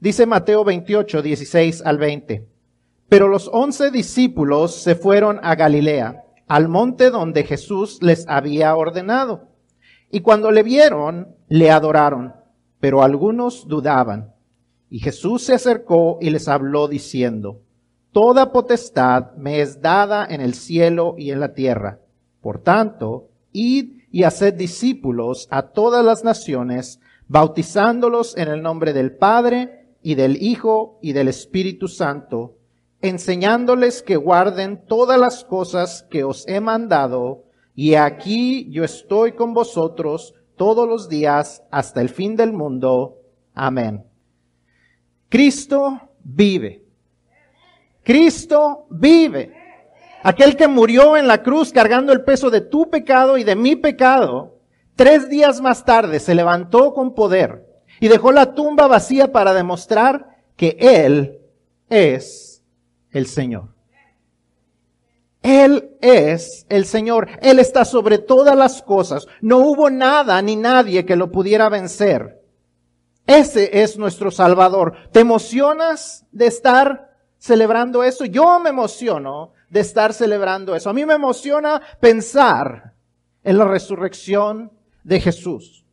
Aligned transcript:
Dice 0.00 0.26
Mateo 0.26 0.62
28, 0.62 1.22
16 1.22 1.82
al 1.84 1.98
20. 1.98 2.46
Pero 3.08 3.26
los 3.26 3.50
once 3.52 3.90
discípulos 3.90 4.76
se 4.76 4.94
fueron 4.94 5.40
a 5.42 5.56
Galilea, 5.56 6.22
al 6.46 6.68
monte 6.68 7.10
donde 7.10 7.42
Jesús 7.42 8.00
les 8.00 8.24
había 8.28 8.76
ordenado. 8.76 9.48
Y 10.12 10.20
cuando 10.20 10.52
le 10.52 10.62
vieron, 10.62 11.34
le 11.48 11.72
adoraron, 11.72 12.32
pero 12.78 13.02
algunos 13.02 13.66
dudaban. 13.66 14.32
Y 14.88 15.00
Jesús 15.00 15.42
se 15.42 15.54
acercó 15.54 16.18
y 16.20 16.30
les 16.30 16.46
habló 16.46 16.86
diciendo, 16.86 17.62
Toda 18.12 18.52
potestad 18.52 19.32
me 19.36 19.60
es 19.60 19.82
dada 19.82 20.24
en 20.30 20.40
el 20.40 20.54
cielo 20.54 21.16
y 21.18 21.32
en 21.32 21.40
la 21.40 21.54
tierra. 21.54 21.98
Por 22.40 22.62
tanto, 22.62 23.30
id 23.50 24.02
y 24.12 24.22
haced 24.22 24.54
discípulos 24.54 25.48
a 25.50 25.62
todas 25.62 26.04
las 26.04 26.22
naciones, 26.22 27.00
bautizándolos 27.26 28.36
en 28.36 28.46
el 28.46 28.62
nombre 28.62 28.92
del 28.92 29.16
Padre 29.16 29.87
y 30.08 30.14
del 30.14 30.42
Hijo 30.42 30.98
y 31.02 31.12
del 31.12 31.28
Espíritu 31.28 31.86
Santo, 31.86 32.56
enseñándoles 33.02 34.02
que 34.02 34.16
guarden 34.16 34.86
todas 34.86 35.20
las 35.20 35.44
cosas 35.44 36.06
que 36.10 36.24
os 36.24 36.48
he 36.48 36.60
mandado, 36.62 37.44
y 37.74 37.94
aquí 37.94 38.70
yo 38.70 38.84
estoy 38.84 39.32
con 39.32 39.52
vosotros 39.52 40.32
todos 40.56 40.88
los 40.88 41.10
días 41.10 41.62
hasta 41.70 42.00
el 42.00 42.08
fin 42.08 42.36
del 42.36 42.54
mundo. 42.54 43.18
Amén. 43.52 44.06
Cristo 45.28 46.00
vive. 46.24 46.86
Cristo 48.02 48.86
vive. 48.88 49.52
Aquel 50.22 50.56
que 50.56 50.68
murió 50.68 51.18
en 51.18 51.26
la 51.26 51.42
cruz 51.42 51.70
cargando 51.70 52.14
el 52.14 52.24
peso 52.24 52.48
de 52.48 52.62
tu 52.62 52.88
pecado 52.88 53.36
y 53.36 53.44
de 53.44 53.56
mi 53.56 53.76
pecado, 53.76 54.56
tres 54.96 55.28
días 55.28 55.60
más 55.60 55.84
tarde 55.84 56.18
se 56.18 56.34
levantó 56.34 56.94
con 56.94 57.14
poder 57.14 57.67
y 58.00 58.08
dejó 58.08 58.32
la 58.32 58.54
tumba 58.54 58.86
vacía 58.86 59.32
para 59.32 59.54
demostrar 59.54 60.38
que 60.56 60.76
Él 60.80 61.40
es 61.88 62.62
el 63.10 63.26
Señor. 63.26 63.68
Él 65.42 65.96
es 66.00 66.66
el 66.68 66.84
Señor. 66.84 67.28
Él 67.40 67.58
está 67.58 67.84
sobre 67.84 68.18
todas 68.18 68.56
las 68.56 68.82
cosas. 68.82 69.26
No 69.40 69.58
hubo 69.58 69.88
nada 69.88 70.40
ni 70.42 70.56
nadie 70.56 71.06
que 71.06 71.16
lo 71.16 71.30
pudiera 71.30 71.68
vencer. 71.68 72.42
Ese 73.26 73.82
es 73.82 73.98
nuestro 73.98 74.30
Salvador. 74.30 74.94
¿Te 75.12 75.20
emocionas 75.20 76.26
de 76.32 76.46
estar 76.46 77.14
celebrando 77.38 78.02
eso? 78.02 78.24
Yo 78.24 78.58
me 78.58 78.70
emociono 78.70 79.52
de 79.70 79.80
estar 79.80 80.12
celebrando 80.12 80.74
eso. 80.74 80.90
A 80.90 80.94
mí 80.94 81.04
me 81.04 81.14
emociona 81.14 81.80
pensar 82.00 82.94
en 83.44 83.58
la 83.58 83.64
resurrección 83.64 84.72
de 85.04 85.20
Jesús. 85.20 85.84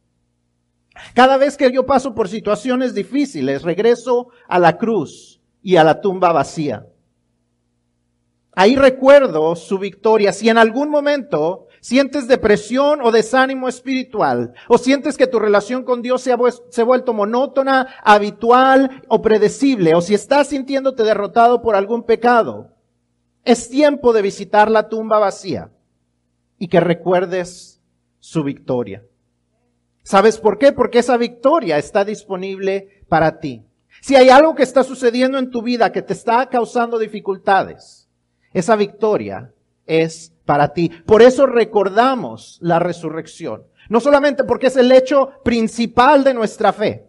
Cada 1.13 1.37
vez 1.37 1.57
que 1.57 1.71
yo 1.71 1.85
paso 1.85 2.15
por 2.15 2.29
situaciones 2.29 2.93
difíciles, 2.93 3.63
regreso 3.63 4.29
a 4.47 4.59
la 4.59 4.77
cruz 4.77 5.41
y 5.61 5.75
a 5.75 5.83
la 5.83 6.01
tumba 6.01 6.31
vacía. 6.31 6.87
Ahí 8.55 8.75
recuerdo 8.75 9.55
su 9.55 9.77
victoria. 9.77 10.31
Si 10.31 10.47
en 10.47 10.57
algún 10.57 10.89
momento 10.89 11.67
sientes 11.81 12.27
depresión 12.27 13.01
o 13.01 13.11
desánimo 13.11 13.67
espiritual, 13.67 14.53
o 14.69 14.77
sientes 14.77 15.17
que 15.17 15.27
tu 15.27 15.39
relación 15.39 15.83
con 15.83 16.01
Dios 16.01 16.21
se 16.21 16.31
ha, 16.31 16.37
se 16.69 16.81
ha, 16.81 16.85
vuelto 16.85 17.13
monótona, 17.13 17.95
habitual 18.01 19.03
o 19.09 19.21
predecible, 19.21 19.93
o 19.93 20.01
si 20.01 20.13
estás 20.13 20.47
sintiéndote 20.47 21.03
derrotado 21.03 21.61
por 21.61 21.75
algún 21.75 22.03
pecado, 22.03 22.71
es 23.43 23.69
tiempo 23.69 24.13
de 24.13 24.21
visitar 24.21 24.71
la 24.71 24.87
tumba 24.87 25.19
vacía 25.19 25.69
y 26.57 26.69
que 26.69 26.79
recuerdes 26.79 27.81
su 28.19 28.43
victoria. 28.43 29.03
¿Sabes 30.05 30.37
por 30.37 30.59
qué? 30.59 30.71
Porque 30.71 30.99
esa 30.99 31.17
victoria 31.17 31.79
está 31.79 32.05
disponible 32.05 33.01
para 33.09 33.39
ti. 33.39 33.65
Si 34.01 34.15
hay 34.15 34.29
algo 34.29 34.53
que 34.53 34.61
está 34.61 34.83
sucediendo 34.83 35.39
en 35.39 35.49
tu 35.49 35.63
vida 35.63 35.91
que 35.91 36.03
te 36.03 36.13
está 36.13 36.47
causando 36.47 36.99
dificultades, 36.99 38.07
esa 38.53 38.75
victoria 38.75 39.51
es 39.87 40.31
para 40.45 40.73
ti. 40.73 40.89
Por 41.07 41.23
eso 41.23 41.47
recordamos 41.47 42.59
la 42.61 42.77
resurrección. 42.77 43.63
No 43.89 43.99
solamente 43.99 44.43
porque 44.43 44.67
es 44.67 44.77
el 44.77 44.91
hecho 44.91 45.31
principal 45.43 46.23
de 46.23 46.35
nuestra 46.35 46.71
fe, 46.71 47.07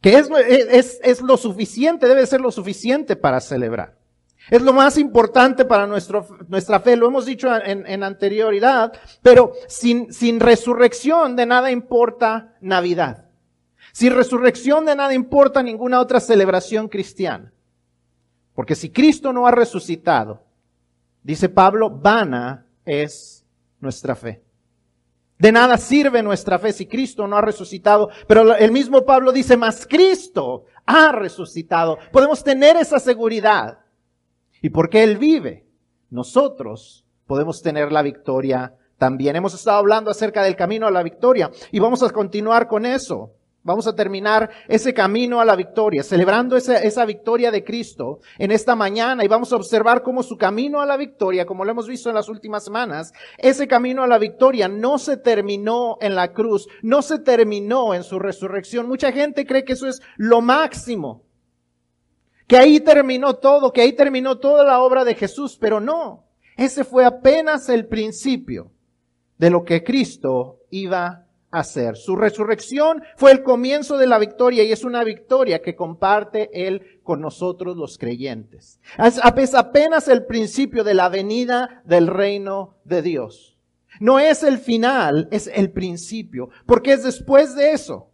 que 0.00 0.16
es, 0.16 0.30
es, 0.30 1.00
es 1.02 1.20
lo 1.22 1.36
suficiente, 1.36 2.06
debe 2.06 2.24
ser 2.26 2.40
lo 2.40 2.52
suficiente 2.52 3.16
para 3.16 3.40
celebrar. 3.40 3.97
Es 4.50 4.62
lo 4.62 4.72
más 4.72 4.96
importante 4.96 5.64
para 5.64 5.86
nuestro, 5.86 6.26
nuestra 6.48 6.80
fe, 6.80 6.96
lo 6.96 7.06
hemos 7.06 7.26
dicho 7.26 7.48
en, 7.54 8.02
anterioridad, 8.02 8.92
pero 9.22 9.52
sin, 9.66 10.12
sin 10.12 10.40
resurrección 10.40 11.36
de 11.36 11.46
nada 11.46 11.70
importa 11.70 12.54
Navidad. 12.60 13.26
Sin 13.92 14.14
resurrección 14.14 14.84
de 14.84 14.96
nada 14.96 15.14
importa 15.14 15.62
ninguna 15.62 16.00
otra 16.00 16.20
celebración 16.20 16.88
cristiana. 16.88 17.52
Porque 18.54 18.74
si 18.74 18.90
Cristo 18.90 19.32
no 19.32 19.46
ha 19.46 19.50
resucitado, 19.50 20.42
dice 21.22 21.48
Pablo, 21.48 21.90
vana 21.90 22.66
es 22.84 23.44
nuestra 23.80 24.14
fe. 24.14 24.42
De 25.38 25.52
nada 25.52 25.78
sirve 25.78 26.22
nuestra 26.22 26.58
fe 26.58 26.72
si 26.72 26.86
Cristo 26.86 27.26
no 27.28 27.36
ha 27.36 27.40
resucitado. 27.40 28.10
Pero 28.26 28.56
el 28.56 28.72
mismo 28.72 29.04
Pablo 29.04 29.30
dice, 29.30 29.56
más 29.56 29.86
Cristo 29.86 30.64
ha 30.84 31.12
resucitado. 31.12 31.98
Podemos 32.10 32.42
tener 32.42 32.76
esa 32.76 32.98
seguridad. 32.98 33.78
Y 34.62 34.70
porque 34.70 35.02
Él 35.02 35.18
vive, 35.18 35.66
nosotros 36.10 37.04
podemos 37.26 37.62
tener 37.62 37.92
la 37.92 38.02
victoria 38.02 38.74
también. 38.98 39.36
Hemos 39.36 39.54
estado 39.54 39.78
hablando 39.78 40.10
acerca 40.10 40.42
del 40.42 40.56
camino 40.56 40.86
a 40.86 40.90
la 40.90 41.02
victoria 41.02 41.50
y 41.70 41.78
vamos 41.78 42.02
a 42.02 42.10
continuar 42.10 42.66
con 42.66 42.84
eso. 42.84 43.34
Vamos 43.64 43.86
a 43.86 43.94
terminar 43.94 44.48
ese 44.66 44.94
camino 44.94 45.40
a 45.40 45.44
la 45.44 45.54
victoria, 45.54 46.02
celebrando 46.02 46.56
esa, 46.56 46.78
esa, 46.78 47.04
victoria 47.04 47.50
de 47.50 47.64
Cristo 47.64 48.20
en 48.38 48.50
esta 48.50 48.74
mañana 48.74 49.24
y 49.24 49.28
vamos 49.28 49.52
a 49.52 49.56
observar 49.56 50.02
cómo 50.02 50.22
su 50.22 50.38
camino 50.38 50.80
a 50.80 50.86
la 50.86 50.96
victoria, 50.96 51.44
como 51.44 51.64
lo 51.64 51.72
hemos 51.72 51.86
visto 51.86 52.08
en 52.08 52.14
las 52.14 52.30
últimas 52.30 52.64
semanas, 52.64 53.12
ese 53.36 53.68
camino 53.68 54.02
a 54.02 54.06
la 54.06 54.16
victoria 54.16 54.68
no 54.68 54.96
se 54.96 55.18
terminó 55.18 55.98
en 56.00 56.14
la 56.14 56.32
cruz, 56.32 56.66
no 56.82 57.02
se 57.02 57.18
terminó 57.18 57.94
en 57.94 58.04
su 58.04 58.18
resurrección. 58.18 58.88
Mucha 58.88 59.12
gente 59.12 59.44
cree 59.44 59.64
que 59.64 59.74
eso 59.74 59.86
es 59.86 60.00
lo 60.16 60.40
máximo, 60.40 61.24
que 62.48 62.56
ahí 62.56 62.80
terminó 62.80 63.34
todo, 63.34 63.72
que 63.72 63.82
ahí 63.82 63.92
terminó 63.92 64.38
toda 64.38 64.64
la 64.64 64.80
obra 64.80 65.04
de 65.04 65.14
Jesús, 65.14 65.56
pero 65.60 65.78
no, 65.78 66.24
ese 66.56 66.82
fue 66.82 67.04
apenas 67.04 67.68
el 67.68 67.86
principio 67.86 68.72
de 69.36 69.50
lo 69.50 69.64
que 69.64 69.84
Cristo 69.84 70.58
iba 70.70 71.26
a 71.50 71.58
hacer. 71.60 71.96
Su 71.96 72.16
resurrección 72.16 73.02
fue 73.16 73.32
el 73.32 73.42
comienzo 73.42 73.96
de 73.98 74.06
la 74.06 74.18
victoria 74.18 74.64
y 74.64 74.72
es 74.72 74.82
una 74.82 75.04
victoria 75.04 75.62
que 75.62 75.76
comparte 75.76 76.50
Él 76.52 77.00
con 77.02 77.20
nosotros 77.20 77.76
los 77.76 77.98
creyentes. 77.98 78.80
Es 78.98 79.54
apenas 79.54 80.08
el 80.08 80.26
principio 80.26 80.84
de 80.84 80.94
la 80.94 81.08
venida 81.08 81.82
del 81.84 82.06
reino 82.06 82.76
de 82.84 83.02
Dios. 83.02 83.58
No 84.00 84.18
es 84.18 84.42
el 84.42 84.58
final, 84.58 85.28
es 85.30 85.48
el 85.52 85.70
principio, 85.70 86.50
porque 86.66 86.92
es 86.92 87.04
después 87.04 87.54
de 87.54 87.72
eso 87.72 88.10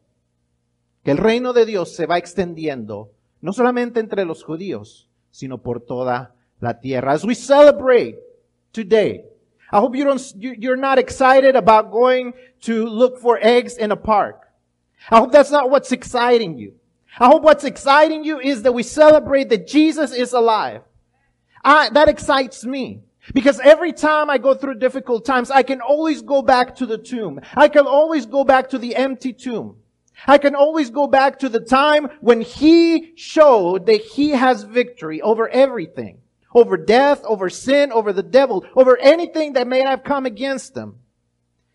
que 1.03 1.11
el 1.11 1.19
reino 1.19 1.53
de 1.53 1.67
Dios 1.67 1.95
se 1.95 2.07
va 2.07 2.17
extendiendo, 2.19 3.13
no 3.45 3.53
solamente 3.53 4.01
entre 4.01 4.25
los 4.25 4.43
judíos, 4.43 5.09
sino 5.31 5.59
por 5.59 5.81
toda 5.81 6.35
la 6.61 6.81
tierra. 6.81 7.13
As 7.13 7.25
we 7.25 7.35
celebrate 7.35 8.19
today 8.73 9.25
I 9.75 9.81
hope 9.81 9.97
you 9.97 10.05
don't, 10.05 10.23
you're 10.37 10.77
not 10.77 10.99
excited 10.99 11.57
about 11.57 11.91
going 11.91 12.35
to 12.63 12.87
look 12.87 13.19
for 13.19 13.41
eggs 13.43 13.77
in 13.77 13.91
a 13.91 13.97
park. 13.97 14.41
I 15.11 15.19
hope 15.19 15.33
that's 15.33 15.51
not 15.51 15.69
what's 15.69 15.91
exciting 15.91 16.59
you. 16.59 16.75
I 17.19 17.27
hope 17.27 17.43
what's 17.43 17.65
exciting 17.65 18.23
you 18.23 18.39
is 18.39 18.63
that 18.63 18.73
we 18.73 18.85
celebrate 18.85 19.49
that 19.49 19.67
Jesus 19.67 20.13
is 20.13 20.33
alive. 20.33 20.83
I, 21.65 21.91
that 21.91 22.09
excites 22.09 22.65
me. 22.65 23.03
Because 23.33 23.59
every 23.61 23.93
time 23.93 24.31
I 24.31 24.39
go 24.39 24.55
through 24.55 24.77
difficult 24.77 25.25
times, 25.25 25.51
I 25.51 25.65
can 25.65 25.81
always 25.81 26.23
go 26.23 26.41
back 26.41 26.77
to 26.77 26.87
the 26.87 26.99
tomb. 26.99 27.41
I 27.57 27.67
can 27.69 27.87
always 27.87 28.27
go 28.27 28.45
back 28.45 28.71
to 28.71 28.79
the 28.79 28.95
empty 28.95 29.33
tomb. 29.33 29.79
I 30.27 30.39
can 30.39 30.55
always 30.55 30.91
go 30.91 31.07
back 31.07 31.39
to 31.41 31.49
the 31.49 31.61
time 31.61 32.09
when 32.21 32.41
He 32.41 33.13
showed 33.17 33.87
that 33.87 34.01
He 34.01 34.31
has 34.31 34.63
victory 34.63 35.21
over 35.21 35.49
everything 35.49 36.21
over 36.55 36.77
death, 36.77 37.23
over 37.25 37.51
sin, 37.51 37.93
over 37.93 38.13
the 38.13 38.23
devil, 38.23 38.65
over 38.77 38.97
anything 38.99 39.55
that 39.55 39.67
may 39.67 39.83
have 39.83 40.05
come 40.05 40.25
against 40.25 40.77
him. 40.77 40.97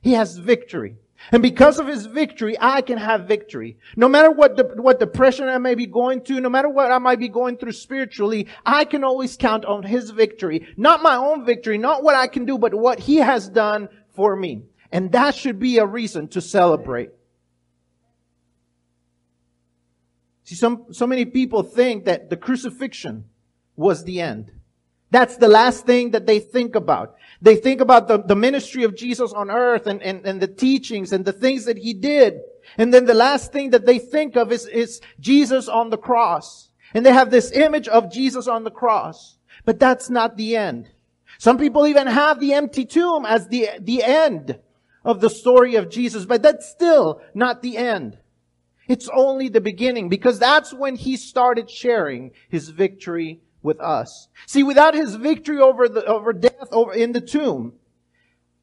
He 0.02 0.14
has 0.14 0.38
victory. 0.38 0.96
And 1.34 1.44
because 1.44 1.80
of 1.80 1.88
his 1.88 2.06
victory, 2.06 2.56
I 2.58 2.80
can 2.80 2.98
have 2.98 3.28
victory. 3.28 3.78
No 3.98 4.08
matter 4.08 4.32
what, 4.32 4.56
de- 4.56 4.82
what 4.82 5.02
depression 5.02 5.50
I 5.50 5.58
may 5.58 5.76
be 5.76 5.86
going 5.86 6.22
through, 6.22 6.40
no 6.40 6.50
matter 6.50 6.70
what 6.70 6.94
I 6.94 6.98
might 6.98 7.20
be 7.20 7.28
going 7.28 7.58
through 7.58 7.74
spiritually, 7.74 8.48
I 8.66 8.86
can 8.86 9.04
always 9.04 9.36
count 9.36 9.66
on 9.66 9.84
his 9.84 10.12
victory. 10.12 10.66
Not 10.78 11.04
my 11.04 11.16
own 11.18 11.44
victory, 11.44 11.78
not 11.78 12.04
what 12.04 12.16
I 12.16 12.28
can 12.28 12.46
do, 12.46 12.58
but 12.58 12.74
what 12.74 13.00
he 13.00 13.18
has 13.18 13.50
done 13.50 13.90
for 14.16 14.34
me. 14.34 14.64
And 14.94 15.12
that 15.12 15.36
should 15.36 15.60
be 15.60 15.78
a 15.78 15.86
reason 15.86 16.30
to 16.30 16.40
celebrate. 16.40 17.10
See, 20.50 20.56
some, 20.56 20.88
so 20.90 21.06
many 21.06 21.26
people 21.26 21.62
think 21.62 22.06
that 22.06 22.32
the 22.32 22.36
crucifixion 22.36 23.26
was 23.76 24.04
the 24.04 24.20
end. 24.20 24.52
That's 25.12 25.38
the 25.38 25.48
last 25.48 25.86
thing 25.86 26.10
that 26.10 26.26
they 26.26 26.40
think 26.40 26.74
about. 26.74 27.18
They 27.40 27.56
think 27.56 27.82
about 27.82 28.08
the, 28.08 28.18
the 28.18 28.36
ministry 28.36 28.84
of 28.84 28.96
Jesus 28.96 29.32
on 29.32 29.52
earth 29.52 29.86
and, 29.86 30.02
and, 30.02 30.26
and 30.26 30.42
the 30.42 30.48
teachings 30.48 31.14
and 31.14 31.24
the 31.24 31.34
things 31.34 31.66
that 31.66 31.78
he 31.78 31.94
did. 31.94 32.40
And 32.80 32.92
then 32.92 33.06
the 33.06 33.14
last 33.14 33.52
thing 33.52 33.70
that 33.70 33.86
they 33.86 34.00
think 34.00 34.36
of 34.36 34.52
is, 34.52 34.66
is 34.66 35.02
Jesus 35.20 35.68
on 35.68 35.92
the 35.92 36.00
cross. 36.00 36.72
And 36.96 37.06
they 37.06 37.14
have 37.14 37.30
this 37.30 37.52
image 37.52 37.88
of 37.88 38.12
Jesus 38.12 38.48
on 38.48 38.64
the 38.64 38.72
cross. 38.72 39.38
But 39.66 39.80
that's 39.80 40.10
not 40.10 40.36
the 40.36 40.58
end. 40.58 40.90
Some 41.38 41.60
people 41.60 41.86
even 41.86 42.08
have 42.08 42.40
the 42.40 42.54
empty 42.54 42.86
tomb 42.86 43.24
as 43.24 43.50
the, 43.50 43.70
the 43.80 44.04
end 44.04 44.58
of 45.06 45.22
the 45.22 45.30
story 45.30 45.76
of 45.76 45.92
Jesus, 45.92 46.26
but 46.26 46.42
that's 46.42 46.68
still 46.68 47.22
not 47.36 47.62
the 47.62 47.78
end. 47.78 48.18
It's 48.90 49.08
only 49.14 49.50
the 49.50 49.62
beginning 49.62 50.10
because 50.10 50.40
that's 50.40 50.74
when 50.74 50.96
he 50.96 51.16
started 51.16 51.70
sharing 51.70 52.32
his 52.50 52.70
victory 52.70 53.40
with 53.62 53.80
us. 53.80 54.30
See, 54.48 54.64
without 54.64 54.96
his 54.96 55.14
victory 55.14 55.60
over 55.60 55.88
the, 55.88 56.04
over 56.06 56.34
death 56.34 56.70
over 56.72 56.92
in 56.92 57.12
the 57.12 57.22
tomb, 57.22 57.74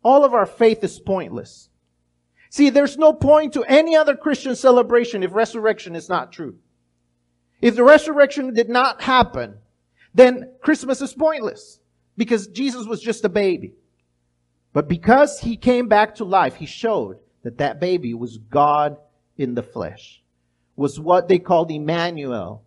all 0.02 0.24
of 0.24 0.34
our 0.34 0.44
faith 0.44 0.82
is 0.82 0.98
pointless. 0.98 1.68
See, 2.50 2.70
there's 2.70 2.98
no 2.98 3.12
point 3.12 3.52
to 3.52 3.62
any 3.64 3.94
other 3.94 4.16
Christian 4.16 4.56
celebration 4.56 5.22
if 5.22 5.32
resurrection 5.32 5.94
is 5.94 6.08
not 6.08 6.32
true. 6.32 6.56
If 7.60 7.76
the 7.76 7.84
resurrection 7.84 8.52
did 8.52 8.68
not 8.68 9.02
happen, 9.02 9.58
then 10.12 10.50
Christmas 10.60 11.00
is 11.00 11.14
pointless 11.14 11.78
because 12.16 12.48
Jesus 12.48 12.84
was 12.84 13.00
just 13.00 13.24
a 13.24 13.28
baby. 13.28 13.74
But 14.72 14.88
because 14.88 15.38
he 15.38 15.56
came 15.56 15.86
back 15.86 16.16
to 16.16 16.24
life, 16.24 16.56
he 16.56 16.66
showed 16.66 17.18
that 17.44 17.58
that 17.58 17.78
baby 17.78 18.12
was 18.12 18.38
God 18.38 18.96
in 19.38 19.54
the 19.54 19.62
flesh, 19.62 20.22
was 20.76 21.00
what 21.00 21.28
they 21.28 21.38
called 21.38 21.70
Emmanuel, 21.70 22.64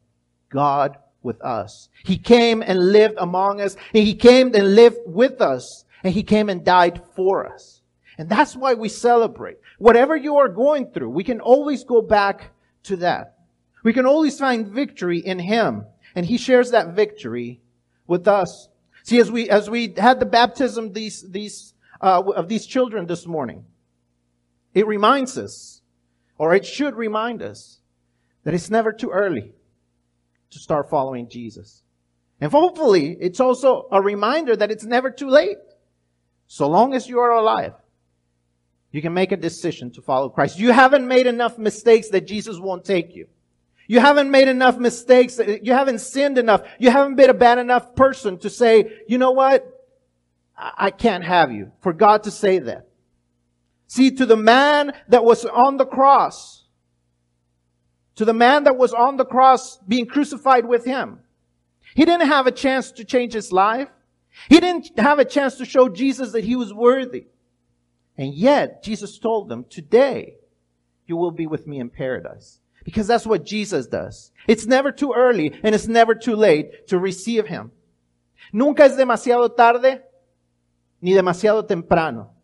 God 0.49 0.97
with 1.21 1.41
us. 1.41 1.89
He 2.03 2.17
came 2.17 2.61
and 2.61 2.91
lived 2.91 3.15
among 3.17 3.61
us, 3.61 3.75
and 3.93 4.03
he 4.03 4.15
came 4.15 4.53
and 4.55 4.75
lived 4.75 4.97
with 5.05 5.41
us, 5.41 5.85
and 6.03 6.13
he 6.13 6.23
came 6.23 6.49
and 6.49 6.63
died 6.63 7.01
for 7.15 7.45
us. 7.45 7.81
And 8.17 8.29
that's 8.29 8.55
why 8.55 8.73
we 8.73 8.89
celebrate. 8.89 9.57
Whatever 9.77 10.15
you 10.15 10.37
are 10.37 10.49
going 10.49 10.91
through, 10.91 11.09
we 11.09 11.23
can 11.23 11.39
always 11.39 11.83
go 11.83 12.01
back 12.01 12.51
to 12.83 12.97
that. 12.97 13.37
We 13.83 13.93
can 13.93 14.05
always 14.05 14.37
find 14.37 14.67
victory 14.67 15.19
in 15.19 15.39
him, 15.39 15.85
and 16.15 16.25
he 16.25 16.37
shares 16.37 16.71
that 16.71 16.95
victory 16.95 17.61
with 18.07 18.27
us. 18.27 18.69
See, 19.03 19.19
as 19.19 19.31
we, 19.31 19.49
as 19.49 19.69
we 19.69 19.93
had 19.97 20.19
the 20.19 20.25
baptism 20.25 20.93
these, 20.93 21.29
these 21.29 21.73
uh, 22.01 22.23
of 22.35 22.47
these 22.47 22.65
children 22.65 23.05
this 23.05 23.25
morning. 23.25 23.65
It 24.73 24.87
reminds 24.87 25.37
us, 25.37 25.78
or 26.39 26.55
it 26.55 26.65
should 26.65 26.95
remind 26.95 27.43
us, 27.43 27.79
that 28.43 28.55
it's 28.55 28.71
never 28.71 28.91
too 28.91 29.11
early 29.11 29.51
to 30.49 30.57
start 30.57 30.89
following 30.89 31.29
Jesus. 31.29 31.83
And 32.41 32.51
hopefully, 32.51 33.15
it's 33.19 33.39
also 33.39 33.87
a 33.91 34.01
reminder 34.01 34.55
that 34.55 34.71
it's 34.71 34.85
never 34.85 35.11
too 35.11 35.29
late. 35.29 35.57
So 36.47 36.67
long 36.67 36.95
as 36.95 37.07
you 37.07 37.19
are 37.19 37.31
alive, 37.31 37.73
you 38.91 39.01
can 39.01 39.13
make 39.13 39.31
a 39.31 39.37
decision 39.37 39.91
to 39.91 40.01
follow 40.01 40.29
Christ. 40.29 40.57
You 40.57 40.71
haven't 40.71 41.07
made 41.07 41.27
enough 41.27 41.59
mistakes 41.59 42.09
that 42.09 42.25
Jesus 42.25 42.57
won't 42.57 42.85
take 42.85 43.15
you. 43.15 43.27
You 43.87 43.99
haven't 43.99 44.31
made 44.31 44.47
enough 44.47 44.77
mistakes. 44.77 45.39
You 45.61 45.73
haven't 45.73 45.99
sinned 45.99 46.37
enough. 46.37 46.61
You 46.79 46.89
haven't 46.89 47.15
been 47.15 47.29
a 47.29 47.35
bad 47.35 47.57
enough 47.57 47.95
person 47.95 48.37
to 48.39 48.49
say, 48.49 48.99
you 49.07 49.17
know 49.17 49.31
what? 49.31 49.67
I 50.57 50.91
can't 50.91 51.23
have 51.23 51.51
you. 51.51 51.71
For 51.81 51.91
God 51.93 52.23
to 52.23 52.31
say 52.31 52.59
that. 52.59 52.88
See, 53.89 54.11
to 54.11 54.25
the 54.27 54.37
man 54.37 54.93
that 55.07 55.25
was 55.25 55.45
on 55.45 55.77
the 55.77 55.85
cross, 55.85 56.63
to 58.17 58.23
the 58.23 58.35
man 58.35 58.65
that 58.65 58.77
was 58.77 58.93
on 58.93 59.17
the 59.17 59.25
cross 59.25 59.79
being 59.87 60.05
crucified 60.05 60.67
with 60.67 60.85
him, 60.85 61.21
he 61.95 62.05
didn't 62.05 62.27
have 62.27 62.45
a 62.45 62.51
chance 62.51 62.91
to 62.91 63.03
change 63.03 63.33
his 63.33 63.51
life. 63.51 63.89
He 64.47 64.59
didn't 64.59 64.91
have 64.99 65.17
a 65.17 65.25
chance 65.25 65.55
to 65.55 65.65
show 65.65 65.89
Jesus 65.89 66.33
that 66.33 66.43
he 66.43 66.55
was 66.55 66.71
worthy. 66.71 67.25
And 68.15 68.35
yet, 68.35 68.83
Jesus 68.83 69.17
told 69.17 69.49
them, 69.49 69.65
today, 69.67 70.35
you 71.07 71.17
will 71.17 71.31
be 71.31 71.47
with 71.47 71.65
me 71.65 71.79
in 71.79 71.89
paradise. 71.89 72.59
Because 72.83 73.07
that's 73.07 73.25
what 73.25 73.43
Jesus 73.43 73.87
does. 73.87 74.31
It's 74.47 74.67
never 74.67 74.91
too 74.91 75.13
early 75.17 75.59
and 75.63 75.73
it's 75.73 75.87
never 75.87 76.13
too 76.13 76.35
late 76.35 76.87
to 76.89 76.99
receive 76.99 77.47
him. 77.47 77.71
Nunca 78.53 78.83
es 78.83 78.95
demasiado 78.95 79.55
tarde 79.55 80.03
ni 81.01 81.13
demasiado 81.13 81.67
temprano 81.67 82.35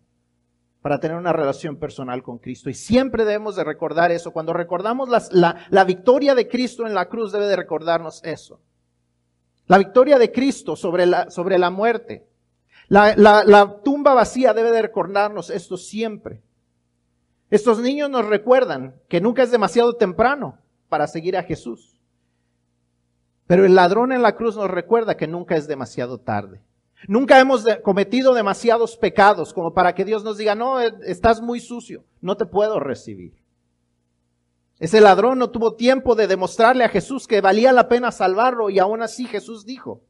para 0.85 0.99
tener 0.99 1.17
una 1.17 1.33
relación 1.33 1.77
personal 1.77 2.21
con 2.21 2.37
Cristo. 2.37 2.69
Y 2.69 2.75
siempre 2.75 3.25
debemos 3.25 3.55
de 3.55 3.63
recordar 3.63 4.11
eso. 4.11 4.29
Cuando 4.29 4.53
recordamos 4.53 5.09
la, 5.31 5.65
la, 5.71 5.83
victoria 5.83 6.35
de 6.35 6.47
Cristo 6.47 6.85
en 6.85 6.93
la 6.93 7.09
cruz, 7.09 7.31
debe 7.31 7.47
de 7.47 7.55
recordarnos 7.55 8.23
eso. 8.23 8.61
La 9.65 9.79
victoria 9.79 10.19
de 10.19 10.31
Cristo 10.31 10.75
sobre 10.75 11.07
la, 11.07 11.31
sobre 11.31 11.57
la 11.57 11.71
muerte. 11.71 12.27
La, 12.87 13.15
la 13.15 13.81
tumba 13.83 14.13
vacía 14.13 14.53
debe 14.53 14.69
de 14.69 14.83
recordarnos 14.83 15.49
esto 15.49 15.75
siempre. 15.75 16.43
Estos 17.49 17.79
niños 17.79 18.11
nos 18.11 18.27
recuerdan 18.27 18.93
que 19.09 19.19
nunca 19.19 19.41
es 19.41 19.49
demasiado 19.49 19.95
temprano 19.95 20.59
para 20.87 21.07
seguir 21.07 21.35
a 21.35 21.41
Jesús. 21.41 21.99
Pero 23.47 23.65
el 23.65 23.73
ladrón 23.73 24.11
en 24.11 24.21
la 24.21 24.35
cruz 24.35 24.55
nos 24.55 24.69
recuerda 24.69 25.17
que 25.17 25.25
nunca 25.25 25.55
es 25.55 25.67
demasiado 25.67 26.19
tarde. 26.19 26.61
Nunca 27.07 27.39
hemos 27.39 27.65
cometido 27.83 28.33
demasiados 28.33 28.97
pecados 28.97 29.53
como 29.53 29.73
para 29.73 29.93
que 29.93 30.05
Dios 30.05 30.23
nos 30.23 30.37
diga, 30.37 30.55
no, 30.55 30.81
eh, 30.81 30.93
estás 31.05 31.41
muy 31.41 31.59
sucio, 31.59 32.03
no 32.21 32.35
te 32.37 32.45
puedo 32.45 32.79
recibir. 32.79 33.33
Ese 34.79 34.99
ladrón 34.99 35.39
no 35.39 35.51
tuvo 35.51 35.75
tiempo 35.75 36.15
de 36.15 36.27
demostrarle 36.27 36.83
a 36.83 36.89
Jesús 36.89 37.27
que 37.27 37.41
valía 37.41 37.71
la 37.71 37.87
pena 37.87 38.11
salvarlo 38.11 38.69
y 38.69 38.79
aún 38.79 39.01
así 39.01 39.25
Jesús 39.25 39.65
dijo, 39.65 40.01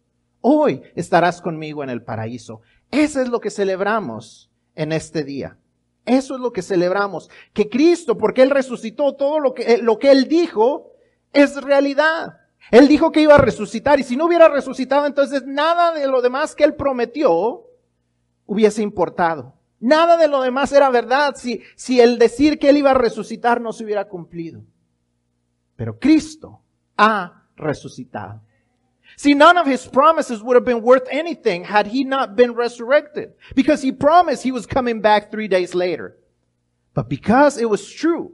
hoy 0.42 0.82
estarás 0.96 1.42
conmigo 1.42 1.84
en 1.84 1.90
el 1.90 2.04
paraíso. 2.04 2.62
Eso 2.92 3.22
es 3.22 3.30
lo 3.30 3.40
que 3.40 3.52
celebramos 3.52 4.50
en 4.74 4.92
este 4.92 5.24
día. 5.24 5.58
Eso 6.06 6.36
es 6.36 6.42
lo 6.42 6.52
que 6.52 6.62
celebramos. 6.62 7.30
Que 7.54 7.70
Cristo, 7.70 8.18
porque 8.18 8.42
Él 8.42 8.52
resucitó 8.52 9.16
todo 9.16 9.40
lo 9.40 9.54
que, 9.54 9.80
lo 9.80 9.98
que 9.98 10.12
Él 10.12 10.28
dijo, 10.28 10.92
es 11.34 11.62
realidad. 11.62 12.38
Él 12.72 12.88
dijo 12.88 13.12
que 13.12 13.22
iba 13.22 13.36
a 13.36 13.40
resucitar 13.40 14.00
y 14.00 14.04
si 14.04 14.16
no 14.16 14.26
hubiera 14.26 14.48
resucitado, 14.48 15.06
entonces 15.06 15.44
nada 15.46 15.94
de 15.94 16.08
lo 16.08 16.22
demás 16.22 16.56
que 16.56 16.64
él 16.64 16.76
prometió 16.76 17.64
hubiese 18.46 18.82
importado. 18.82 19.54
Nada 19.80 20.18
de 20.18 20.28
lo 20.28 20.42
demás 20.42 20.72
era 20.72 20.90
verdad 20.90 21.36
si, 21.36 21.62
si 21.76 22.00
el 22.00 22.18
decir 22.18 22.58
que 22.58 22.70
él 22.70 22.78
iba 22.78 22.92
a 22.92 22.96
resucitar 22.96 23.62
no 23.62 23.72
se 23.72 23.84
hubiera 23.84 24.08
cumplido. 24.08 24.64
Pero 25.76 26.00
Cristo 26.00 26.62
ha 26.98 27.44
resucitado. 27.56 28.42
See, 29.18 29.36
none 29.36 29.58
of 29.58 29.68
his 29.68 29.88
promises 29.88 30.42
would 30.42 30.56
have 30.56 30.66
been 30.66 30.84
worth 30.84 31.08
anything 31.10 31.64
had 31.64 31.88
he 31.88 32.04
not 32.04 32.36
been 32.36 32.54
resurrected. 32.54 33.34
Because 33.56 33.82
he 33.82 33.92
promised 33.92 34.44
he 34.44 34.52
was 34.52 34.66
coming 34.66 35.02
back 35.02 35.32
three 35.32 35.48
days 35.48 35.74
later. 35.74 36.18
But 36.94 37.08
because 37.08 37.58
it 37.58 37.70
was 37.70 37.90
true, 37.90 38.34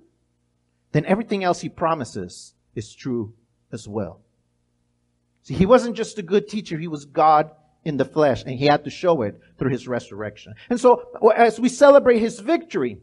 then 0.92 1.06
everything 1.06 1.44
else 1.44 1.62
he 1.62 1.70
promises 1.70 2.54
is 2.74 2.96
true 2.96 3.34
as 3.72 3.88
well. 3.88 4.22
See, 5.44 5.54
he 5.56 5.66
wasn't 5.66 5.96
just 5.96 6.18
a 6.20 6.24
good 6.24 6.48
teacher, 6.48 6.78
he 6.78 6.88
was 6.88 7.06
God 7.06 7.52
in 7.84 7.98
the 7.98 8.06
flesh, 8.06 8.44
and 8.44 8.58
he 8.58 8.66
had 8.66 8.84
to 8.84 8.90
show 8.90 9.24
it 9.24 9.40
through 9.58 9.72
his 9.72 9.88
resurrection. 9.88 10.54
And 10.70 10.80
so, 10.80 11.04
as 11.36 11.60
we 11.60 11.68
celebrate 11.70 12.20
his 12.20 12.40
victory, 12.40 13.00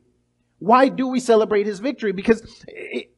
why 0.58 0.88
do 0.88 1.08
we 1.08 1.20
celebrate 1.20 1.66
his 1.66 1.80
victory? 1.80 2.12
Because 2.12 2.42
it, 2.68 3.10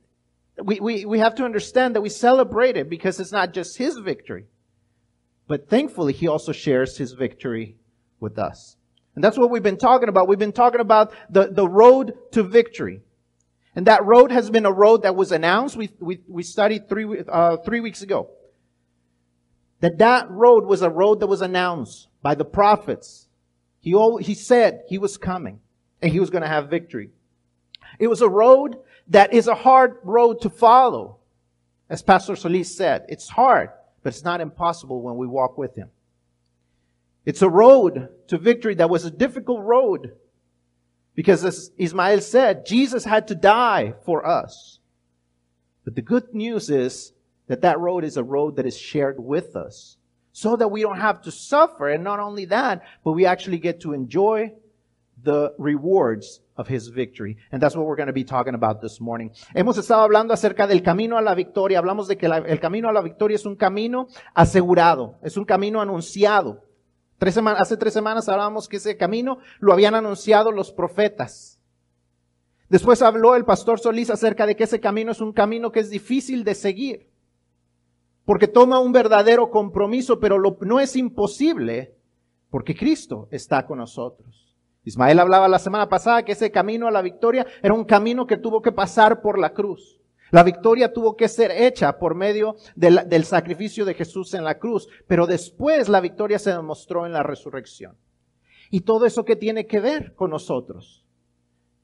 we, 0.62 0.80
we, 0.80 1.04
we 1.04 1.18
have 1.18 1.34
to 1.36 1.44
understand 1.44 1.96
that 1.96 2.00
we 2.00 2.08
celebrate 2.08 2.76
it 2.76 2.88
because 2.88 3.20
it's 3.20 3.32
not 3.32 3.52
just 3.52 3.76
his 3.76 3.98
victory, 3.98 4.46
but 5.48 5.68
thankfully, 5.68 6.12
he 6.12 6.28
also 6.28 6.52
shares 6.52 6.96
his 6.96 7.12
victory 7.12 7.76
with 8.20 8.38
us. 8.38 8.76
And 9.14 9.24
that's 9.24 9.36
what 9.36 9.50
we've 9.50 9.62
been 9.62 9.76
talking 9.76 10.08
about. 10.08 10.28
We've 10.28 10.38
been 10.38 10.52
talking 10.52 10.80
about 10.80 11.12
the, 11.28 11.48
the 11.48 11.68
road 11.68 12.14
to 12.32 12.42
victory. 12.42 13.00
And 13.74 13.86
that 13.86 14.04
road 14.04 14.32
has 14.32 14.50
been 14.50 14.66
a 14.66 14.72
road 14.72 15.02
that 15.02 15.14
was 15.14 15.32
announced. 15.32 15.76
We, 15.76 15.90
we, 16.00 16.20
we 16.26 16.42
studied 16.42 16.88
three, 16.88 17.22
uh, 17.28 17.58
three 17.58 17.80
weeks 17.80 18.02
ago. 18.02 18.30
That 19.80 19.98
that 19.98 20.30
road 20.30 20.64
was 20.64 20.82
a 20.82 20.90
road 20.90 21.20
that 21.20 21.28
was 21.28 21.40
announced 21.40 22.08
by 22.20 22.34
the 22.34 22.44
prophets. 22.44 23.28
He, 23.80 23.92
he 24.20 24.34
said 24.34 24.82
he 24.88 24.98
was 24.98 25.16
coming 25.16 25.60
and 26.02 26.12
he 26.12 26.20
was 26.20 26.30
going 26.30 26.42
to 26.42 26.48
have 26.48 26.68
victory. 26.68 27.10
It 27.98 28.08
was 28.08 28.20
a 28.20 28.28
road 28.28 28.76
that 29.08 29.32
is 29.32 29.46
a 29.46 29.54
hard 29.54 29.98
road 30.02 30.42
to 30.42 30.50
follow. 30.50 31.18
As 31.88 32.02
Pastor 32.02 32.36
Solis 32.36 32.76
said, 32.76 33.06
it's 33.08 33.28
hard, 33.28 33.70
but 34.02 34.12
it's 34.12 34.24
not 34.24 34.40
impossible 34.40 35.02
when 35.02 35.16
we 35.16 35.26
walk 35.26 35.58
with 35.58 35.74
him. 35.74 35.90
It's 37.24 37.42
a 37.42 37.48
road 37.48 38.08
to 38.28 38.38
victory 38.38 38.74
that 38.76 38.90
was 38.90 39.04
a 39.04 39.10
difficult 39.10 39.62
road 39.62 40.12
because 41.14 41.44
as 41.44 41.70
Ismael 41.76 42.20
said, 42.20 42.66
Jesus 42.66 43.04
had 43.04 43.28
to 43.28 43.34
die 43.34 43.94
for 44.04 44.26
us. 44.26 44.78
But 45.84 45.94
the 45.94 46.02
good 46.02 46.34
news 46.34 46.70
is 46.70 47.12
that 47.46 47.62
that 47.62 47.78
road 47.78 48.04
is 48.04 48.16
a 48.16 48.22
road 48.22 48.56
that 48.56 48.66
is 48.66 48.78
shared 48.78 49.18
with 49.18 49.56
us 49.56 49.96
so 50.32 50.56
that 50.56 50.68
we 50.68 50.82
don't 50.82 51.00
have 51.00 51.22
to 51.22 51.30
suffer. 51.30 51.88
And 51.88 52.04
not 52.04 52.20
only 52.20 52.44
that, 52.46 52.82
but 53.04 53.12
we 53.12 53.26
actually 53.26 53.58
get 53.58 53.80
to 53.80 53.92
enjoy 53.92 54.52
the 55.22 55.52
rewards 55.58 56.40
of 56.56 56.68
his 56.68 56.88
victory. 56.88 57.36
And 57.50 57.60
that's 57.60 57.74
what 57.74 57.86
we're 57.86 57.96
going 57.96 58.06
to 58.06 58.12
be 58.12 58.24
talking 58.24 58.54
about 58.54 58.80
this 58.80 59.00
morning. 59.00 59.32
Hemos 59.54 59.78
estado 59.78 60.02
hablando 60.02 60.32
acerca 60.32 60.66
del 60.66 60.82
camino 60.82 61.18
a 61.18 61.22
la 61.22 61.34
victoria. 61.34 61.78
Hablamos 61.78 62.06
de 62.08 62.16
que 62.16 62.28
la, 62.28 62.38
el 62.38 62.60
camino 62.60 62.88
a 62.88 62.92
la 62.92 63.02
victoria 63.02 63.34
es 63.34 63.46
un 63.46 63.56
camino 63.56 64.08
asegurado, 64.34 65.18
es 65.22 65.36
un 65.36 65.44
camino 65.44 65.80
anunciado. 65.80 66.62
Tres 67.20 67.36
hace 67.36 67.76
tres 67.76 67.92
semanas 67.92 68.30
hablábamos 68.30 68.66
que 68.66 68.78
ese 68.78 68.96
camino 68.96 69.40
lo 69.58 69.74
habían 69.74 69.94
anunciado 69.94 70.52
los 70.52 70.72
profetas. 70.72 71.60
Después 72.70 73.02
habló 73.02 73.34
el 73.34 73.44
pastor 73.44 73.78
Solís 73.78 74.08
acerca 74.08 74.46
de 74.46 74.56
que 74.56 74.64
ese 74.64 74.80
camino 74.80 75.12
es 75.12 75.20
un 75.20 75.34
camino 75.34 75.70
que 75.70 75.80
es 75.80 75.90
difícil 75.90 76.44
de 76.44 76.54
seguir, 76.54 77.10
porque 78.24 78.48
toma 78.48 78.80
un 78.80 78.92
verdadero 78.92 79.50
compromiso, 79.50 80.18
pero 80.18 80.38
no 80.62 80.80
es 80.80 80.96
imposible, 80.96 81.94
porque 82.48 82.74
Cristo 82.74 83.28
está 83.30 83.66
con 83.66 83.80
nosotros. 83.80 84.56
Ismael 84.84 85.18
hablaba 85.18 85.46
la 85.46 85.58
semana 85.58 85.90
pasada 85.90 86.24
que 86.24 86.32
ese 86.32 86.50
camino 86.50 86.88
a 86.88 86.90
la 86.90 87.02
victoria 87.02 87.46
era 87.62 87.74
un 87.74 87.84
camino 87.84 88.26
que 88.26 88.38
tuvo 88.38 88.62
que 88.62 88.72
pasar 88.72 89.20
por 89.20 89.38
la 89.38 89.52
cruz. 89.52 89.99
La 90.30 90.42
victoria 90.42 90.92
tuvo 90.92 91.16
que 91.16 91.28
ser 91.28 91.50
hecha 91.50 91.98
por 91.98 92.14
medio 92.14 92.56
del, 92.76 93.24
sacrificio 93.24 93.84
de 93.84 93.94
Jesús 93.94 94.34
en 94.34 94.44
la 94.44 94.58
cruz, 94.58 94.88
pero 95.06 95.26
después 95.26 95.88
la 95.88 96.00
victoria 96.00 96.38
se 96.38 96.50
demostró 96.50 97.06
en 97.06 97.12
la 97.12 97.22
resurrección. 97.22 97.96
Y 98.70 98.82
todo 98.82 99.06
eso 99.06 99.24
que 99.24 99.36
tiene 99.36 99.66
que 99.66 99.80
ver 99.80 100.14
con 100.14 100.30
nosotros 100.30 101.04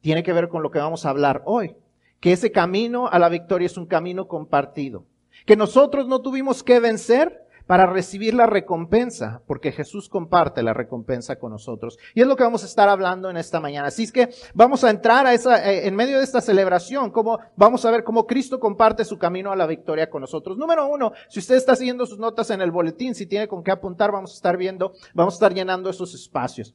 tiene 0.00 0.22
que 0.22 0.32
ver 0.32 0.48
con 0.48 0.62
lo 0.62 0.70
que 0.70 0.78
vamos 0.78 1.04
a 1.04 1.10
hablar 1.10 1.42
hoy, 1.46 1.74
que 2.20 2.30
ese 2.30 2.52
camino 2.52 3.08
a 3.08 3.18
la 3.18 3.28
victoria 3.28 3.66
es 3.66 3.76
un 3.76 3.86
camino 3.86 4.28
compartido, 4.28 5.04
que 5.44 5.56
nosotros 5.56 6.06
no 6.06 6.22
tuvimos 6.22 6.62
que 6.62 6.78
vencer 6.78 7.45
para 7.66 7.86
recibir 7.86 8.34
la 8.34 8.46
recompensa, 8.46 9.42
porque 9.46 9.72
Jesús 9.72 10.08
comparte 10.08 10.62
la 10.62 10.72
recompensa 10.72 11.36
con 11.36 11.52
nosotros. 11.52 11.98
Y 12.14 12.20
es 12.20 12.26
lo 12.26 12.36
que 12.36 12.44
vamos 12.44 12.62
a 12.62 12.66
estar 12.66 12.88
hablando 12.88 13.28
en 13.28 13.36
esta 13.36 13.60
mañana. 13.60 13.88
Así 13.88 14.04
es 14.04 14.12
que 14.12 14.30
vamos 14.54 14.84
a 14.84 14.90
entrar 14.90 15.26
a 15.26 15.34
esa, 15.34 15.70
eh, 15.70 15.86
en 15.86 15.96
medio 15.96 16.18
de 16.18 16.24
esta 16.24 16.40
celebración, 16.40 17.10
cómo, 17.10 17.38
vamos 17.56 17.84
a 17.84 17.90
ver 17.90 18.04
cómo 18.04 18.26
Cristo 18.26 18.60
comparte 18.60 19.04
su 19.04 19.18
camino 19.18 19.50
a 19.50 19.56
la 19.56 19.66
victoria 19.66 20.08
con 20.08 20.20
nosotros. 20.20 20.56
Número 20.56 20.86
uno, 20.86 21.12
si 21.28 21.40
usted 21.40 21.56
está 21.56 21.74
siguiendo 21.74 22.06
sus 22.06 22.18
notas 22.18 22.50
en 22.50 22.60
el 22.60 22.70
boletín, 22.70 23.14
si 23.14 23.26
tiene 23.26 23.48
con 23.48 23.64
qué 23.64 23.72
apuntar, 23.72 24.12
vamos 24.12 24.32
a 24.32 24.34
estar 24.34 24.56
viendo, 24.56 24.92
vamos 25.14 25.34
a 25.34 25.36
estar 25.36 25.54
llenando 25.54 25.90
esos 25.90 26.14
espacios. 26.14 26.74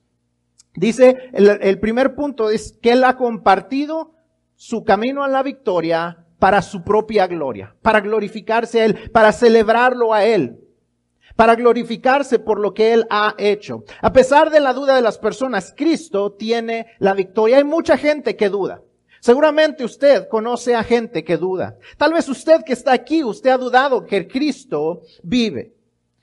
Dice, 0.73 1.29
el, 1.33 1.79
primer 1.79 2.15
punto 2.15 2.49
es 2.49 2.77
que 2.81 2.93
Él 2.93 3.03
ha 3.03 3.17
compartido 3.17 4.13
su 4.55 4.85
camino 4.85 5.23
a 5.23 5.27
la 5.27 5.43
victoria 5.43 6.25
para 6.39 6.61
su 6.61 6.83
propia 6.83 7.27
gloria, 7.27 7.75
para 7.81 7.99
glorificarse 7.99 8.81
a 8.81 8.85
Él, 8.85 9.11
para 9.11 9.33
celebrarlo 9.33 10.13
a 10.13 10.23
Él, 10.23 10.61
para 11.41 11.55
glorificarse 11.55 12.37
por 12.37 12.59
lo 12.59 12.71
que 12.71 12.93
Él 12.93 13.07
ha 13.09 13.33
hecho. 13.39 13.83
A 14.03 14.13
pesar 14.13 14.51
de 14.51 14.59
la 14.59 14.73
duda 14.73 14.95
de 14.95 15.01
las 15.01 15.17
personas, 15.17 15.73
Cristo 15.75 16.33
tiene 16.33 16.93
la 16.99 17.15
victoria. 17.15 17.57
Hay 17.57 17.63
mucha 17.63 17.97
gente 17.97 18.35
que 18.35 18.47
duda. 18.47 18.83
Seguramente 19.21 19.83
usted 19.83 20.27
conoce 20.27 20.75
a 20.75 20.83
gente 20.83 21.23
que 21.23 21.37
duda. 21.37 21.79
Tal 21.97 22.13
vez 22.13 22.29
usted 22.29 22.63
que 22.63 22.73
está 22.73 22.91
aquí, 22.93 23.23
usted 23.23 23.49
ha 23.49 23.57
dudado 23.57 24.05
que 24.05 24.27
Cristo 24.27 25.01
vive, 25.23 25.73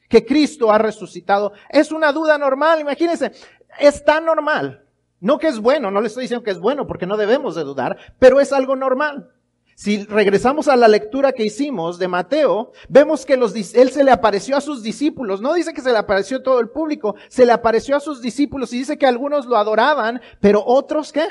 que 0.08 0.24
Cristo 0.24 0.70
ha 0.70 0.78
resucitado. 0.78 1.52
Es 1.68 1.90
una 1.90 2.12
duda 2.12 2.38
normal. 2.38 2.78
Imagínense, 2.78 3.32
es 3.80 4.04
tan 4.04 4.24
normal. 4.24 4.84
No 5.18 5.40
que 5.40 5.48
es 5.48 5.58
bueno, 5.58 5.90
no 5.90 6.00
le 6.00 6.06
estoy 6.06 6.22
diciendo 6.22 6.44
que 6.44 6.52
es 6.52 6.60
bueno 6.60 6.86
porque 6.86 7.06
no 7.06 7.16
debemos 7.16 7.56
de 7.56 7.64
dudar, 7.64 7.96
pero 8.20 8.38
es 8.38 8.52
algo 8.52 8.76
normal. 8.76 9.32
Si 9.78 10.04
regresamos 10.06 10.66
a 10.66 10.74
la 10.74 10.88
lectura 10.88 11.30
que 11.30 11.44
hicimos 11.44 12.00
de 12.00 12.08
Mateo, 12.08 12.72
vemos 12.88 13.24
que 13.24 13.34
él 13.34 13.90
se 13.90 14.02
le 14.02 14.10
apareció 14.10 14.56
a 14.56 14.60
sus 14.60 14.82
discípulos. 14.82 15.40
No 15.40 15.54
dice 15.54 15.72
que 15.72 15.82
se 15.82 15.92
le 15.92 15.98
apareció 15.98 16.42
todo 16.42 16.58
el 16.58 16.68
público, 16.68 17.14
se 17.28 17.46
le 17.46 17.52
apareció 17.52 17.94
a 17.94 18.00
sus 18.00 18.20
discípulos 18.20 18.72
y 18.72 18.78
dice 18.78 18.98
que 18.98 19.06
algunos 19.06 19.46
lo 19.46 19.56
adoraban, 19.56 20.20
pero 20.40 20.64
otros 20.66 21.12
qué? 21.12 21.28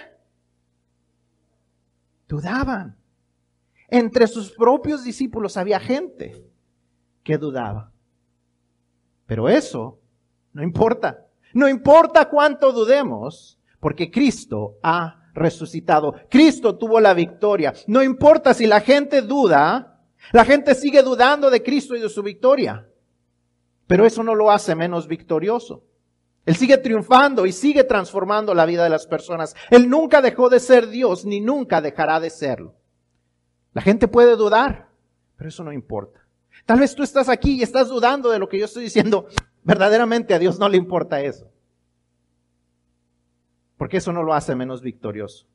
Dudaban. 2.29 2.95
Entre 3.89 4.27
sus 4.27 4.53
propios 4.53 5.03
discípulos 5.03 5.57
había 5.57 5.81
gente 5.81 6.49
que 7.23 7.37
dudaba. 7.37 7.91
Pero 9.25 9.49
eso 9.49 9.99
no 10.53 10.63
importa. 10.63 11.27
No 11.53 11.67
importa 11.67 12.29
cuánto 12.29 12.71
dudemos, 12.71 13.59
porque 13.81 14.09
Cristo 14.09 14.77
ha 14.81 15.16
resucitado. 15.37 16.15
Cristo 16.29 16.77
tuvo 16.77 16.99
la 16.99 17.13
victoria. 17.13 17.73
No 17.87 18.03
importa 18.03 18.53
si 18.53 18.65
la 18.65 18.81
gente 18.81 19.21
duda, 19.21 20.01
la 20.31 20.43
gente 20.43 20.75
sigue 20.75 21.03
dudando 21.03 21.49
de 21.49 21.63
Cristo 21.63 21.95
y 21.95 22.01
de 22.01 22.09
su 22.09 22.23
victoria. 22.23 22.87
Pero 23.85 24.05
eso 24.05 24.23
no 24.23 24.35
lo 24.35 24.51
hace 24.51 24.75
menos 24.75 25.07
victorioso. 25.07 25.83
Él 26.45 26.55
sigue 26.55 26.77
triunfando 26.77 27.45
y 27.45 27.51
sigue 27.51 27.83
transformando 27.83 28.53
la 28.53 28.65
vida 28.65 28.83
de 28.83 28.89
las 28.89 29.05
personas. 29.05 29.55
Él 29.69 29.89
nunca 29.89 30.21
dejó 30.21 30.49
de 30.49 30.59
ser 30.59 30.87
Dios 30.87 31.25
ni 31.25 31.41
nunca 31.41 31.81
dejará 31.81 32.19
de 32.19 32.29
serlo. 32.29 32.75
La 33.73 33.81
gente 33.81 34.07
puede 34.07 34.35
dudar, 34.35 34.89
pero 35.35 35.49
eso 35.49 35.63
no 35.63 35.71
importa. 35.71 36.21
Tal 36.65 36.79
vez 36.79 36.95
tú 36.95 37.03
estás 37.03 37.29
aquí 37.29 37.59
y 37.59 37.63
estás 37.63 37.89
dudando 37.89 38.29
de 38.29 38.39
lo 38.39 38.49
que 38.49 38.59
yo 38.59 38.65
estoy 38.65 38.83
diciendo. 38.83 39.27
Verdaderamente 39.63 40.33
a 40.33 40.39
Dios 40.39 40.57
no 40.57 40.69
le 40.69 40.77
importa 40.77 41.21
eso. 41.21 41.51
Porque 43.77 43.97
eso 43.97 44.11
no 44.11 44.23
lo 44.23 44.33
hace 44.33 44.55
menos 44.55 44.81
victorioso. 44.81 45.45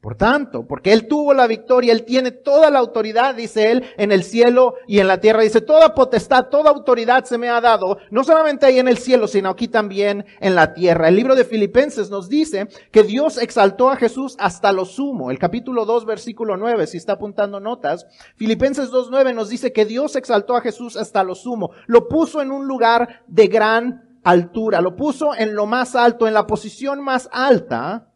Por 0.00 0.14
tanto, 0.14 0.66
porque 0.66 0.94
Él 0.94 1.06
tuvo 1.06 1.34
la 1.34 1.46
victoria, 1.46 1.92
Él 1.92 2.04
tiene 2.04 2.30
toda 2.30 2.70
la 2.70 2.78
autoridad, 2.78 3.34
dice 3.34 3.70
Él, 3.70 3.84
en 3.98 4.12
el 4.12 4.24
cielo 4.24 4.76
y 4.86 4.98
en 4.98 5.06
la 5.06 5.20
tierra. 5.20 5.42
Dice, 5.42 5.60
toda 5.60 5.94
potestad, 5.94 6.46
toda 6.46 6.70
autoridad 6.70 7.24
se 7.26 7.36
me 7.36 7.50
ha 7.50 7.60
dado, 7.60 7.98
no 8.10 8.24
solamente 8.24 8.64
ahí 8.64 8.78
en 8.78 8.88
el 8.88 8.96
cielo, 8.96 9.28
sino 9.28 9.50
aquí 9.50 9.68
también 9.68 10.24
en 10.40 10.54
la 10.54 10.72
tierra. 10.72 11.08
El 11.08 11.16
libro 11.16 11.34
de 11.34 11.44
Filipenses 11.44 12.08
nos 12.08 12.30
dice 12.30 12.68
que 12.90 13.02
Dios 13.02 13.36
exaltó 13.36 13.90
a 13.90 13.96
Jesús 13.96 14.36
hasta 14.38 14.72
lo 14.72 14.86
sumo. 14.86 15.30
El 15.30 15.38
capítulo 15.38 15.84
2, 15.84 16.06
versículo 16.06 16.56
9, 16.56 16.86
si 16.86 16.96
está 16.96 17.12
apuntando 17.12 17.60
notas, 17.60 18.06
Filipenses 18.36 18.90
2.9 18.90 19.34
nos 19.34 19.50
dice 19.50 19.70
que 19.70 19.84
Dios 19.84 20.16
exaltó 20.16 20.56
a 20.56 20.62
Jesús 20.62 20.96
hasta 20.96 21.22
lo 21.24 21.34
sumo. 21.34 21.72
Lo 21.86 22.08
puso 22.08 22.40
en 22.40 22.52
un 22.52 22.66
lugar 22.66 23.22
de 23.26 23.48
gran 23.48 24.09
altura, 24.22 24.80
lo 24.80 24.96
puso 24.96 25.34
en 25.34 25.54
lo 25.54 25.66
más 25.66 25.94
alto, 25.94 26.26
en 26.26 26.34
la 26.34 26.46
posición 26.46 27.00
más 27.02 27.28
alta 27.32 28.10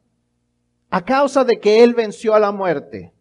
a 0.90 1.04
causa 1.04 1.44
de 1.44 1.58
que 1.58 1.82
Él 1.82 1.94
venció 1.94 2.34
a 2.34 2.38
la 2.38 2.52
muerte, 2.52 3.12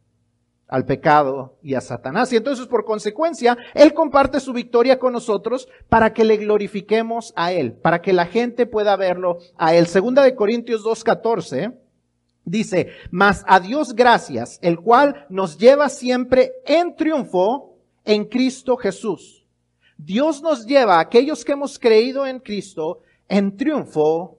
al 0.67 0.85
pecado 0.85 1.57
y 1.63 1.73
a 1.73 1.81
Satanás. 1.81 2.31
Y 2.31 2.35
entonces, 2.35 2.67
por 2.67 2.85
consecuencia, 2.85 3.57
Él 3.73 3.93
comparte 3.93 4.39
su 4.39 4.53
victoria 4.53 4.99
con 4.99 5.13
nosotros 5.13 5.67
para 5.89 6.13
que 6.13 6.23
le 6.23 6.37
glorifiquemos 6.37 7.33
a 7.35 7.51
Él, 7.51 7.73
para 7.73 8.01
que 8.01 8.13
la 8.13 8.25
gente 8.25 8.65
pueda 8.65 8.95
verlo 8.95 9.39
a 9.57 9.73
Él. 9.73 9.87
Segunda 9.87 10.21
de 10.23 10.35
Corintios 10.35 10.83
2.14 10.83 11.75
dice, 12.45 12.89
mas 13.09 13.43
a 13.47 13.59
Dios 13.59 13.95
gracias, 13.95 14.59
el 14.61 14.79
cual 14.79 15.25
nos 15.29 15.57
lleva 15.57 15.89
siempre 15.89 16.51
en 16.65 16.95
triunfo 16.95 17.77
en 18.05 18.25
Cristo 18.25 18.77
Jesús. 18.77 19.42
Dios 20.05 20.41
nos 20.41 20.65
lleva 20.65 20.97
a 20.97 21.01
aquellos 21.01 21.45
que 21.45 21.53
hemos 21.53 21.79
creído 21.79 22.25
en 22.25 22.39
Cristo 22.39 22.99
en 23.29 23.55
triunfo 23.55 24.37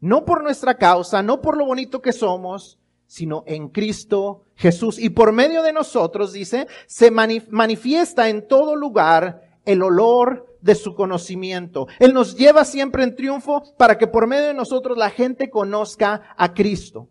no 0.00 0.24
por 0.24 0.42
nuestra 0.42 0.74
causa, 0.74 1.22
no 1.22 1.40
por 1.40 1.56
lo 1.56 1.66
bonito 1.66 2.00
que 2.00 2.12
somos, 2.12 2.78
sino 3.06 3.44
en 3.46 3.68
Cristo 3.68 4.44
Jesús. 4.54 4.98
Y 4.98 5.10
por 5.10 5.32
medio 5.32 5.62
de 5.62 5.72
nosotros, 5.72 6.32
dice, 6.32 6.66
se 6.86 7.10
manifiesta 7.10 8.28
en 8.28 8.46
todo 8.46 8.76
lugar 8.76 9.42
el 9.64 9.82
olor 9.82 10.56
de 10.60 10.74
su 10.74 10.94
conocimiento. 10.94 11.86
Él 11.98 12.14
nos 12.14 12.36
lleva 12.36 12.64
siempre 12.64 13.04
en 13.04 13.14
triunfo 13.14 13.62
para 13.76 13.98
que 13.98 14.06
por 14.06 14.26
medio 14.26 14.46
de 14.46 14.54
nosotros 14.54 14.96
la 14.96 15.10
gente 15.10 15.50
conozca 15.50 16.34
a 16.36 16.54
Cristo 16.54 17.08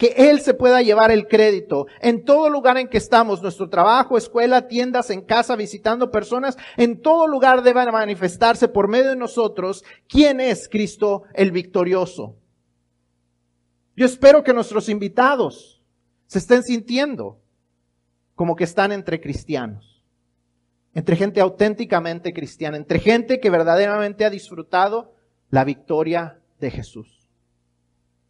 que 0.00 0.14
Él 0.16 0.40
se 0.40 0.54
pueda 0.54 0.80
llevar 0.80 1.10
el 1.10 1.28
crédito 1.28 1.86
en 2.00 2.24
todo 2.24 2.48
lugar 2.48 2.78
en 2.78 2.88
que 2.88 2.96
estamos, 2.96 3.42
nuestro 3.42 3.68
trabajo, 3.68 4.16
escuela, 4.16 4.66
tiendas, 4.66 5.10
en 5.10 5.20
casa, 5.20 5.56
visitando 5.56 6.10
personas, 6.10 6.56
en 6.78 7.02
todo 7.02 7.28
lugar 7.28 7.62
debe 7.62 7.84
manifestarse 7.92 8.66
por 8.66 8.88
medio 8.88 9.10
de 9.10 9.16
nosotros 9.16 9.84
quién 10.08 10.40
es 10.40 10.70
Cristo 10.70 11.24
el 11.34 11.52
victorioso. 11.52 12.34
Yo 13.94 14.06
espero 14.06 14.42
que 14.42 14.54
nuestros 14.54 14.88
invitados 14.88 15.82
se 16.24 16.38
estén 16.38 16.62
sintiendo 16.62 17.38
como 18.34 18.56
que 18.56 18.64
están 18.64 18.92
entre 18.92 19.20
cristianos, 19.20 20.02
entre 20.94 21.14
gente 21.14 21.42
auténticamente 21.42 22.32
cristiana, 22.32 22.78
entre 22.78 23.00
gente 23.00 23.38
que 23.38 23.50
verdaderamente 23.50 24.24
ha 24.24 24.30
disfrutado 24.30 25.12
la 25.50 25.64
victoria 25.64 26.40
de 26.58 26.70
Jesús. 26.70 27.19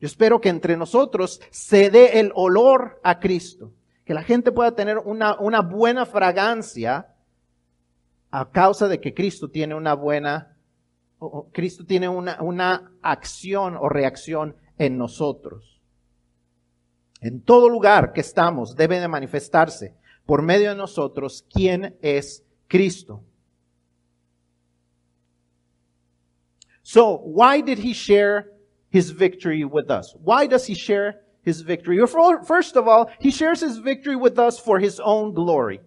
Yo 0.01 0.07
espero 0.07 0.41
que 0.41 0.49
entre 0.49 0.79
nosotros 0.79 1.41
se 1.51 1.91
dé 1.91 2.21
el 2.21 2.33
olor 2.35 2.99
a 3.03 3.21
Cristo, 3.21 3.75
que 4.07 4.15
la 4.15 4.23
gente 4.23 4.51
pueda 4.51 4.75
tener 4.75 4.97
una, 4.97 5.61
buena 5.61 6.07
fragancia 6.07 7.15
a 8.31 8.51
causa 8.51 8.89
de 8.89 8.99
que 8.99 9.13
Cristo 9.13 9.51
tiene 9.51 9.75
una 9.75 9.93
buena, 9.93 10.57
Cristo 11.53 11.85
tiene 11.85 12.09
una, 12.09 12.41
una 12.41 12.93
acción 13.03 13.77
o 13.77 13.91
reacción 13.91 14.57
en 14.79 14.97
nosotros. 14.97 15.83
En 17.21 17.43
todo 17.43 17.69
lugar 17.69 18.15
que 18.15 18.23
estamos 18.23 18.75
debe 18.75 19.01
de 19.01 19.09
manifestarse 19.09 19.95
por 20.25 20.41
medio 20.41 20.71
de 20.71 20.77
nosotros 20.77 21.45
quién 21.53 21.99
es 22.01 22.43
Cristo. 22.69 23.23
So, 26.81 27.19
why 27.19 27.61
did 27.61 27.79
he 27.79 27.93
share 27.93 28.51
his 28.91 29.11
victory 29.11 29.65
with 29.65 29.91
us. 29.91 30.15
Why 30.23 30.47
does 30.47 30.67
he 30.67 30.75
share 30.75 31.21
his 31.43 31.63
victory? 31.63 32.05
First 32.07 32.77
of 32.77 32.87
all, 32.87 33.11
he 33.19 33.31
shares 33.31 33.61
his 33.61 33.79
victory 33.79 34.17
with 34.17 34.39
us 34.39 34.59
for 34.59 34.79
his 34.79 35.01
own 35.01 35.33
glory. 35.33 35.81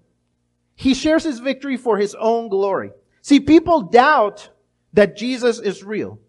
He 0.76 0.94
shares 0.94 1.24
his 1.24 1.40
victory 1.40 1.78
for 1.78 1.98
his 1.98 2.16
own 2.16 2.50
glory. 2.50 2.92
See, 3.22 3.40
people 3.40 3.82
doubt 3.82 4.50
that 4.94 5.16
Jesus 5.16 5.60
is 5.60 5.84
real. 5.84 6.20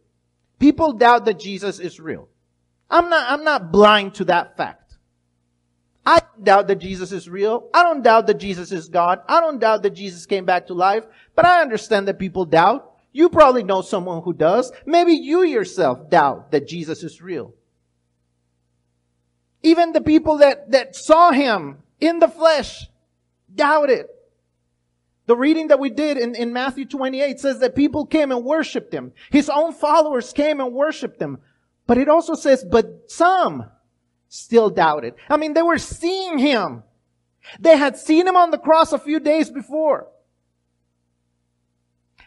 People 0.59 0.93
doubt 0.93 1.25
that 1.25 1.39
Jesus 1.39 1.79
is 1.79 1.99
real. 1.99 2.29
I'm 2.91 3.09
not, 3.09 3.31
I'm 3.31 3.45
not 3.45 3.73
blind 3.73 4.15
to 4.15 4.25
that 4.27 4.57
fact. 4.57 4.97
I 6.07 6.21
doubt 6.43 6.69
that 6.69 6.77
Jesus 6.77 7.13
is 7.13 7.29
real. 7.31 7.69
I 7.73 7.83
don't 7.83 8.03
doubt 8.03 8.27
that 8.27 8.39
Jesus 8.39 8.73
is 8.73 8.89
God. 8.89 9.21
I 9.27 9.41
don't 9.41 9.59
doubt 9.59 9.83
that 9.83 9.95
Jesus 9.95 10.27
came 10.27 10.45
back 10.45 10.67
to 10.67 10.75
life, 10.75 11.05
but 11.35 11.47
I 11.47 11.63
understand 11.63 12.09
that 12.09 12.19
people 12.19 12.45
doubt. 12.45 12.94
You 13.15 13.29
probably 13.29 13.63
know 13.63 13.81
someone 13.81 14.25
who 14.25 14.33
does. 14.33 14.73
Maybe 14.85 15.13
you 15.13 15.45
yourself 15.45 16.11
doubt 16.11 16.51
that 16.51 16.67
Jesus 16.67 17.05
is 17.05 17.23
real. 17.23 17.55
Even 19.63 19.93
the 19.93 20.01
people 20.01 20.39
that, 20.39 20.73
that 20.73 20.97
saw 20.97 21.31
him 21.31 21.79
in 22.01 22.19
the 22.19 22.27
flesh 22.27 22.89
doubted. 23.55 24.07
The 25.27 25.37
reading 25.37 25.69
that 25.69 25.79
we 25.79 25.91
did 25.91 26.19
in, 26.19 26.35
in 26.35 26.53
Matthew 26.53 26.87
28 26.87 27.39
says 27.39 27.61
that 27.61 27.77
people 27.77 28.05
came 28.05 28.33
and 28.33 28.45
worshiped 28.45 28.93
him. 28.93 29.13
His 29.31 29.49
own 29.49 29.73
followers 29.73 30.33
came 30.33 30.61
and 30.61 30.75
worshiped 30.75 31.23
him. 31.23 31.39
But 31.87 31.99
it 31.99 32.09
also 32.09 32.35
says, 32.35 32.65
but 32.69 33.13
some 33.13 33.71
still 34.29 34.71
doubted. 34.71 35.15
I 35.31 35.37
mean, 35.37 35.55
they 35.55 35.63
were 35.63 35.79
seeing 35.79 36.39
him. 36.39 36.83
They 37.61 37.77
had 37.77 37.97
seen 37.97 38.27
him 38.27 38.37
on 38.37 38.51
the 38.51 38.59
cross 38.59 38.93
a 38.93 38.99
few 38.99 39.21
days 39.21 39.51
before. 39.51 40.09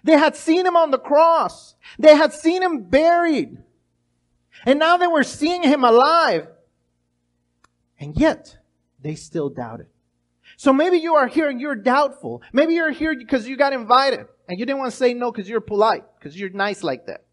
They 0.08 0.18
had 0.18 0.38
seen 0.38 0.66
him 0.66 0.78
on 0.78 0.90
the 0.90 0.98
cross. 0.98 1.76
They 2.00 2.16
had 2.16 2.32
seen 2.32 2.64
him 2.64 2.84
buried. 2.84 3.58
And 4.66 4.80
now 4.80 4.96
they 4.96 5.06
were 5.06 5.24
seeing 5.24 5.64
him 5.64 5.84
alive. 5.84 6.48
And 8.00 8.16
yet, 8.16 8.58
they 9.02 9.16
still 9.16 9.50
doubted. 9.50 9.88
So 10.56 10.72
maybe 10.72 10.98
you 10.98 11.16
are 11.16 11.28
here 11.28 11.50
and 11.50 11.60
you're 11.60 11.76
doubtful. 11.76 12.42
Maybe 12.54 12.76
you're 12.76 12.92
here 12.92 13.18
because 13.18 13.50
you 13.50 13.58
got 13.58 13.74
invited 13.74 14.28
and 14.48 14.58
you 14.58 14.66
didn't 14.66 14.80
want 14.80 14.92
to 14.92 14.98
say 14.98 15.14
no 15.14 15.30
because 15.30 15.50
you're 15.50 15.60
polite, 15.60 16.06
because 16.18 16.40
you're 16.40 16.52
nice 16.52 16.84
like 16.84 17.08
that. 17.08 17.26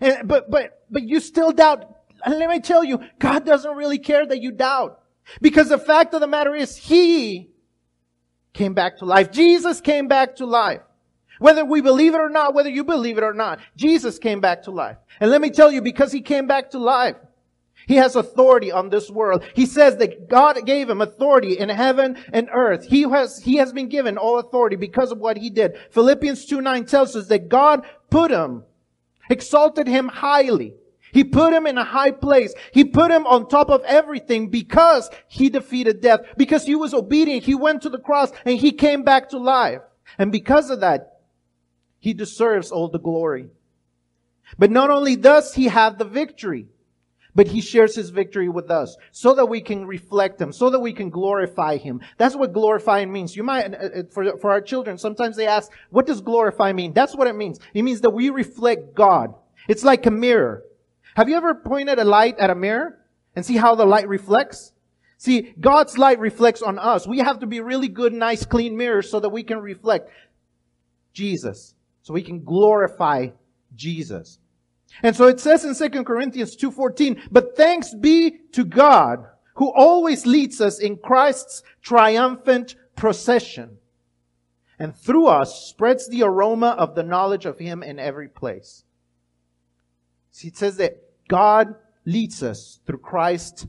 And, 0.00 0.26
but, 0.26 0.50
but, 0.50 0.86
but 0.90 1.04
you 1.04 1.20
still 1.20 1.52
doubt. 1.52 1.84
And 2.24 2.36
let 2.36 2.50
me 2.50 2.58
tell 2.58 2.82
you, 2.82 2.98
God 3.20 3.46
doesn't 3.46 3.76
really 3.76 4.00
care 4.00 4.26
that 4.26 4.42
you 4.42 4.50
doubt. 4.50 5.00
Because 5.40 5.68
the 5.68 5.78
fact 5.78 6.14
of 6.14 6.20
the 6.20 6.26
matter 6.26 6.56
is, 6.56 6.76
He 6.76 7.50
came 8.54 8.74
back 8.74 8.98
to 8.98 9.04
life. 9.04 9.30
Jesus 9.30 9.80
came 9.80 10.08
back 10.08 10.34
to 10.36 10.46
life. 10.46 10.80
Whether 11.38 11.64
we 11.64 11.80
believe 11.80 12.14
it 12.14 12.20
or 12.20 12.30
not, 12.30 12.54
whether 12.54 12.70
you 12.70 12.84
believe 12.84 13.18
it 13.18 13.24
or 13.24 13.34
not, 13.34 13.60
Jesus 13.76 14.18
came 14.18 14.40
back 14.40 14.62
to 14.64 14.70
life. 14.70 14.96
And 15.20 15.30
let 15.30 15.40
me 15.40 15.50
tell 15.50 15.70
you, 15.70 15.82
because 15.82 16.12
He 16.12 16.20
came 16.20 16.46
back 16.46 16.70
to 16.70 16.78
life, 16.78 17.16
he 17.88 17.96
has 17.96 18.16
authority 18.16 18.70
on 18.70 18.90
this 18.90 19.10
world. 19.10 19.42
He 19.54 19.64
says 19.64 19.96
that 19.96 20.28
God 20.28 20.66
gave 20.66 20.90
him 20.90 21.00
authority 21.00 21.58
in 21.58 21.70
heaven 21.70 22.18
and 22.34 22.50
earth. 22.52 22.84
He 22.84 23.02
has, 23.02 23.38
he 23.38 23.56
has 23.56 23.72
been 23.72 23.88
given 23.88 24.18
all 24.18 24.38
authority 24.38 24.76
because 24.76 25.10
of 25.10 25.18
what 25.18 25.38
he 25.38 25.48
did. 25.48 25.78
Philippians 25.90 26.44
2 26.44 26.60
9 26.60 26.84
tells 26.84 27.16
us 27.16 27.28
that 27.28 27.48
God 27.48 27.86
put 28.10 28.30
him, 28.30 28.64
exalted 29.30 29.86
him 29.86 30.08
highly. 30.08 30.74
He 31.12 31.24
put 31.24 31.54
him 31.54 31.66
in 31.66 31.78
a 31.78 31.84
high 31.84 32.10
place. 32.10 32.52
He 32.72 32.84
put 32.84 33.10
him 33.10 33.26
on 33.26 33.48
top 33.48 33.70
of 33.70 33.82
everything 33.84 34.50
because 34.50 35.08
he 35.26 35.48
defeated 35.48 36.02
death. 36.02 36.20
Because 36.36 36.66
he 36.66 36.74
was 36.74 36.92
obedient. 36.92 37.44
He 37.44 37.54
went 37.54 37.80
to 37.82 37.88
the 37.88 37.98
cross 37.98 38.30
and 38.44 38.58
he 38.58 38.72
came 38.72 39.02
back 39.02 39.30
to 39.30 39.38
life. 39.38 39.80
And 40.18 40.30
because 40.30 40.68
of 40.68 40.80
that, 40.80 41.17
he 42.00 42.14
deserves 42.14 42.70
all 42.70 42.88
the 42.88 42.98
glory. 42.98 43.48
But 44.58 44.70
not 44.70 44.90
only 44.90 45.16
does 45.16 45.54
he 45.54 45.66
have 45.66 45.98
the 45.98 46.04
victory, 46.04 46.66
but 47.34 47.48
he 47.48 47.60
shares 47.60 47.94
his 47.94 48.10
victory 48.10 48.48
with 48.48 48.70
us 48.70 48.96
so 49.12 49.34
that 49.34 49.46
we 49.46 49.60
can 49.60 49.86
reflect 49.86 50.40
him, 50.40 50.52
so 50.52 50.70
that 50.70 50.80
we 50.80 50.92
can 50.92 51.10
glorify 51.10 51.76
him. 51.76 52.00
That's 52.16 52.34
what 52.34 52.52
glorifying 52.52 53.12
means. 53.12 53.36
You 53.36 53.44
might, 53.44 53.72
uh, 53.74 53.76
uh, 53.76 54.02
for, 54.10 54.36
for 54.38 54.50
our 54.50 54.60
children, 54.60 54.98
sometimes 54.98 55.36
they 55.36 55.46
ask, 55.46 55.70
what 55.90 56.06
does 56.06 56.20
glorify 56.20 56.72
mean? 56.72 56.92
That's 56.94 57.14
what 57.14 57.28
it 57.28 57.36
means. 57.36 57.60
It 57.74 57.82
means 57.82 58.00
that 58.00 58.10
we 58.10 58.30
reflect 58.30 58.94
God. 58.94 59.34
It's 59.68 59.84
like 59.84 60.06
a 60.06 60.10
mirror. 60.10 60.64
Have 61.14 61.28
you 61.28 61.36
ever 61.36 61.54
pointed 61.54 61.98
a 61.98 62.04
light 62.04 62.38
at 62.38 62.50
a 62.50 62.54
mirror 62.54 62.98
and 63.36 63.44
see 63.44 63.56
how 63.56 63.74
the 63.74 63.86
light 63.86 64.08
reflects? 64.08 64.72
See, 65.18 65.54
God's 65.60 65.98
light 65.98 66.18
reflects 66.18 66.62
on 66.62 66.78
us. 66.78 67.06
We 67.06 67.18
have 67.18 67.40
to 67.40 67.46
be 67.46 67.60
really 67.60 67.88
good, 67.88 68.12
nice, 68.12 68.44
clean 68.46 68.76
mirrors 68.76 69.10
so 69.10 69.20
that 69.20 69.28
we 69.28 69.42
can 69.42 69.58
reflect 69.58 70.10
Jesus. 71.12 71.74
So 72.08 72.14
we 72.14 72.22
can 72.22 72.42
glorify 72.42 73.28
Jesus. 73.74 74.38
And 75.02 75.14
so 75.14 75.26
it 75.26 75.40
says 75.40 75.62
in 75.62 75.74
2 75.90 76.04
Corinthians 76.04 76.56
2.14, 76.56 77.20
but 77.30 77.54
thanks 77.54 77.92
be 77.92 78.38
to 78.52 78.64
God 78.64 79.26
who 79.56 79.70
always 79.74 80.24
leads 80.24 80.62
us 80.62 80.78
in 80.78 80.96
Christ's 80.96 81.62
triumphant 81.82 82.76
procession 82.96 83.76
and 84.78 84.96
through 84.96 85.26
us 85.26 85.68
spreads 85.68 86.08
the 86.08 86.22
aroma 86.22 86.68
of 86.78 86.94
the 86.94 87.02
knowledge 87.02 87.44
of 87.44 87.58
Him 87.58 87.82
in 87.82 87.98
every 87.98 88.28
place. 88.28 88.84
See, 90.30 90.48
it 90.48 90.56
says 90.56 90.78
that 90.78 91.02
God 91.28 91.74
leads 92.06 92.42
us 92.42 92.80
through 92.86 93.00
Christ's 93.00 93.66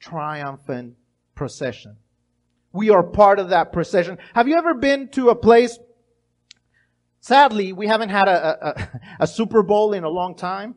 triumphant 0.00 0.94
procession. 1.34 1.96
We 2.72 2.88
are 2.88 3.02
part 3.02 3.38
of 3.38 3.50
that 3.50 3.70
procession. 3.70 4.16
Have 4.34 4.48
you 4.48 4.56
ever 4.56 4.72
been 4.72 5.08
to 5.08 5.28
a 5.28 5.34
place 5.34 5.78
Sadly, 7.22 7.72
we 7.72 7.86
haven't 7.86 8.08
had 8.08 8.26
a, 8.26 8.68
a, 8.68 9.00
a 9.20 9.26
Super 9.28 9.62
Bowl 9.62 9.92
in 9.92 10.02
a 10.02 10.08
long 10.08 10.34
time. 10.34 10.74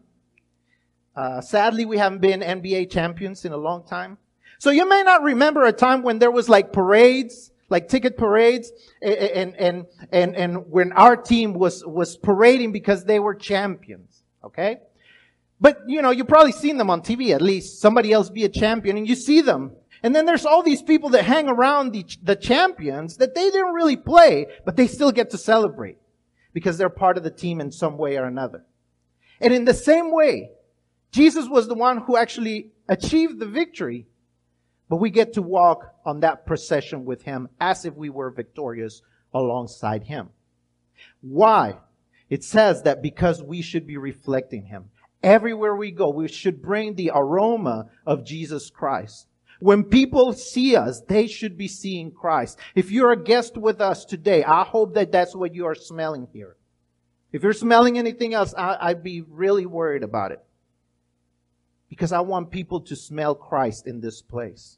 Uh, 1.15 1.41
sadly, 1.41 1.85
we 1.85 1.97
haven't 1.97 2.21
been 2.21 2.41
NBA 2.41 2.91
champions 2.91 3.45
in 3.45 3.51
a 3.51 3.57
long 3.57 3.83
time. 3.83 4.19
So 4.59 4.69
you 4.69 4.87
may 4.87 5.01
not 5.01 5.23
remember 5.23 5.63
a 5.63 5.73
time 5.73 6.03
when 6.03 6.19
there 6.19 6.29
was 6.29 6.47
like 6.47 6.71
parades, 6.71 7.49
like 7.69 7.87
ticket 7.87 8.15
parades, 8.15 8.71
and, 9.01 9.55
and, 9.55 9.85
and, 10.11 10.35
and 10.35 10.69
when 10.69 10.91
our 10.91 11.17
team 11.17 11.53
was, 11.53 11.83
was 11.83 12.15
parading 12.15 12.71
because 12.71 13.05
they 13.05 13.19
were 13.19 13.33
champions. 13.33 14.21
Okay? 14.43 14.77
But, 15.59 15.79
you 15.87 16.03
know, 16.03 16.11
you've 16.11 16.27
probably 16.27 16.51
seen 16.51 16.77
them 16.77 16.91
on 16.91 17.01
TV 17.01 17.33
at 17.33 17.41
least. 17.41 17.81
Somebody 17.81 18.11
else 18.11 18.29
be 18.29 18.45
a 18.45 18.49
champion 18.49 18.97
and 18.97 19.09
you 19.09 19.15
see 19.15 19.41
them. 19.41 19.71
And 20.03 20.15
then 20.15 20.27
there's 20.27 20.45
all 20.45 20.61
these 20.61 20.83
people 20.83 21.09
that 21.09 21.25
hang 21.25 21.49
around 21.49 21.91
the, 21.93 22.05
the 22.21 22.35
champions 22.35 23.17
that 23.17 23.33
they 23.33 23.49
didn't 23.49 23.73
really 23.73 23.97
play, 23.97 24.45
but 24.63 24.75
they 24.75 24.85
still 24.85 25.11
get 25.11 25.31
to 25.31 25.39
celebrate 25.39 25.97
because 26.55 26.77
they're 26.77 26.89
part 26.89 27.17
of 27.17 27.23
the 27.23 27.29
team 27.29 27.59
in 27.59 27.69
some 27.69 27.97
way 27.97 28.15
or 28.15 28.23
another. 28.23 28.65
And 29.41 29.53
in 29.53 29.65
the 29.65 29.73
same 29.73 30.09
way, 30.09 30.51
Jesus 31.11 31.49
was 31.49 31.67
the 31.67 31.75
one 31.75 31.97
who 31.97 32.15
actually 32.15 32.71
achieved 32.87 33.39
the 33.39 33.45
victory, 33.45 34.07
but 34.87 34.95
we 34.95 35.09
get 35.09 35.33
to 35.33 35.41
walk 35.41 35.93
on 36.05 36.21
that 36.21 36.45
procession 36.45 37.03
with 37.03 37.23
him 37.23 37.49
as 37.59 37.83
if 37.83 37.93
we 37.93 38.09
were 38.09 38.31
victorious 38.31 39.01
alongside 39.33 40.03
him. 40.03 40.29
Why? 41.19 41.77
It 42.29 42.45
says 42.45 42.83
that 42.83 43.01
because 43.01 43.43
we 43.43 43.61
should 43.61 43.85
be 43.85 43.97
reflecting 43.97 44.63
him. 44.63 44.85
Everywhere 45.21 45.75
we 45.75 45.91
go, 45.91 46.09
we 46.09 46.29
should 46.29 46.61
bring 46.61 46.95
the 46.95 47.11
aroma 47.13 47.89
of 48.05 48.25
Jesus 48.25 48.69
Christ. 48.69 49.27
When 49.59 49.83
people 49.83 50.33
see 50.33 50.75
us, 50.75 51.01
they 51.07 51.27
should 51.27 51.57
be 51.57 51.67
seeing 51.67 52.11
Christ. 52.11 52.59
If 52.75 52.91
you're 52.91 53.11
a 53.11 53.23
guest 53.23 53.57
with 53.57 53.79
us 53.79 54.05
today, 54.05 54.43
I 54.43 54.63
hope 54.63 54.93
that 54.95 55.11
that's 55.11 55.35
what 55.35 55.55
you 55.55 55.65
are 55.65 55.75
smelling 55.75 56.27
here. 56.33 56.57
If 57.31 57.43
you're 57.43 57.53
smelling 57.53 57.97
anything 57.97 58.33
else, 58.33 58.53
I, 58.57 58.93
would 58.93 59.03
be 59.03 59.21
really 59.21 59.65
worried 59.65 60.03
about 60.03 60.31
it. 60.31 60.39
Because 61.89 62.11
I 62.11 62.19
want 62.21 62.51
people 62.51 62.81
to 62.81 62.95
smell 62.95 63.35
Christ 63.35 63.87
in 63.87 64.01
this 64.01 64.21
place. 64.21 64.77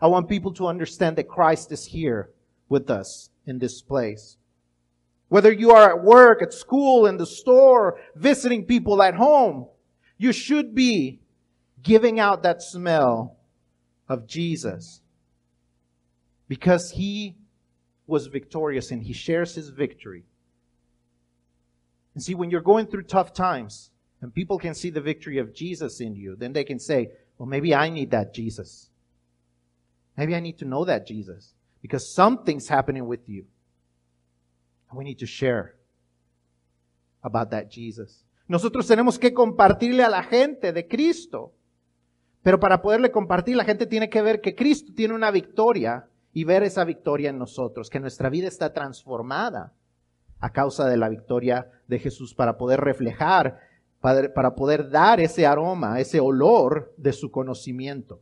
I 0.00 0.06
want 0.06 0.28
people 0.28 0.52
to 0.54 0.66
understand 0.66 1.16
that 1.16 1.28
Christ 1.28 1.72
is 1.72 1.86
here 1.86 2.30
with 2.68 2.90
us 2.90 3.30
in 3.46 3.58
this 3.58 3.80
place. 3.80 4.36
Whether 5.28 5.52
you 5.52 5.72
are 5.72 5.90
at 5.90 6.04
work, 6.04 6.42
at 6.42 6.52
school, 6.52 7.06
in 7.06 7.16
the 7.16 7.26
store, 7.26 7.98
visiting 8.14 8.64
people 8.64 9.02
at 9.02 9.14
home, 9.14 9.68
you 10.16 10.32
should 10.32 10.74
be 10.74 11.20
giving 11.82 12.18
out 12.18 12.42
that 12.42 12.62
smell 12.62 13.37
of 14.08 14.26
Jesus 14.26 15.00
because 16.48 16.92
he 16.92 17.36
was 18.06 18.26
victorious 18.26 18.90
and 18.90 19.02
he 19.02 19.12
shares 19.12 19.54
his 19.54 19.68
victory. 19.68 20.24
And 22.14 22.22
see, 22.22 22.34
when 22.34 22.50
you're 22.50 22.60
going 22.60 22.86
through 22.86 23.02
tough 23.02 23.32
times 23.32 23.90
and 24.20 24.34
people 24.34 24.58
can 24.58 24.74
see 24.74 24.90
the 24.90 25.00
victory 25.00 25.38
of 25.38 25.54
Jesus 25.54 26.00
in 26.00 26.16
you, 26.16 26.34
then 26.36 26.52
they 26.52 26.64
can 26.64 26.78
say, 26.78 27.10
well, 27.36 27.46
maybe 27.46 27.74
I 27.74 27.90
need 27.90 28.10
that 28.10 28.34
Jesus. 28.34 28.90
Maybe 30.16 30.34
I 30.34 30.40
need 30.40 30.58
to 30.58 30.64
know 30.64 30.84
that 30.84 31.06
Jesus 31.06 31.54
because 31.80 32.12
something's 32.12 32.68
happening 32.68 33.06
with 33.06 33.28
you. 33.28 33.44
And 34.90 34.98
we 34.98 35.04
need 35.04 35.18
to 35.18 35.26
share 35.26 35.74
about 37.22 37.50
that 37.50 37.70
Jesus. 37.70 38.24
Nosotros 38.48 38.86
tenemos 38.86 39.18
que 39.18 39.32
compartirle 39.32 40.02
a 40.02 40.08
la 40.08 40.22
gente 40.22 40.72
de 40.72 40.88
Cristo. 40.88 41.52
Pero 42.42 42.60
para 42.60 42.82
poderle 42.82 43.10
compartir, 43.10 43.56
la 43.56 43.64
gente 43.64 43.86
tiene 43.86 44.08
que 44.08 44.22
ver 44.22 44.40
que 44.40 44.54
Cristo 44.54 44.92
tiene 44.94 45.14
una 45.14 45.30
victoria 45.30 46.06
y 46.32 46.44
ver 46.44 46.62
esa 46.62 46.84
victoria 46.84 47.30
en 47.30 47.38
nosotros, 47.38 47.90
que 47.90 48.00
nuestra 48.00 48.30
vida 48.30 48.48
está 48.48 48.72
transformada 48.72 49.72
a 50.40 50.52
causa 50.52 50.88
de 50.88 50.96
la 50.96 51.08
victoria 51.08 51.70
de 51.88 51.98
Jesús 51.98 52.34
para 52.34 52.56
poder 52.56 52.80
reflejar, 52.80 53.58
para, 54.00 54.54
poder 54.54 54.90
dar 54.90 55.20
ese 55.20 55.46
aroma, 55.46 55.98
ese 55.98 56.20
olor 56.20 56.94
de 56.96 57.12
su 57.12 57.30
conocimiento. 57.30 58.20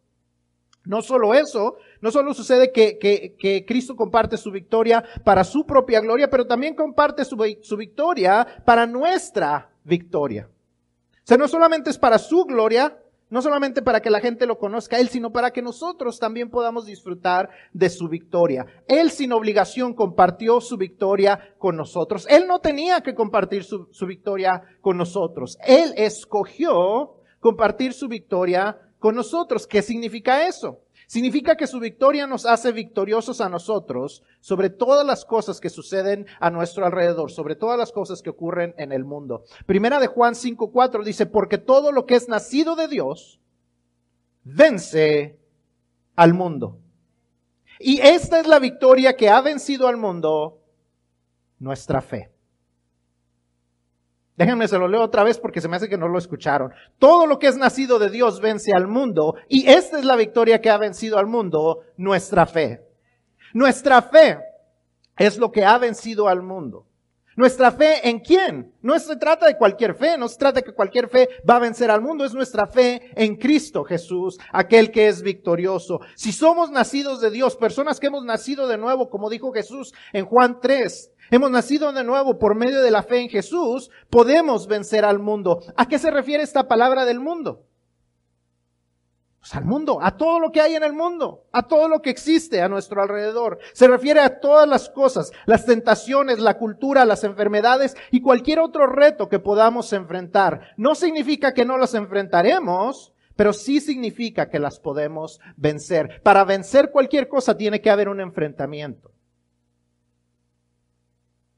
No 0.85 1.03
solo 1.03 1.35
eso, 1.35 1.77
no 2.01 2.11
solo 2.11 2.33
sucede 2.33 2.71
que, 2.73 3.65
Cristo 3.67 3.97
comparte 3.97 4.37
su 4.37 4.51
victoria 4.51 5.05
para 5.25 5.45
su 5.45 5.67
propia 5.67 6.01
gloria, 6.01 6.31
pero 6.31 6.47
también 6.47 6.75
comparte 6.75 7.25
su, 7.25 7.37
su 7.61 7.77
victoria 7.77 8.47
para 8.65 8.87
nuestra 8.87 9.69
victoria. 9.85 10.49
O 10.49 11.27
sea, 11.27 11.37
no 11.37 11.49
solamente 11.49 11.91
es 11.91 11.99
para 11.99 12.19
su 12.19 12.45
gloria, 12.45 12.97
no 13.29 13.43
solamente 13.43 13.83
para 13.83 14.01
que 14.01 14.11
la 14.11 14.21
gente 14.21 14.47
lo 14.47 14.59
conozca 14.59 14.99
Él, 14.99 15.09
sino 15.09 15.33
para 15.33 15.51
que 15.51 15.63
nosotros 15.63 16.19
también 16.19 16.51
podamos 16.51 16.87
disfrutar 16.87 17.51
de 17.73 17.91
su 17.91 18.09
victoria. 18.09 18.67
Él 18.87 19.11
sin 19.11 19.33
obligación 19.33 19.95
compartió 19.95 20.61
su 20.61 20.77
victoria 20.77 21.55
con 21.59 21.77
nosotros. 21.77 22.27
Él 22.29 22.47
no 22.47 22.61
tenía 22.61 23.01
que 23.01 23.15
compartir 23.15 23.65
su, 23.65 23.89
su 23.91 24.07
victoria 24.07 24.63
con 24.81 24.97
nosotros. 24.97 25.59
Él 25.67 25.93
escogió 25.97 27.15
compartir 27.41 27.93
su 27.93 28.09
victoria 28.09 28.79
con 28.99 29.15
nosotros. 29.15 29.67
¿Qué 29.67 29.83
significa 29.83 30.47
eso? 30.47 30.81
Significa 31.07 31.57
que 31.57 31.69
su 31.69 31.79
victoria 31.79 32.27
nos 32.27 32.47
hace 32.47 32.73
victoriosos 32.73 33.41
a 33.41 33.49
nosotros 33.49 34.25
sobre 34.41 34.71
todas 34.71 35.07
las 35.07 35.25
cosas 35.25 35.61
que 35.61 35.71
suceden 35.71 36.27
a 36.41 36.51
nuestro 36.51 36.85
alrededor, 36.85 37.31
sobre 37.31 37.55
todas 37.55 37.79
las 37.79 37.93
cosas 37.93 38.23
que 38.23 38.31
ocurren 38.31 38.75
en 38.77 38.91
el 38.91 39.05
mundo. 39.05 39.45
Primera 39.67 40.01
de 40.01 40.09
Juan 40.09 40.35
5.4 40.35 41.05
dice, 41.05 41.27
porque 41.27 41.59
todo 41.59 41.93
lo 41.93 42.07
que 42.07 42.17
es 42.17 42.29
nacido 42.29 42.75
de 42.75 42.89
Dios 42.89 43.41
vence 44.43 45.39
al 46.17 46.35
mundo. 46.35 46.81
Y 47.79 48.01
esta 48.01 48.41
es 48.41 48.47
la 48.49 48.59
victoria 48.59 49.17
que 49.17 49.29
ha 49.29 49.41
vencido 49.41 49.87
al 49.87 49.99
mundo, 49.99 50.61
nuestra 51.59 52.01
fe. 52.01 52.36
Déjenme 54.37 54.69
se 54.69 54.79
lo 54.79 54.87
leo 54.87 55.03
otra 55.03 55.25
vez 55.25 55.39
porque 55.39 55.61
se 55.61 55.69
me 55.69 55.77
hace 55.77 55.89
que 55.89 55.97
no 55.97 56.09
lo 56.09 56.19
escucharon. 56.19 56.73
Todo 56.99 57.27
lo 57.27 57.39
que 57.39 57.47
es 57.47 57.57
nacido 57.57 57.99
de 57.99 58.11
Dios 58.11 58.41
vence 58.41 58.73
al 58.75 58.87
mundo 58.87 59.35
y 59.49 59.69
esta 59.69 59.99
es 59.99 60.05
la 60.05 60.17
victoria 60.17 60.61
que 60.61 60.71
ha 60.71 60.77
vencido 60.77 61.19
al 61.19 61.27
mundo, 61.27 61.81
nuestra 61.97 62.47
fe. 62.47 62.83
Nuestra 63.55 64.03
fe 64.03 64.39
es 65.17 65.39
lo 65.39 65.51
que 65.51 65.65
ha 65.65 65.79
vencido 65.79 66.29
al 66.29 66.43
mundo. 66.43 66.87
Nuestra 67.37 67.71
fe 67.71 68.09
en 68.09 68.21
quién? 68.21 68.73
No 68.81 68.99
se 68.99 69.15
trata 69.17 69.47
de 69.47 69.59
cualquier 69.59 69.95
fe, 69.95 70.17
no 70.17 70.27
se 70.27 70.39
trata 70.39 70.61
de 70.61 70.65
que 70.65 70.73
cualquier 70.73 71.07
fe 71.07 71.29
va 71.49 71.57
a 71.57 71.61
vencer 71.61 71.91
al 71.91 72.01
mundo, 72.01 72.25
es 72.25 72.33
nuestra 72.33 72.67
fe 72.67 73.11
en 73.15 73.37
Cristo 73.37 73.85
Jesús, 73.85 74.39
aquel 74.53 74.91
que 74.91 75.07
es 75.07 75.21
victorioso. 75.21 76.01
Si 76.15 76.33
somos 76.33 76.71
nacidos 76.71 77.21
de 77.21 77.31
Dios, 77.31 77.55
personas 77.55 78.01
que 78.01 78.07
hemos 78.07 78.25
nacido 78.25 78.67
de 78.67 78.79
nuevo, 78.79 79.11
como 79.11 79.29
dijo 79.29 79.53
Jesús 79.53 79.93
en 80.15 80.25
Juan 80.25 80.61
3, 80.63 81.13
hemos 81.31 81.51
nacido 81.51 81.93
de 81.93 82.05
nuevo 82.05 82.39
por 82.39 82.55
medio 82.55 82.83
de 82.83 82.91
la 82.91 83.03
fe 83.03 83.21
en 83.21 83.29
Jesús, 83.29 83.91
podemos 84.11 84.67
vencer 84.67 85.05
al 85.05 85.19
mundo. 85.19 85.63
¿A 85.77 85.89
qué 85.89 85.99
se 85.99 86.11
refiere 86.11 86.43
esta 86.43 86.69
palabra 86.69 87.05
del 87.05 87.21
mundo? 87.21 87.65
Pues 89.47 89.55
al 89.55 89.65
mundo, 89.65 90.01
a 90.03 90.17
todo 90.17 90.41
lo 90.41 90.51
que 90.51 90.61
hay 90.61 90.75
en 90.75 90.83
el 90.83 90.93
mundo, 90.93 91.45
a 91.53 91.69
todo 91.69 91.89
lo 91.89 92.03
que 92.03 92.11
existe 92.11 92.63
a 92.63 92.69
nuestro 92.69 93.01
alrededor. 93.01 93.61
Se 93.75 93.87
refiere 93.87 94.19
a 94.19 94.41
todas 94.41 94.69
las 94.69 94.89
cosas, 94.89 95.31
las 95.45 95.65
tentaciones, 95.65 96.41
la 96.41 96.59
cultura, 96.59 97.05
las 97.05 97.23
enfermedades 97.23 97.97
y 98.11 98.23
cualquier 98.23 98.59
otro 98.59 98.89
reto 98.89 99.29
que 99.29 99.39
podamos 99.39 99.93
enfrentar. 99.93 100.73
No 100.77 100.97
significa 100.97 101.55
que 101.55 101.65
no 101.65 101.79
las 101.79 101.95
enfrentaremos, 101.95 103.13
pero 103.37 103.53
sí 103.53 103.81
significa 103.81 104.49
que 104.49 104.59
las 104.59 104.81
podemos 104.81 105.39
vencer. 105.57 106.21
Para 106.25 106.43
vencer 106.43 106.91
cualquier 106.91 107.29
cosa 107.29 107.57
tiene 107.57 107.81
que 107.81 107.91
haber 107.91 108.09
un 108.09 108.21
enfrentamiento. 108.21 109.13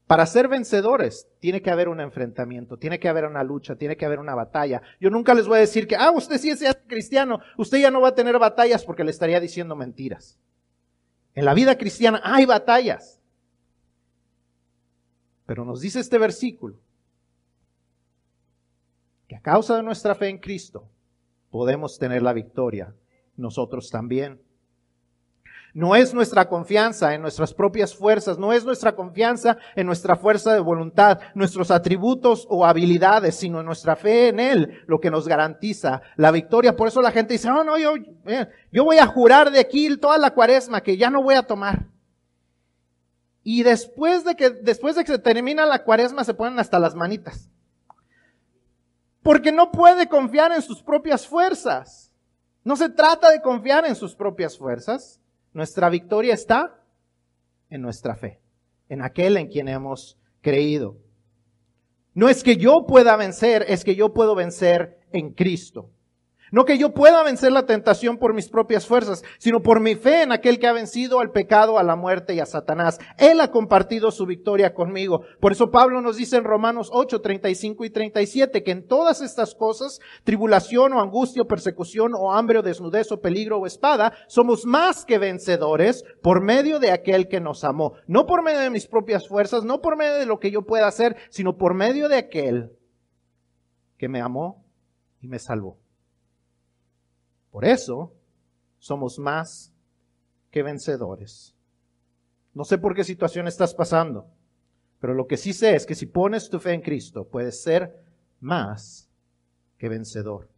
Para 0.09 0.25
ser 0.25 0.47
vencedores 0.47 1.27
tiene 1.39 1.61
que 1.61 1.69
haber 1.69 1.87
un 1.87 2.01
enfrentamiento, 2.01 2.77
tiene 2.77 2.99
que 2.99 3.07
haber 3.07 3.25
una 3.25 3.43
lucha, 3.43 3.75
tiene 3.75 3.95
que 3.95 4.07
haber 4.07 4.17
una 4.17 4.33
batalla. 4.33 4.81
Yo 4.99 5.11
nunca 5.11 5.35
les 5.35 5.45
voy 5.47 5.57
a 5.57 5.61
decir 5.61 5.87
que, 5.87 5.95
ah, 5.95 6.09
usted 6.09 6.39
sí 6.39 6.49
es 6.49 6.63
cristiano, 6.87 7.41
usted 7.59 7.77
ya 7.77 7.91
no 7.91 8.01
va 8.01 8.07
a 8.07 8.15
tener 8.15 8.39
batallas 8.39 8.83
porque 8.83 9.03
le 9.03 9.11
estaría 9.11 9.39
diciendo 9.39 9.75
mentiras. 9.75 10.39
En 11.35 11.45
la 11.45 11.53
vida 11.53 11.77
cristiana 11.77 12.19
hay 12.23 12.47
batallas. 12.47 13.21
Pero 15.45 15.63
nos 15.63 15.79
dice 15.79 15.99
este 15.99 16.17
versículo 16.17 16.79
que 19.27 19.35
a 19.35 19.41
causa 19.41 19.75
de 19.75 19.83
nuestra 19.83 20.15
fe 20.15 20.29
en 20.29 20.39
Cristo 20.39 20.89
podemos 21.51 21.99
tener 21.99 22.23
la 22.23 22.33
victoria 22.33 22.95
nosotros 23.37 23.91
también. 23.91 24.41
No 25.73 25.95
es 25.95 26.13
nuestra 26.13 26.49
confianza 26.49 27.13
en 27.13 27.21
nuestras 27.21 27.53
propias 27.53 27.95
fuerzas, 27.95 28.37
no 28.37 28.53
es 28.53 28.65
nuestra 28.65 28.95
confianza 28.95 29.57
en 29.75 29.85
nuestra 29.85 30.15
fuerza 30.15 30.53
de 30.53 30.59
voluntad, 30.59 31.19
nuestros 31.35 31.69
atributos 31.69 32.47
o 32.49 32.65
habilidades, 32.65 33.35
sino 33.35 33.61
nuestra 33.61 33.95
fe 33.95 34.29
en 34.29 34.39
Él 34.39 34.81
lo 34.87 34.99
que 34.99 35.11
nos 35.11 35.27
garantiza 35.27 36.01
la 36.15 36.31
victoria. 36.31 36.75
Por 36.75 36.87
eso 36.87 37.01
la 37.01 37.11
gente 37.11 37.33
dice, 37.33 37.49
no, 37.49 37.63
no, 37.63 37.77
yo, 37.77 37.93
eh, 38.25 38.47
yo 38.71 38.83
voy 38.83 38.97
a 38.97 39.05
jurar 39.05 39.51
de 39.51 39.59
aquí 39.59 39.95
toda 39.97 40.17
la 40.17 40.31
cuaresma 40.31 40.81
que 40.81 40.97
ya 40.97 41.09
no 41.09 41.21
voy 41.21 41.35
a 41.35 41.43
tomar. 41.43 41.85
Y 43.43 43.63
después 43.63 44.23
de 44.23 44.35
que, 44.35 44.49
después 44.49 44.95
de 44.95 45.03
que 45.03 45.13
se 45.13 45.19
termina 45.19 45.65
la 45.65 45.83
cuaresma 45.83 46.23
se 46.23 46.33
ponen 46.33 46.59
hasta 46.59 46.79
las 46.79 46.95
manitas. 46.95 47.49
Porque 49.21 49.51
no 49.51 49.71
puede 49.71 50.07
confiar 50.07 50.51
en 50.51 50.61
sus 50.61 50.81
propias 50.81 51.27
fuerzas. 51.27 52.11
No 52.63 52.75
se 52.75 52.89
trata 52.89 53.29
de 53.29 53.41
confiar 53.41 53.85
en 53.85 53.95
sus 53.95 54.15
propias 54.15 54.57
fuerzas. 54.57 55.18
Nuestra 55.53 55.89
victoria 55.89 56.33
está 56.33 56.83
en 57.69 57.81
nuestra 57.81 58.15
fe, 58.15 58.39
en 58.87 59.01
aquel 59.01 59.37
en 59.37 59.47
quien 59.47 59.67
hemos 59.67 60.17
creído. 60.41 60.97
No 62.13 62.29
es 62.29 62.43
que 62.43 62.57
yo 62.57 62.85
pueda 62.87 63.15
vencer, 63.15 63.65
es 63.67 63.83
que 63.83 63.95
yo 63.95 64.13
puedo 64.13 64.35
vencer 64.35 64.99
en 65.11 65.33
Cristo. 65.33 65.91
No 66.51 66.65
que 66.65 66.77
yo 66.77 66.93
pueda 66.93 67.23
vencer 67.23 67.51
la 67.51 67.65
tentación 67.65 68.17
por 68.17 68.33
mis 68.33 68.49
propias 68.49 68.87
fuerzas, 68.87 69.23
sino 69.37 69.61
por 69.61 69.79
mi 69.79 69.95
fe 69.95 70.23
en 70.23 70.31
aquel 70.31 70.59
que 70.59 70.67
ha 70.67 70.73
vencido 70.73 71.19
al 71.19 71.31
pecado, 71.31 71.77
a 71.77 71.83
la 71.83 71.95
muerte 71.95 72.33
y 72.33 72.39
a 72.39 72.45
Satanás. 72.45 72.99
Él 73.17 73.39
ha 73.39 73.51
compartido 73.51 74.11
su 74.11 74.25
victoria 74.25 74.73
conmigo. 74.73 75.23
Por 75.39 75.51
eso 75.51 75.71
Pablo 75.71 76.01
nos 76.01 76.17
dice 76.17 76.37
en 76.37 76.43
Romanos 76.43 76.89
8, 76.91 77.21
35 77.21 77.85
y 77.85 77.89
37 77.89 78.63
que 78.63 78.71
en 78.71 78.87
todas 78.87 79.21
estas 79.21 79.55
cosas, 79.55 79.99
tribulación 80.23 80.93
o 80.93 81.01
angustia 81.01 81.43
o 81.43 81.47
persecución 81.47 82.13
o 82.15 82.31
hambre 82.31 82.59
o 82.59 82.63
desnudez 82.63 83.11
o 83.11 83.21
peligro 83.21 83.59
o 83.59 83.65
espada, 83.65 84.13
somos 84.27 84.65
más 84.65 85.05
que 85.05 85.17
vencedores 85.17 86.03
por 86.21 86.41
medio 86.41 86.79
de 86.79 86.91
aquel 86.91 87.27
que 87.27 87.39
nos 87.39 87.63
amó. 87.63 87.93
No 88.07 88.25
por 88.25 88.43
medio 88.43 88.59
de 88.59 88.69
mis 88.69 88.87
propias 88.87 89.27
fuerzas, 89.27 89.63
no 89.63 89.81
por 89.81 89.97
medio 89.97 90.15
de 90.15 90.25
lo 90.25 90.39
que 90.39 90.51
yo 90.51 90.63
pueda 90.63 90.87
hacer, 90.87 91.15
sino 91.29 91.57
por 91.57 91.73
medio 91.73 92.09
de 92.09 92.17
aquel 92.17 92.71
que 93.97 94.07
me 94.07 94.21
amó 94.21 94.65
y 95.21 95.27
me 95.27 95.39
salvó. 95.39 95.78
Por 97.51 97.65
eso 97.65 98.13
somos 98.77 99.19
más 99.19 99.73
que 100.51 100.63
vencedores. 100.63 101.55
No 102.53 102.63
sé 102.63 102.77
por 102.77 102.95
qué 102.95 103.03
situación 103.03 103.47
estás 103.47 103.73
pasando, 103.73 104.27
pero 104.99 105.13
lo 105.13 105.27
que 105.27 105.37
sí 105.37 105.53
sé 105.53 105.75
es 105.75 105.85
que 105.85 105.95
si 105.95 106.05
pones 106.05 106.49
tu 106.49 106.59
fe 106.59 106.73
en 106.73 106.81
Cristo, 106.81 107.25
puedes 107.25 107.61
ser 107.61 108.03
más 108.39 109.09
que 109.77 109.89
vencedor. 109.89 110.49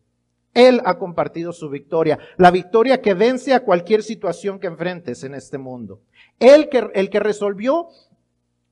Él 0.53 0.81
ha 0.85 0.97
compartido 0.97 1.53
su 1.53 1.69
victoria, 1.69 2.19
la 2.37 2.51
victoria 2.51 3.01
que 3.01 3.13
vence 3.13 3.53
a 3.53 3.63
cualquier 3.63 4.03
situación 4.03 4.59
que 4.59 4.67
enfrentes 4.67 5.23
en 5.23 5.33
este 5.33 5.57
mundo. 5.57 6.01
Él 6.39 6.67
que, 6.69 6.89
el 6.93 7.09
que 7.09 7.19
resolvió 7.19 7.87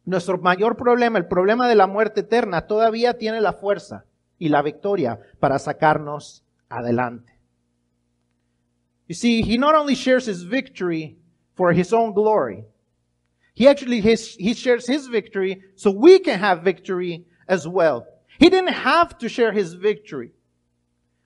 nuestro 0.03 0.39
mayor 0.39 0.75
problema, 0.75 1.19
el 1.19 1.27
problema 1.27 1.69
de 1.69 1.75
la 1.75 1.87
muerte 1.87 2.21
eterna, 2.21 2.67
todavía 2.67 3.17
tiene 3.17 3.39
la 3.39 3.53
fuerza 3.53 4.05
y 4.37 4.49
la 4.49 4.61
victoria 4.61 5.19
para 5.39 5.59
sacarnos 5.59 6.43
adelante. 6.67 7.38
You 9.09 9.15
see, 9.15 9.41
he 9.41 9.57
not 9.57 9.73
only 9.73 9.95
shares 9.95 10.27
his 10.27 10.43
victory 10.43 11.17
for 11.55 11.73
his 11.73 11.91
own 11.93 12.13
glory, 12.13 12.63
he 13.55 13.67
actually 13.67 14.01
his, 14.01 14.35
he 14.35 14.53
shares 14.53 14.85
his 14.85 15.07
victory 15.07 15.63
so 15.75 15.89
we 15.89 16.19
can 16.19 16.39
have 16.39 16.61
victory 16.61 17.25
as 17.47 17.67
well. 17.67 18.05
He 18.37 18.49
didn't 18.49 18.71
have 18.71 19.17
to 19.17 19.27
share 19.27 19.51
his 19.51 19.73
victory, 19.73 20.31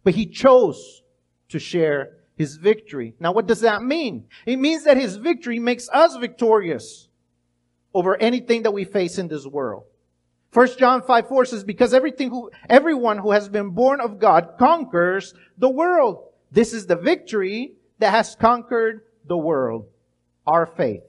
but 0.03 0.15
he 0.15 0.25
chose 0.27 1.03
to 1.49 1.59
share 1.59 2.13
his 2.37 2.55
victory. 2.55 3.15
Now, 3.19 3.33
what 3.33 3.47
does 3.47 3.59
that 3.59 3.83
mean? 3.83 4.27
It 4.45 4.55
means 4.55 4.85
that 4.85 4.95
his 4.95 5.17
victory 5.17 5.59
makes 5.59 5.89
us 5.89 6.15
victorious 6.15 7.09
over 7.93 8.15
anything 8.15 8.63
that 8.63 8.71
we 8.71 8.85
face 8.85 9.17
in 9.17 9.27
this 9.27 9.45
world. 9.45 9.83
First 10.51 10.79
John 10.79 11.01
5 11.01 11.27
4 11.27 11.45
says, 11.45 11.63
because 11.65 11.93
everything 11.93 12.29
who, 12.29 12.49
everyone 12.69 13.17
who 13.17 13.31
has 13.31 13.49
been 13.49 13.71
born 13.71 13.99
of 13.99 14.19
God 14.19 14.53
conquers 14.57 15.33
the 15.57 15.69
world. 15.69 16.29
This 16.53 16.71
is 16.71 16.85
the 16.85 16.95
victory 16.95 17.73
that 17.99 18.11
has 18.11 18.35
conquered 18.35 19.01
the 19.27 19.37
world. 19.37 19.87
Our 20.45 20.65
faith. 20.65 21.01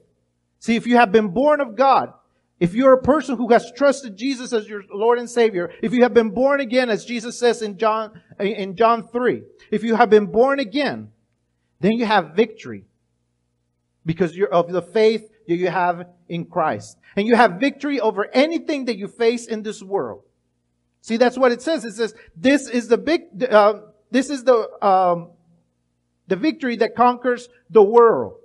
See, 0.59 0.75
if 0.75 0.87
you 0.87 0.97
have 0.97 1.11
been 1.11 1.29
born 1.29 1.61
of 1.61 1.75
God, 1.75 2.13
if 2.59 2.73
you're 2.73 2.93
a 2.93 3.01
person 3.01 3.37
who 3.37 3.51
has 3.51 3.71
trusted 3.71 4.17
Jesus 4.17 4.53
as 4.53 4.67
your 4.67 4.83
Lord 4.91 5.19
and 5.19 5.29
Savior, 5.29 5.71
if 5.83 5.93
you 5.93 6.03
have 6.03 6.13
been 6.13 6.31
born 6.31 6.61
again, 6.61 6.89
as 6.89 7.05
Jesus 7.05 7.37
says 7.37 7.61
in 7.61 7.77
John, 7.77 8.21
in 8.39 8.75
John 8.75 9.07
3, 9.07 9.43
if 9.71 9.83
you 9.83 9.95
have 9.95 10.09
been 10.09 10.27
born 10.27 10.59
again, 10.59 11.11
then 11.81 11.93
you 11.93 12.05
have 12.05 12.33
victory 12.35 12.85
because 14.05 14.35
you're 14.35 14.53
of 14.53 14.71
the 14.71 14.81
faith 14.81 15.29
that 15.47 15.55
you 15.55 15.69
have 15.69 16.07
in 16.29 16.45
Christ. 16.45 16.97
And 17.15 17.27
you 17.27 17.35
have 17.35 17.59
victory 17.59 17.99
over 17.99 18.27
anything 18.33 18.85
that 18.85 18.97
you 18.97 19.07
face 19.07 19.45
in 19.45 19.63
this 19.63 19.83
world. 19.83 20.23
See, 21.01 21.17
that's 21.17 21.37
what 21.37 21.51
it 21.51 21.61
says. 21.61 21.85
It 21.85 21.93
says, 21.93 22.15
this 22.35 22.67
is 22.67 22.87
the 22.87 22.97
big, 22.97 23.43
uh, 23.43 23.81
this 24.09 24.29
is 24.29 24.43
the, 24.43 24.69
um, 24.83 25.31
the 26.27 26.35
victory 26.35 26.75
that 26.77 26.95
conquers 26.95 27.49
the 27.69 27.83
world. 27.83 28.39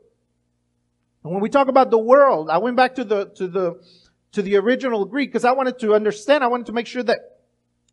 And 1.25 1.33
when 1.33 1.43
we 1.43 1.49
talk 1.49 1.69
about 1.69 1.91
the 1.91 1.99
world, 1.99 2.51
I 2.51 2.59
went 2.59 2.77
back 2.77 2.95
to 2.97 3.05
the, 3.05 3.27
to 3.37 3.47
the, 3.49 3.83
to 4.33 4.43
the 4.43 4.57
original 4.57 5.05
Greek 5.05 5.31
because 5.31 5.45
I 5.45 5.53
wanted 5.53 5.79
to 5.81 5.95
understand, 5.95 6.43
I 6.45 6.49
wanted 6.49 6.67
to 6.67 6.73
make 6.73 6.87
sure 6.87 7.03
that 7.03 7.19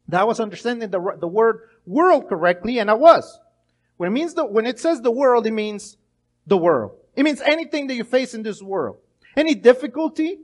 that 0.08 0.22
I 0.22 0.24
was 0.24 0.40
understanding 0.40 0.90
the, 0.90 1.18
the 1.20 1.28
word 1.28 1.62
world 1.86 2.30
correctly, 2.30 2.80
and 2.80 2.90
I 2.90 2.94
was. 2.94 3.40
When 3.98 4.08
it 4.08 4.14
means 4.14 4.34
the, 4.34 4.46
when 4.46 4.66
it 4.66 4.80
says 4.80 5.02
the 5.02 5.12
world, 5.12 5.46
it 5.48 5.52
means 5.52 5.98
the 6.46 6.58
world. 6.58 6.98
It 7.16 7.24
means 7.24 7.42
anything 7.42 7.88
that 7.88 7.96
you 7.96 8.04
face 8.04 8.34
in 8.34 8.44
this 8.44 8.62
world. 8.62 8.98
Any 9.36 9.56
difficulty, 9.56 10.40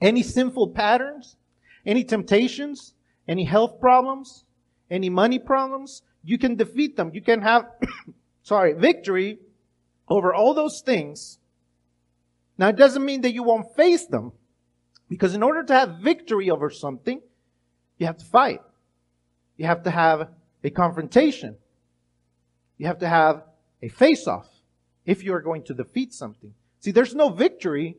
any 0.00 0.22
sinful 0.22 0.68
patterns, 0.70 1.36
any 1.84 2.04
temptations, 2.04 2.94
any 3.26 3.44
health 3.44 3.80
problems, 3.80 4.44
any 4.90 5.10
money 5.10 5.38
problems, 5.38 6.02
you 6.22 6.38
can 6.38 6.56
defeat 6.56 6.96
them. 6.96 7.10
You 7.12 7.22
can 7.22 7.42
have, 7.42 7.66
sorry, 8.48 8.72
victory 8.72 9.38
over 10.08 10.32
all 10.32 10.54
those 10.54 10.80
things. 10.80 11.38
Now 12.56 12.68
it 12.68 12.76
doesn't 12.76 13.04
mean 13.04 13.20
that 13.20 13.34
you 13.34 13.42
won't 13.42 13.76
face 13.76 14.06
them. 14.06 14.32
Because 15.08 15.34
in 15.34 15.42
order 15.42 15.62
to 15.64 15.74
have 15.74 15.98
victory 16.02 16.50
over 16.50 16.70
something, 16.70 17.20
you 17.98 18.06
have 18.06 18.16
to 18.18 18.24
fight. 18.24 18.60
You 19.56 19.66
have 19.66 19.82
to 19.84 19.90
have 19.90 20.28
a 20.64 20.70
confrontation. 20.70 21.56
You 22.78 22.86
have 22.86 22.98
to 23.00 23.08
have 23.08 23.44
a 23.82 23.88
face-off 23.88 24.48
if 25.04 25.22
you're 25.22 25.40
going 25.40 25.64
to 25.64 25.74
defeat 25.74 26.14
something. 26.14 26.54
See, 26.80 26.90
there's 26.90 27.14
no 27.14 27.28
victory 27.28 27.96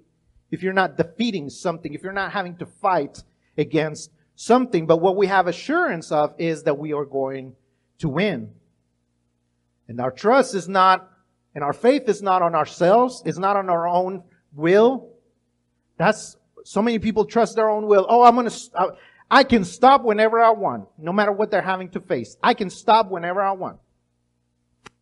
if 0.51 0.63
you're 0.63 0.73
not 0.73 0.97
defeating 0.97 1.49
something, 1.49 1.93
if 1.93 2.01
you're 2.01 2.11
not 2.11 2.31
having 2.31 2.57
to 2.57 2.65
fight 2.65 3.23
against 3.57 4.11
something. 4.35 4.87
But 4.87 4.97
what 4.97 5.15
we 5.15 5.27
have 5.27 5.47
assurance 5.47 6.11
of 6.11 6.33
is 6.39 6.63
that 6.63 6.79
we 6.79 6.93
are 6.93 7.05
going 7.05 7.55
to 7.99 8.09
win. 8.09 8.53
And 9.89 9.99
our 9.99 10.11
trust 10.11 10.53
is 10.53 10.69
not, 10.69 11.09
and 11.55 11.63
our 11.63 11.73
faith 11.73 12.07
is 12.07 12.21
not 12.21 12.43
on 12.43 12.53
ourselves. 12.53 13.23
It's 13.25 13.39
not 13.39 13.57
on 13.57 13.69
our 13.69 13.87
own 13.87 14.23
will. 14.53 15.09
That's, 15.97 16.37
so 16.63 16.81
many 16.81 16.99
people 16.99 17.25
trust 17.25 17.55
their 17.55 17.69
own 17.69 17.87
will. 17.87 18.05
Oh, 18.07 18.23
I'm 18.23 18.35
gonna, 18.35 18.51
I 19.31 19.43
can 19.43 19.65
stop 19.65 20.03
whenever 20.03 20.39
I 20.39 20.51
want, 20.51 20.87
no 20.99 21.11
matter 21.11 21.31
what 21.31 21.49
they're 21.49 21.61
having 21.61 21.89
to 21.89 21.99
face. 21.99 22.37
I 22.41 22.53
can 22.53 22.69
stop 22.69 23.09
whenever 23.09 23.41
I 23.41 23.51
want. 23.53 23.79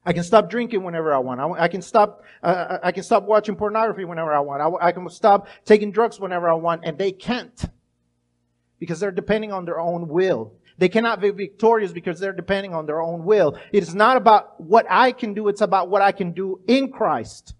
I 0.05 0.13
can 0.13 0.23
stop 0.23 0.49
drinking 0.49 0.83
whenever 0.83 1.13
I 1.13 1.17
want. 1.17 1.41
I, 1.41 1.63
I 1.63 1.67
can 1.67 1.81
stop. 1.81 2.23
Uh, 2.41 2.77
I 2.81 2.93
can 2.93 3.03
stop 3.03 3.23
watching 3.23 3.57
pornography 3.57 4.05
whenever 4.05 4.33
I 4.33 4.39
want. 4.39 4.61
I, 4.61 4.87
I 4.87 4.91
can 4.93 5.09
stop 5.09 5.49
taking 5.65 5.91
drugs 5.91 6.17
whenever 6.17 6.49
I 6.49 6.53
want, 6.53 6.85
and 6.85 6.97
they 6.97 7.11
can't 7.11 7.65
because 8.79 9.01
they're 9.01 9.11
depending 9.11 9.51
on 9.51 9.65
their 9.65 9.81
own 9.81 10.07
will. 10.07 10.53
They 10.77 10.89
cannot 10.89 11.21
be 11.21 11.31
victorious 11.31 11.91
because 11.91 12.19
they're 12.19 12.33
depending 12.33 12.73
on 12.73 12.85
their 12.85 13.01
own 13.01 13.25
will. 13.25 13.57
It 13.71 13.83
is 13.83 13.95
not 13.95 14.17
about 14.17 14.59
what 14.61 14.85
I 14.89 15.11
can 15.11 15.33
do; 15.33 15.47
it's 15.47 15.61
about 15.61 15.89
what 15.89 16.01
I 16.01 16.11
can 16.11 16.33
do 16.33 16.61
in 16.67 16.91
Christ. 16.91 17.55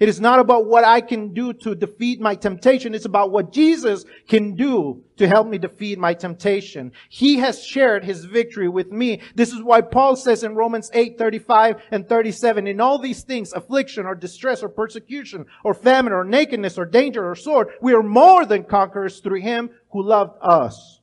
It 0.00 0.08
is 0.08 0.18
not 0.18 0.38
about 0.38 0.64
what 0.64 0.82
I 0.82 1.02
can 1.02 1.34
do 1.34 1.52
to 1.52 1.74
defeat 1.74 2.22
my 2.22 2.34
temptation. 2.34 2.94
It's 2.94 3.04
about 3.04 3.32
what 3.32 3.52
Jesus 3.52 4.06
can 4.26 4.56
do 4.56 5.04
to 5.18 5.28
help 5.28 5.46
me 5.46 5.58
defeat 5.58 5.98
my 5.98 6.14
temptation. 6.14 6.92
He 7.10 7.36
has 7.36 7.62
shared 7.62 8.02
his 8.02 8.24
victory 8.24 8.66
with 8.66 8.90
me. 8.90 9.20
This 9.34 9.52
is 9.52 9.62
why 9.62 9.82
Paul 9.82 10.16
says 10.16 10.42
in 10.42 10.54
Romans 10.54 10.90
8, 10.94 11.18
35 11.18 11.82
and 11.90 12.08
37, 12.08 12.66
in 12.66 12.80
all 12.80 12.98
these 12.98 13.24
things, 13.24 13.52
affliction 13.52 14.06
or 14.06 14.14
distress 14.14 14.62
or 14.62 14.70
persecution 14.70 15.44
or 15.64 15.74
famine 15.74 16.14
or 16.14 16.24
nakedness 16.24 16.78
or 16.78 16.86
danger 16.86 17.30
or 17.30 17.34
sword, 17.34 17.68
we 17.82 17.92
are 17.92 18.02
more 18.02 18.46
than 18.46 18.64
conquerors 18.64 19.20
through 19.20 19.42
him 19.42 19.68
who 19.90 20.02
loved 20.02 20.38
us. 20.40 20.99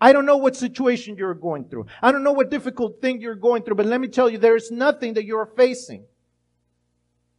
I 0.00 0.12
don't 0.12 0.26
know 0.26 0.38
what 0.38 0.56
situation 0.56 1.16
you're 1.16 1.34
going 1.34 1.68
through. 1.68 1.86
I 2.00 2.10
don't 2.12 2.24
know 2.24 2.32
what 2.32 2.50
difficult 2.50 3.00
thing 3.00 3.20
you're 3.20 3.34
going 3.34 3.62
through, 3.62 3.74
but 3.74 3.86
let 3.86 4.00
me 4.00 4.08
tell 4.08 4.30
you, 4.30 4.38
there 4.38 4.56
is 4.56 4.70
nothing 4.70 5.14
that 5.14 5.24
you're 5.24 5.46
facing 5.56 6.04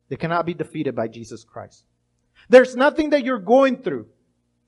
that 0.09 0.19
cannot 0.19 0.45
be 0.45 0.53
defeated 0.53 0.95
by 0.95 1.07
Jesus 1.07 1.43
Christ. 1.43 1.85
There's 2.49 2.75
nothing 2.75 3.11
that 3.11 3.23
you're 3.23 3.39
going 3.39 3.81
through 3.81 4.07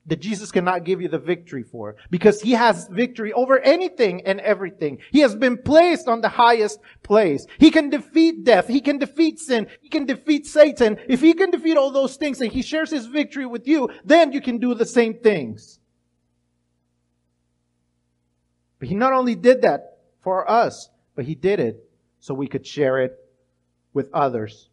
that 0.06 0.20
Jesus 0.20 0.52
cannot 0.52 0.84
give 0.84 1.00
you 1.00 1.08
the 1.08 1.18
victory 1.18 1.62
for 1.62 1.96
because 2.10 2.40
he 2.42 2.52
has 2.52 2.88
victory 2.88 3.32
over 3.32 3.58
anything 3.60 4.22
and 4.26 4.40
everything. 4.40 4.98
He 5.10 5.20
has 5.20 5.34
been 5.34 5.56
placed 5.56 6.08
on 6.08 6.20
the 6.20 6.28
highest 6.28 6.80
place. 7.02 7.46
He 7.58 7.70
can 7.70 7.90
defeat 7.90 8.44
death. 8.44 8.68
He 8.68 8.80
can 8.80 8.98
defeat 8.98 9.38
sin. 9.38 9.66
He 9.80 9.88
can 9.88 10.04
defeat 10.04 10.46
Satan. 10.46 10.98
If 11.08 11.20
he 11.20 11.32
can 11.32 11.50
defeat 11.50 11.76
all 11.76 11.90
those 11.90 12.16
things 12.16 12.40
and 12.40 12.52
he 12.52 12.62
shares 12.62 12.90
his 12.90 13.06
victory 13.06 13.46
with 13.46 13.66
you, 13.66 13.88
then 14.04 14.32
you 14.32 14.40
can 14.40 14.58
do 14.58 14.74
the 14.74 14.86
same 14.86 15.14
things. 15.14 15.78
He 18.84 18.94
not 18.94 19.12
only 19.12 19.34
did 19.34 19.60
that 19.62 19.82
for 20.20 20.44
us, 20.50 20.90
but 21.14 21.26
he 21.26 21.34
did 21.34 21.60
it 21.60 21.76
so 22.18 22.34
we 22.34 22.48
could 22.48 22.64
share 22.64 23.04
it 23.04 23.12
with 23.92 24.08
others. 24.12 24.70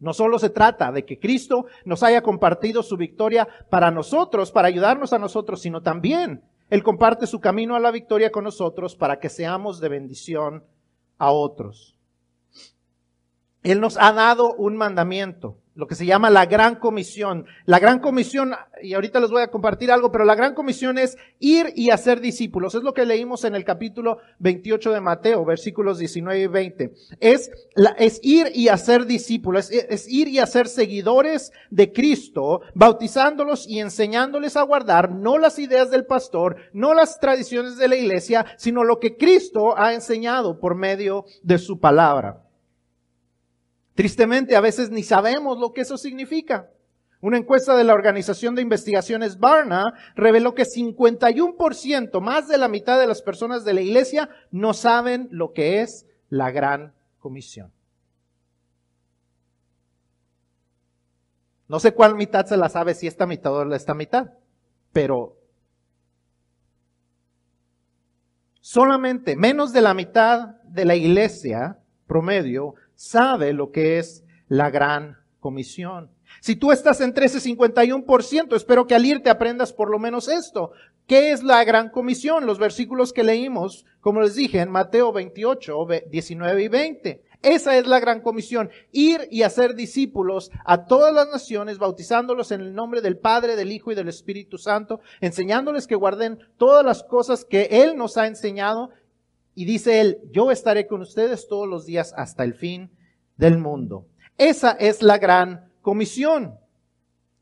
No 0.00 0.12
solo 0.12 0.38
se 0.38 0.50
trata 0.50 0.92
de 0.92 1.04
que 1.04 1.18
Cristo 1.18 1.66
nos 1.84 2.02
haya 2.02 2.22
compartido 2.22 2.82
su 2.82 2.96
victoria 2.96 3.48
para 3.68 3.90
nosotros, 3.90 4.52
para 4.52 4.68
ayudarnos 4.68 5.12
a 5.12 5.18
nosotros, 5.18 5.60
sino 5.60 5.82
también 5.82 6.44
Él 6.70 6.82
comparte 6.82 7.26
su 7.26 7.40
camino 7.40 7.74
a 7.74 7.80
la 7.80 7.90
victoria 7.90 8.30
con 8.30 8.44
nosotros 8.44 8.94
para 8.94 9.18
que 9.18 9.28
seamos 9.28 9.80
de 9.80 9.88
bendición 9.88 10.64
a 11.18 11.32
otros. 11.32 11.96
Él 13.64 13.80
nos 13.80 13.96
ha 13.98 14.12
dado 14.12 14.54
un 14.54 14.76
mandamiento 14.76 15.58
lo 15.78 15.86
que 15.86 15.94
se 15.94 16.04
llama 16.04 16.28
la 16.28 16.46
gran 16.46 16.74
comisión. 16.74 17.46
La 17.64 17.78
gran 17.78 18.00
comisión, 18.00 18.52
y 18.82 18.94
ahorita 18.94 19.20
les 19.20 19.30
voy 19.30 19.42
a 19.42 19.50
compartir 19.52 19.92
algo, 19.92 20.10
pero 20.10 20.24
la 20.24 20.34
gran 20.34 20.52
comisión 20.52 20.98
es 20.98 21.16
ir 21.38 21.72
y 21.76 21.90
hacer 21.90 22.20
discípulos. 22.20 22.74
Es 22.74 22.82
lo 22.82 22.92
que 22.92 23.06
leímos 23.06 23.44
en 23.44 23.54
el 23.54 23.64
capítulo 23.64 24.18
28 24.40 24.90
de 24.90 25.00
Mateo, 25.00 25.44
versículos 25.44 26.00
19 26.00 26.40
y 26.40 26.46
20. 26.48 26.94
Es, 27.20 27.52
es 27.96 28.18
ir 28.24 28.50
y 28.54 28.66
hacer 28.66 29.06
discípulos, 29.06 29.70
es, 29.70 29.86
es 29.88 30.08
ir 30.08 30.26
y 30.26 30.40
hacer 30.40 30.66
seguidores 30.66 31.52
de 31.70 31.92
Cristo, 31.92 32.62
bautizándolos 32.74 33.68
y 33.68 33.78
enseñándoles 33.78 34.56
a 34.56 34.62
guardar 34.62 35.12
no 35.12 35.38
las 35.38 35.60
ideas 35.60 35.92
del 35.92 36.06
pastor, 36.06 36.56
no 36.72 36.92
las 36.92 37.20
tradiciones 37.20 37.76
de 37.76 37.86
la 37.86 37.94
iglesia, 37.94 38.46
sino 38.56 38.82
lo 38.82 38.98
que 38.98 39.16
Cristo 39.16 39.78
ha 39.78 39.94
enseñado 39.94 40.58
por 40.58 40.74
medio 40.74 41.24
de 41.44 41.58
su 41.58 41.78
palabra. 41.78 42.47
Tristemente, 43.98 44.54
a 44.54 44.60
veces 44.60 44.92
ni 44.92 45.02
sabemos 45.02 45.58
lo 45.58 45.72
que 45.72 45.80
eso 45.80 45.98
significa. 45.98 46.70
Una 47.20 47.36
encuesta 47.36 47.76
de 47.76 47.82
la 47.82 47.94
Organización 47.94 48.54
de 48.54 48.62
Investigaciones 48.62 49.40
Barna 49.40 49.92
reveló 50.14 50.54
que 50.54 50.62
51%, 50.62 52.20
más 52.20 52.46
de 52.46 52.58
la 52.58 52.68
mitad 52.68 52.96
de 53.00 53.08
las 53.08 53.22
personas 53.22 53.64
de 53.64 53.74
la 53.74 53.80
iglesia, 53.80 54.28
no 54.52 54.72
saben 54.72 55.26
lo 55.32 55.52
que 55.52 55.80
es 55.80 56.06
la 56.28 56.52
gran 56.52 56.94
comisión. 57.18 57.72
No 61.66 61.80
sé 61.80 61.92
cuál 61.92 62.14
mitad 62.14 62.46
se 62.46 62.56
la 62.56 62.68
sabe, 62.68 62.94
si 62.94 63.08
esta 63.08 63.26
mitad 63.26 63.52
o 63.52 63.74
esta 63.74 63.94
mitad, 63.94 64.28
pero 64.92 65.36
solamente 68.60 69.34
menos 69.34 69.72
de 69.72 69.80
la 69.80 69.92
mitad 69.92 70.50
de 70.62 70.84
la 70.84 70.94
iglesia 70.94 71.80
promedio 72.06 72.76
sabe 72.98 73.52
lo 73.52 73.70
que 73.70 73.98
es 73.98 74.24
la 74.48 74.70
gran 74.70 75.18
comisión. 75.38 76.10
Si 76.40 76.56
tú 76.56 76.72
estás 76.72 77.00
entre 77.00 77.26
ese 77.26 77.38
51%, 77.38 78.56
espero 78.56 78.86
que 78.88 78.96
al 78.96 79.06
irte 79.06 79.30
aprendas 79.30 79.72
por 79.72 79.88
lo 79.88 80.00
menos 80.00 80.28
esto. 80.28 80.72
¿Qué 81.06 81.30
es 81.30 81.44
la 81.44 81.64
gran 81.64 81.90
comisión? 81.90 82.44
Los 82.44 82.58
versículos 82.58 83.12
que 83.12 83.22
leímos, 83.22 83.86
como 84.00 84.20
les 84.20 84.34
dije, 84.34 84.60
en 84.60 84.70
Mateo 84.70 85.12
28, 85.12 85.86
19 86.10 86.62
y 86.62 86.68
20. 86.68 87.22
Esa 87.42 87.78
es 87.78 87.86
la 87.86 88.00
gran 88.00 88.20
comisión, 88.20 88.68
ir 88.90 89.28
y 89.30 89.42
hacer 89.42 89.76
discípulos 89.76 90.50
a 90.64 90.86
todas 90.86 91.14
las 91.14 91.28
naciones, 91.28 91.78
bautizándolos 91.78 92.50
en 92.50 92.60
el 92.60 92.74
nombre 92.74 93.00
del 93.00 93.16
Padre, 93.16 93.54
del 93.54 93.70
Hijo 93.70 93.92
y 93.92 93.94
del 93.94 94.08
Espíritu 94.08 94.58
Santo, 94.58 95.00
enseñándoles 95.20 95.86
que 95.86 95.94
guarden 95.94 96.40
todas 96.56 96.84
las 96.84 97.04
cosas 97.04 97.44
que 97.44 97.68
Él 97.70 97.96
nos 97.96 98.16
ha 98.16 98.26
enseñado 98.26 98.90
y 99.58 99.64
dice 99.64 100.00
él, 100.00 100.20
yo 100.30 100.52
estaré 100.52 100.86
con 100.86 101.00
ustedes 101.00 101.48
todos 101.48 101.66
los 101.66 101.84
días 101.84 102.14
hasta 102.16 102.44
el 102.44 102.54
fin 102.54 102.92
del 103.36 103.58
mundo. 103.58 104.06
Esa 104.36 104.70
es 104.70 105.02
la 105.02 105.18
gran 105.18 105.72
comisión. 105.82 106.56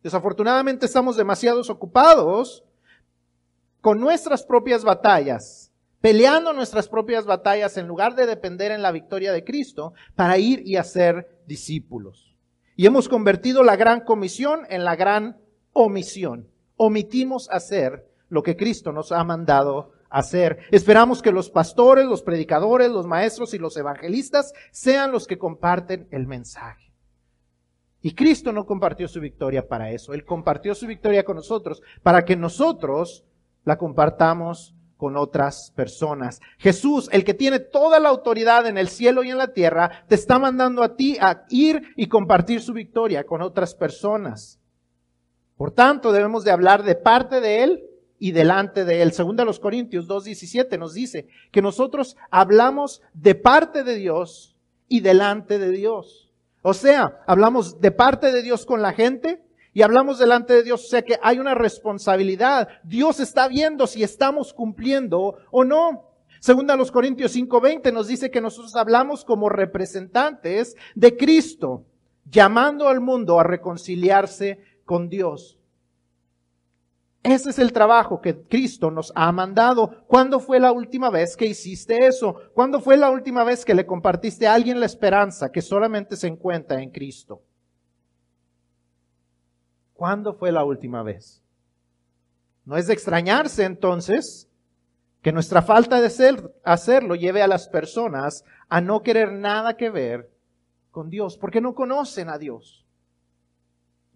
Desafortunadamente 0.02 0.86
estamos 0.86 1.18
demasiados 1.18 1.68
ocupados 1.68 2.64
con 3.82 4.00
nuestras 4.00 4.44
propias 4.44 4.82
batallas, 4.82 5.74
peleando 6.00 6.54
nuestras 6.54 6.88
propias 6.88 7.26
batallas 7.26 7.76
en 7.76 7.86
lugar 7.86 8.14
de 8.14 8.24
depender 8.24 8.72
en 8.72 8.80
la 8.80 8.92
victoria 8.92 9.30
de 9.30 9.44
Cristo 9.44 9.92
para 10.14 10.38
ir 10.38 10.66
y 10.66 10.76
hacer 10.76 11.42
discípulos. 11.46 12.34
Y 12.76 12.86
hemos 12.86 13.10
convertido 13.10 13.62
la 13.62 13.76
gran 13.76 14.00
comisión 14.00 14.60
en 14.70 14.84
la 14.84 14.96
gran 14.96 15.36
omisión. 15.74 16.48
Omitimos 16.76 17.50
hacer 17.50 18.08
lo 18.30 18.42
que 18.42 18.56
Cristo 18.56 18.90
nos 18.90 19.12
ha 19.12 19.22
mandado 19.22 19.92
hacer. 20.10 20.58
Esperamos 20.70 21.22
que 21.22 21.32
los 21.32 21.50
pastores, 21.50 22.06
los 22.06 22.22
predicadores, 22.22 22.90
los 22.90 23.06
maestros 23.06 23.54
y 23.54 23.58
los 23.58 23.76
evangelistas 23.76 24.52
sean 24.70 25.12
los 25.12 25.26
que 25.26 25.38
comparten 25.38 26.08
el 26.10 26.26
mensaje. 26.26 26.92
Y 28.02 28.14
Cristo 28.14 28.52
no 28.52 28.66
compartió 28.66 29.08
su 29.08 29.20
victoria 29.20 29.66
para 29.66 29.90
eso. 29.90 30.14
Él 30.14 30.24
compartió 30.24 30.74
su 30.74 30.86
victoria 30.86 31.24
con 31.24 31.36
nosotros 31.36 31.82
para 32.02 32.24
que 32.24 32.36
nosotros 32.36 33.24
la 33.64 33.78
compartamos 33.78 34.76
con 34.96 35.16
otras 35.16 35.72
personas. 35.74 36.40
Jesús, 36.58 37.08
el 37.12 37.24
que 37.24 37.34
tiene 37.34 37.58
toda 37.58 38.00
la 38.00 38.08
autoridad 38.08 38.66
en 38.66 38.78
el 38.78 38.88
cielo 38.88 39.24
y 39.24 39.30
en 39.30 39.38
la 39.38 39.52
tierra, 39.52 40.04
te 40.08 40.14
está 40.14 40.38
mandando 40.38 40.82
a 40.82 40.96
ti 40.96 41.18
a 41.20 41.44
ir 41.50 41.94
y 41.96 42.06
compartir 42.08 42.60
su 42.62 42.72
victoria 42.72 43.24
con 43.24 43.42
otras 43.42 43.74
personas. 43.74 44.58
Por 45.56 45.72
tanto, 45.72 46.12
debemos 46.12 46.44
de 46.44 46.50
hablar 46.50 46.82
de 46.82 46.94
parte 46.94 47.40
de 47.40 47.64
Él 47.64 47.84
y 48.18 48.32
delante 48.32 48.84
de 48.84 49.02
Él. 49.02 49.12
Segunda 49.12 49.44
los 49.44 49.60
Corintios 49.60 50.08
2.17 50.08 50.78
nos 50.78 50.94
dice 50.94 51.26
que 51.50 51.62
nosotros 51.62 52.16
hablamos 52.30 53.02
de 53.14 53.34
parte 53.34 53.84
de 53.84 53.96
Dios 53.96 54.56
y 54.88 55.00
delante 55.00 55.58
de 55.58 55.70
Dios. 55.70 56.32
O 56.62 56.74
sea, 56.74 57.20
hablamos 57.26 57.80
de 57.80 57.90
parte 57.92 58.32
de 58.32 58.42
Dios 58.42 58.66
con 58.66 58.82
la 58.82 58.92
gente 58.92 59.42
y 59.72 59.82
hablamos 59.82 60.18
delante 60.18 60.54
de 60.54 60.62
Dios. 60.62 60.84
O 60.84 60.88
sea 60.88 61.02
que 61.02 61.18
hay 61.22 61.38
una 61.38 61.54
responsabilidad. 61.54 62.68
Dios 62.82 63.20
está 63.20 63.46
viendo 63.46 63.86
si 63.86 64.02
estamos 64.02 64.52
cumpliendo 64.52 65.36
o 65.50 65.64
no. 65.64 66.10
Segunda 66.40 66.76
los 66.76 66.90
Corintios 66.90 67.34
5:20 67.34 67.92
nos 67.92 68.08
dice 68.08 68.30
que 68.30 68.40
nosotros 68.40 68.74
hablamos 68.76 69.24
como 69.24 69.48
representantes 69.48 70.76
de 70.94 71.16
Cristo, 71.16 71.84
llamando 72.24 72.88
al 72.88 73.00
mundo 73.00 73.38
a 73.38 73.44
reconciliarse 73.44 74.60
con 74.84 75.08
Dios. 75.08 75.58
Ese 77.26 77.50
es 77.50 77.58
el 77.58 77.72
trabajo 77.72 78.20
que 78.20 78.44
Cristo 78.44 78.88
nos 78.88 79.12
ha 79.16 79.32
mandado. 79.32 80.06
¿Cuándo 80.06 80.38
fue 80.38 80.60
la 80.60 80.70
última 80.70 81.10
vez 81.10 81.36
que 81.36 81.46
hiciste 81.46 82.06
eso? 82.06 82.36
¿Cuándo 82.54 82.80
fue 82.80 82.96
la 82.96 83.10
última 83.10 83.42
vez 83.42 83.64
que 83.64 83.74
le 83.74 83.84
compartiste 83.84 84.46
a 84.46 84.54
alguien 84.54 84.78
la 84.78 84.86
esperanza 84.86 85.50
que 85.50 85.60
solamente 85.60 86.14
se 86.14 86.28
encuentra 86.28 86.80
en 86.80 86.90
Cristo? 86.90 87.42
¿Cuándo 89.92 90.34
fue 90.34 90.52
la 90.52 90.62
última 90.62 91.02
vez? 91.02 91.42
No 92.64 92.76
es 92.76 92.86
de 92.86 92.92
extrañarse 92.92 93.64
entonces 93.64 94.48
que 95.20 95.32
nuestra 95.32 95.62
falta 95.62 96.00
de 96.00 96.10
ser, 96.10 96.54
hacerlo 96.62 97.16
lleve 97.16 97.42
a 97.42 97.48
las 97.48 97.66
personas 97.66 98.44
a 98.68 98.80
no 98.80 99.02
querer 99.02 99.32
nada 99.32 99.76
que 99.76 99.90
ver 99.90 100.30
con 100.92 101.10
Dios, 101.10 101.36
porque 101.36 101.60
no 101.60 101.74
conocen 101.74 102.28
a 102.28 102.38
Dios. 102.38 102.85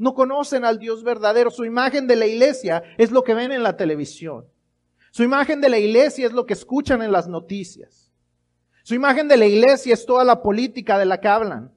No 0.00 0.14
conocen 0.14 0.64
al 0.64 0.78
Dios 0.78 1.04
verdadero. 1.04 1.50
Su 1.50 1.66
imagen 1.66 2.06
de 2.06 2.16
la 2.16 2.26
iglesia 2.26 2.82
es 2.96 3.10
lo 3.10 3.22
que 3.22 3.34
ven 3.34 3.52
en 3.52 3.62
la 3.62 3.76
televisión. 3.76 4.46
Su 5.10 5.22
imagen 5.22 5.60
de 5.60 5.68
la 5.68 5.78
iglesia 5.78 6.26
es 6.26 6.32
lo 6.32 6.46
que 6.46 6.54
escuchan 6.54 7.02
en 7.02 7.12
las 7.12 7.28
noticias. 7.28 8.10
Su 8.82 8.94
imagen 8.94 9.28
de 9.28 9.36
la 9.36 9.44
iglesia 9.44 9.92
es 9.92 10.06
toda 10.06 10.24
la 10.24 10.40
política 10.40 10.96
de 10.96 11.04
la 11.04 11.20
que 11.20 11.28
hablan. 11.28 11.74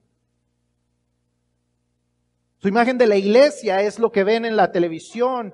Su 2.60 2.70
imagen 2.70 2.98
de 2.98 3.08
la 3.08 3.18
iglesia 3.18 3.82
es 3.82 4.00
lo 4.00 4.10
que 4.10 4.24
ven 4.24 4.46
en 4.46 4.56
la 4.56 4.72
televisión 4.72 5.54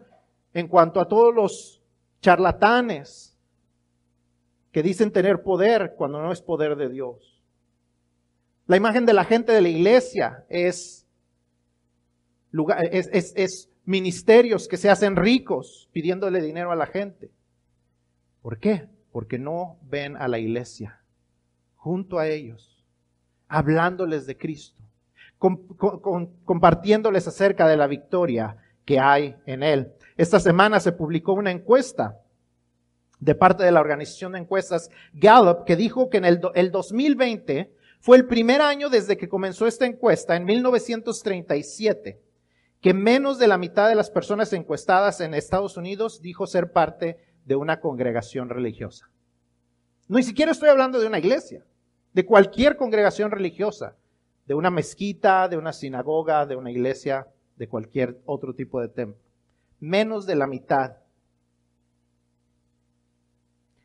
en 0.54 0.68
cuanto 0.68 1.02
a 1.02 1.08
todos 1.08 1.34
los 1.34 1.82
charlatanes 2.22 3.36
que 4.72 4.84
dicen 4.84 5.12
tener 5.12 5.42
poder 5.42 5.96
cuando 5.98 6.22
no 6.22 6.32
es 6.32 6.44
poder 6.44 6.76
de 6.76 6.90
Dios. 6.90 7.42
La 8.68 8.78
imagen 8.78 9.08
de 9.08 9.14
la 9.14 9.24
gente 9.26 9.54
de 9.54 9.62
la 9.62 9.70
iglesia 9.70 10.46
es 10.50 11.09
es, 12.92 13.70
ministerios 13.86 14.68
que 14.68 14.78
se 14.78 14.90
hacen 14.90 15.16
ricos 15.16 15.90
pidiéndole 15.92 16.42
dinero 16.42 16.72
a 16.72 16.76
la 16.76 16.86
gente. 16.86 17.32
¿Por 18.42 18.60
qué? 18.60 18.88
Porque 19.12 19.40
no 19.40 19.78
ven 19.84 20.16
a 20.16 20.28
la 20.28 20.40
iglesia 20.40 21.02
junto 21.76 22.20
a 22.20 22.28
ellos, 22.28 22.86
hablándoles 23.48 24.28
de 24.28 24.38
Cristo, 24.38 24.84
compartiéndoles 25.38 27.28
acerca 27.28 27.68
de 27.68 27.78
la 27.78 27.88
victoria 27.88 28.58
que 28.86 29.00
hay 29.00 29.36
en 29.46 29.64
Él. 29.64 29.94
Esta 30.18 30.40
semana 30.40 30.80
se 30.80 30.92
publicó 30.92 31.34
una 31.34 31.52
encuesta 31.52 32.22
de 33.20 33.36
parte 33.36 33.64
de 33.64 33.72
la 33.72 33.82
organización 33.82 34.34
de 34.34 34.40
encuestas 34.40 34.90
Gallup 35.14 35.64
que 35.66 35.76
dijo 35.76 36.10
que 36.10 36.18
en 36.18 36.26
el, 36.26 36.42
el 36.54 36.72
2020 36.72 37.74
fue 38.02 38.18
el 38.18 38.28
primer 38.28 38.62
año 38.62 38.90
desde 38.90 39.18
que 39.18 39.30
comenzó 39.30 39.68
esta 39.68 39.86
encuesta, 39.86 40.36
en 40.36 40.46
1937 40.46 42.29
que 42.82 42.94
menos 42.94 43.38
de 43.40 43.48
la 43.48 43.58
mitad 43.58 43.90
de 43.90 43.96
las 43.96 44.10
personas 44.10 44.54
encuestadas 44.54 45.20
en 45.22 45.34
Estados 45.34 45.76
Unidos 45.76 46.22
dijo 46.22 46.48
ser 46.48 46.72
parte 46.72 47.18
de 47.46 47.56
una 47.56 47.80
congregación 47.80 48.50
religiosa. 48.50 49.10
No 50.08 50.18
ni 50.18 50.24
siquiera 50.24 50.52
estoy 50.52 50.70
hablando 50.70 51.00
de 51.00 51.08
una 51.08 51.20
iglesia, 51.20 51.66
de 52.14 52.26
cualquier 52.26 52.78
congregación 52.78 53.32
religiosa, 53.32 53.96
de 54.46 54.54
una 54.54 54.72
mezquita, 54.72 55.48
de 55.48 55.58
una 55.58 55.74
sinagoga, 55.74 56.46
de 56.46 56.56
una 56.56 56.72
iglesia, 56.72 57.28
de 57.58 57.68
cualquier 57.68 58.20
otro 58.26 58.54
tipo 58.56 58.82
de 58.82 58.88
templo. 58.88 59.22
Menos 59.80 60.26
de 60.26 60.36
la 60.36 60.48
mitad. 60.48 60.98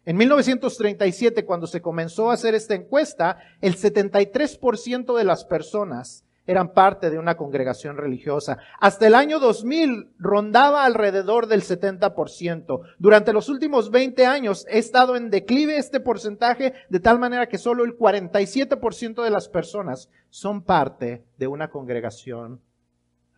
En 0.07 0.17
1937, 0.17 1.45
cuando 1.45 1.67
se 1.67 1.83
comenzó 1.83 2.31
a 2.31 2.35
hacer 2.35 2.55
esta 2.55 2.75
encuesta, 2.75 3.39
el 3.61 3.77
73% 3.77 5.17
de 5.17 5.25
las 5.25 5.45
personas 5.45 6.25
eran 6.47 6.73
parte 6.73 7.11
de 7.11 7.19
una 7.19 7.37
congregación 7.37 7.97
religiosa. 7.97 8.59
Hasta 8.81 9.07
el 9.07 9.15
año 9.15 9.41
2000 9.41 10.11
rondaba 10.19 10.85
alrededor 10.85 11.47
del 11.47 11.63
70%. 11.63 12.81
Durante 12.99 13.33
los 13.33 13.49
últimos 13.49 13.91
20 13.91 14.27
años 14.27 14.67
he 14.69 14.79
estado 14.79 15.17
en 15.17 15.31
declive 15.31 15.79
este 15.79 16.01
porcentaje 16.01 16.75
de 16.91 17.01
tal 17.01 17.19
manera 17.19 17.49
que 17.49 17.59
solo 17.59 17.85
el 17.85 17.97
47% 17.97 19.23
de 19.23 19.31
las 19.31 19.49
personas 19.49 20.11
son 20.29 20.63
parte 20.63 21.25
de 21.39 21.47
una 21.47 21.71
congregación 21.71 22.61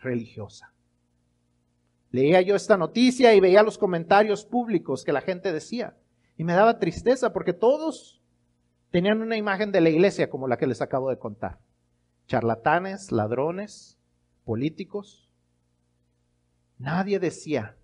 religiosa. 0.00 0.72
Leía 2.10 2.40
yo 2.40 2.56
esta 2.56 2.76
noticia 2.76 3.34
y 3.34 3.40
veía 3.40 3.62
los 3.62 3.78
comentarios 3.78 4.44
públicos 4.44 5.04
que 5.04 5.12
la 5.12 5.20
gente 5.20 5.52
decía 5.52 5.96
y 6.36 6.44
me 6.44 6.54
daba 6.54 6.78
tristeza 6.78 7.32
porque 7.32 7.52
todos 7.52 8.20
tenían 8.90 9.20
una 9.20 9.36
imagen 9.36 9.70
de 9.70 9.80
la 9.80 9.90
iglesia 9.90 10.30
como 10.30 10.48
la 10.48 10.56
que 10.56 10.66
les 10.66 10.80
acabo 10.80 11.10
de 11.10 11.18
contar 11.18 11.58
charlatanes, 12.26 13.12
ladrones, 13.12 13.98
políticos. 14.44 15.30
Nadie 16.78 17.18
decía, 17.18 17.76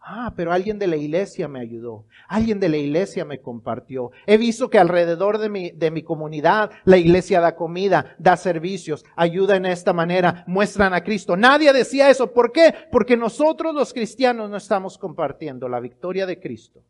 ah, 0.00 0.32
pero 0.36 0.52
alguien 0.52 0.78
de 0.78 0.86
la 0.86 0.96
iglesia 0.96 1.48
me 1.48 1.60
ayudó, 1.60 2.06
alguien 2.28 2.60
de 2.60 2.68
la 2.68 2.76
iglesia 2.76 3.24
me 3.24 3.40
compartió. 3.40 4.10
He 4.26 4.36
visto 4.36 4.70
que 4.70 4.78
alrededor 4.78 5.38
de 5.38 5.48
mi, 5.48 5.70
de 5.70 5.90
mi 5.90 6.02
comunidad 6.02 6.70
la 6.84 6.96
iglesia 6.96 7.40
da 7.40 7.56
comida, 7.56 8.14
da 8.18 8.36
servicios, 8.36 9.04
ayuda 9.16 9.56
en 9.56 9.66
esta 9.66 9.92
manera, 9.92 10.44
muestran 10.46 10.94
a 10.94 11.02
Cristo. 11.02 11.36
Nadie 11.36 11.72
decía 11.72 12.10
eso. 12.10 12.32
¿Por 12.32 12.52
qué? 12.52 12.74
Porque 12.92 13.16
nosotros 13.16 13.74
los 13.74 13.92
cristianos 13.92 14.48
no 14.48 14.56
estamos 14.56 14.96
compartiendo 14.96 15.68
la 15.68 15.80
victoria 15.80 16.26
de 16.26 16.38
Cristo 16.38 16.84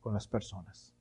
con 0.00 0.14
las 0.14 0.26
personas. 0.26 0.93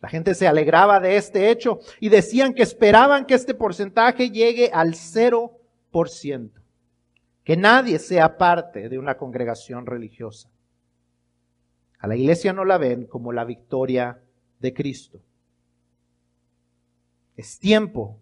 La 0.00 0.08
gente 0.08 0.34
se 0.34 0.48
alegraba 0.48 0.98
de 0.98 1.16
este 1.16 1.50
hecho 1.50 1.80
y 2.00 2.08
decían 2.08 2.54
que 2.54 2.62
esperaban 2.62 3.26
que 3.26 3.34
este 3.34 3.54
porcentaje 3.54 4.30
llegue 4.30 4.70
al 4.72 4.94
0%, 4.94 6.50
que 7.44 7.56
nadie 7.56 7.98
sea 7.98 8.38
parte 8.38 8.88
de 8.88 8.98
una 8.98 9.16
congregación 9.16 9.84
religiosa. 9.84 10.48
A 11.98 12.06
la 12.06 12.16
iglesia 12.16 12.54
no 12.54 12.64
la 12.64 12.78
ven 12.78 13.06
como 13.06 13.30
la 13.32 13.44
victoria 13.44 14.22
de 14.58 14.72
Cristo. 14.72 15.20
Es 17.36 17.58
tiempo 17.58 18.18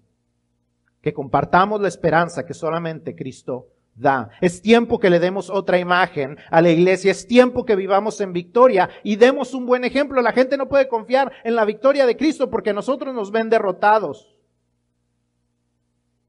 que 1.01 1.13
compartamos 1.13 1.81
la 1.81 1.89
esperanza 1.89 2.45
que 2.45 2.55
solamente 2.55 3.15
Cristo 3.15 3.69
da. 3.99 4.31
Es 4.41 4.63
tiempo 4.63 4.99
que 4.99 5.11
le 5.11 5.19
demos 5.19 5.51
otra 5.51 5.79
imagen 5.79 6.39
a 6.51 6.63
la 6.63 6.71
iglesia. 6.71 7.11
Es 7.11 7.27
tiempo 7.27 7.65
que 7.65 7.77
vivamos 7.77 8.21
en 8.21 8.33
victoria 8.33 8.89
y 9.03 9.17
demos 9.17 9.55
un 9.55 9.67
buen 9.67 9.85
ejemplo. 9.85 10.23
La 10.23 10.33
gente 10.33 10.57
no 10.57 10.69
puede 10.69 10.89
confiar 10.89 11.33
en 11.45 11.55
la 11.55 11.65
victoria 11.65 12.07
de 12.07 12.17
Cristo 12.17 12.51
porque 12.51 12.73
nosotros 12.73 13.15
nos 13.15 13.31
ven 13.31 13.51
derrotados. 13.51 14.35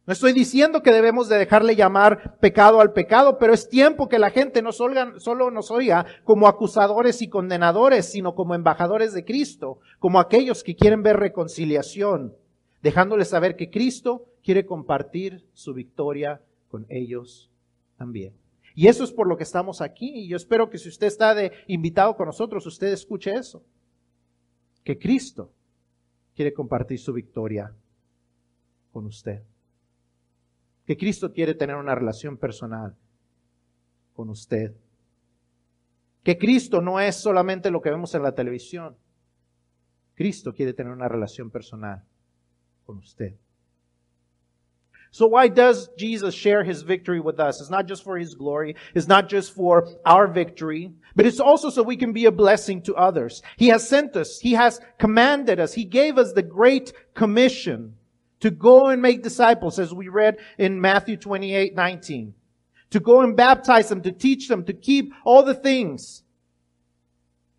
No 0.06 0.14
estoy 0.14 0.34
diciendo 0.34 0.82
que 0.82 0.92
debemos 0.92 1.30
de 1.30 1.38
dejarle 1.38 1.76
llamar 1.76 2.40
pecado 2.40 2.82
al 2.82 2.94
pecado, 2.94 3.38
pero 3.38 3.54
es 3.54 3.70
tiempo 3.70 4.10
que 4.10 4.18
la 4.18 4.32
gente 4.32 4.64
no 4.64 4.72
solo 4.72 5.52
nos 5.52 5.70
oiga 5.70 6.08
como 6.24 6.48
acusadores 6.48 7.22
y 7.22 7.30
condenadores, 7.30 8.12
sino 8.12 8.34
como 8.34 8.56
embajadores 8.56 9.14
de 9.14 9.24
Cristo, 9.24 9.78
como 10.00 10.20
aquellos 10.20 10.64
que 10.64 10.76
quieren 10.76 11.04
ver 11.04 11.18
reconciliación, 11.18 12.34
dejándoles 12.82 13.30
saber 13.30 13.56
que 13.56 13.70
Cristo 13.70 14.26
quiere 14.44 14.66
compartir 14.66 15.46
su 15.54 15.76
victoria 15.76 16.42
con 16.72 16.88
ellos 16.90 17.50
también. 18.00 18.34
Y 18.74 18.88
eso 18.88 19.04
es 19.04 19.12
por 19.12 19.28
lo 19.28 19.36
que 19.36 19.44
estamos 19.44 19.82
aquí. 19.82 20.10
Y 20.10 20.30
yo 20.30 20.38
espero 20.38 20.70
que 20.70 20.78
si 20.78 20.88
usted 20.88 21.08
está 21.08 21.36
de 21.36 21.52
invitado 21.68 22.16
con 22.16 22.28
nosotros, 22.28 22.66
usted 22.66 22.88
escuche 22.88 23.32
eso. 23.32 23.64
Que 24.84 24.98
Cristo 24.98 25.52
quiere 26.34 26.54
compartir 26.54 26.98
su 26.98 27.12
victoria 27.12 27.76
con 28.92 29.06
usted. 29.06 29.44
Que 30.86 30.96
Cristo 30.96 31.34
quiere 31.34 31.54
tener 31.54 31.76
una 31.76 31.94
relación 31.94 32.38
personal 32.38 32.96
con 34.14 34.30
usted. 34.30 34.74
Que 36.24 36.38
Cristo 36.38 36.82
no 36.82 37.02
es 37.02 37.18
solamente 37.18 37.70
lo 37.72 37.82
que 37.82 37.90
vemos 37.90 38.16
en 38.16 38.24
la 38.24 38.34
televisión. 38.34 38.96
Cristo 40.16 40.54
quiere 40.54 40.74
tener 40.74 40.94
una 40.94 41.10
relación 41.10 41.52
personal 41.52 42.06
con 42.86 42.98
usted. 42.98 43.36
So 45.12 45.26
why 45.26 45.48
does 45.48 45.90
Jesus 45.98 46.36
share 46.36 46.64
his 46.64 46.84
victory 46.84 47.20
with 47.20 47.40
us? 47.40 47.60
It's 47.60 47.72
not 47.72 47.88
just 47.88 48.04
for 48.04 48.18
his 48.18 48.36
glory. 48.36 48.76
It's 48.94 49.08
not 49.08 49.28
just 49.28 49.56
for 49.56 49.88
our 50.06 50.28
victory, 50.28 50.92
but 51.16 51.26
it's 51.26 51.40
also 51.40 51.72
so 51.72 51.82
we 51.82 51.98
can 51.98 52.14
be 52.14 52.26
a 52.26 52.32
blessing 52.32 52.84
to 52.84 52.96
others. 52.96 53.42
He 53.58 53.70
has 53.70 53.88
sent 53.90 54.16
us. 54.16 54.40
He 54.40 54.54
has 54.54 54.80
commanded 55.00 55.60
us. 55.60 55.74
He 55.74 55.84
gave 55.84 56.20
us 56.20 56.34
the 56.34 56.44
great 56.44 56.94
commission 57.16 57.96
to 58.42 58.52
go 58.52 58.88
and 58.88 59.02
make 59.02 59.24
disciples 59.24 59.80
as 59.80 59.94
we 59.94 60.10
read 60.10 60.38
in 60.58 60.80
Matthew 60.80 61.18
28, 61.18 61.76
19. 61.76 62.34
to 62.92 63.00
go 63.00 63.22
and 63.22 63.36
baptize 63.36 63.90
them, 63.90 64.02
to 64.02 64.12
teach 64.12 64.48
them, 64.48 64.64
to 64.66 64.74
keep 64.74 65.14
all 65.24 65.44
the 65.44 65.54
things 65.54 66.24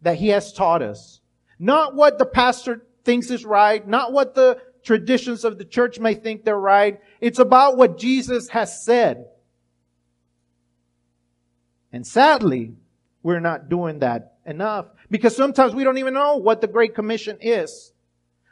that 0.02 0.16
he 0.16 0.28
has 0.28 0.52
taught 0.52 0.82
us. 0.82 1.20
Not 1.58 1.94
what 1.94 2.18
the 2.18 2.26
pastor 2.26 2.86
thinks 3.04 3.30
is 3.30 3.44
right, 3.44 3.86
not 3.86 4.12
what 4.12 4.34
the 4.34 4.60
traditions 4.82 5.44
of 5.44 5.58
the 5.58 5.64
church 5.64 5.98
may 5.98 6.14
think 6.14 6.44
they're 6.44 6.58
right. 6.58 7.00
It's 7.20 7.38
about 7.38 7.76
what 7.76 7.98
Jesus 7.98 8.48
has 8.48 8.84
said. 8.84 9.26
And 11.92 12.06
sadly, 12.06 12.74
we're 13.22 13.40
not 13.40 13.68
doing 13.68 13.98
that 14.00 14.34
enough 14.46 14.86
because 15.10 15.36
sometimes 15.36 15.74
we 15.74 15.84
don't 15.84 15.98
even 15.98 16.14
know 16.14 16.36
what 16.36 16.60
the 16.60 16.68
Great 16.68 16.94
Commission 16.94 17.38
is. 17.40 17.92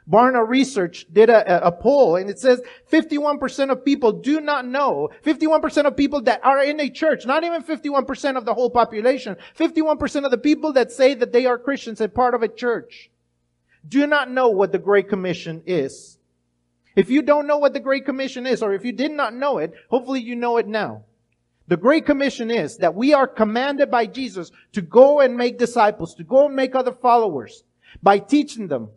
Barna 0.09 0.47
Research 0.47 1.05
did 1.11 1.29
a, 1.29 1.67
a, 1.67 1.71
poll 1.71 2.15
and 2.15 2.31
it 2.31 2.39
says 2.39 2.61
51% 2.91 3.69
of 3.69 3.85
people 3.85 4.11
do 4.11 4.41
not 4.41 4.65
know. 4.65 5.09
51% 5.23 5.85
of 5.85 5.95
people 5.95 6.21
that 6.23 6.43
are 6.43 6.63
in 6.63 6.79
a 6.79 6.89
church, 6.89 7.27
not 7.27 7.43
even 7.43 7.61
51% 7.61 8.35
of 8.35 8.43
the 8.43 8.53
whole 8.55 8.71
population, 8.71 9.35
51% 9.57 10.25
of 10.25 10.31
the 10.31 10.37
people 10.37 10.73
that 10.73 10.91
say 10.91 11.13
that 11.13 11.31
they 11.31 11.45
are 11.45 11.59
Christians 11.59 12.01
and 12.01 12.13
part 12.13 12.33
of 12.33 12.41
a 12.41 12.47
church 12.47 13.11
do 13.87 14.07
not 14.07 14.31
know 14.31 14.49
what 14.49 14.71
the 14.71 14.79
Great 14.79 15.09
Commission 15.09 15.61
is. 15.65 16.18
If 16.99 17.09
you 17.09 17.21
don't 17.21 17.47
know 17.47 17.59
what 17.59 17.71
the 17.71 17.79
Great 17.79 18.03
Commission 18.03 18.45
is, 18.45 18.61
or 18.61 18.73
if 18.73 18.83
you 18.83 18.91
did 18.91 19.13
not 19.13 19.33
know 19.33 19.59
it, 19.59 19.71
hopefully 19.89 20.19
you 20.19 20.35
know 20.35 20.57
it 20.57 20.67
now. 20.67 21.05
The 21.69 21.77
Great 21.77 22.05
Commission 22.05 22.51
is 22.51 22.75
that 22.79 22.93
we 22.93 23.13
are 23.13 23.25
commanded 23.25 23.89
by 23.89 24.05
Jesus 24.05 24.51
to 24.73 24.81
go 24.81 25.21
and 25.21 25.37
make 25.37 25.57
disciples, 25.57 26.13
to 26.15 26.25
go 26.25 26.47
and 26.47 26.57
make 26.57 26.75
other 26.75 26.91
followers 26.91 27.63
by 28.03 28.19
teaching 28.19 28.67
them 28.67 28.89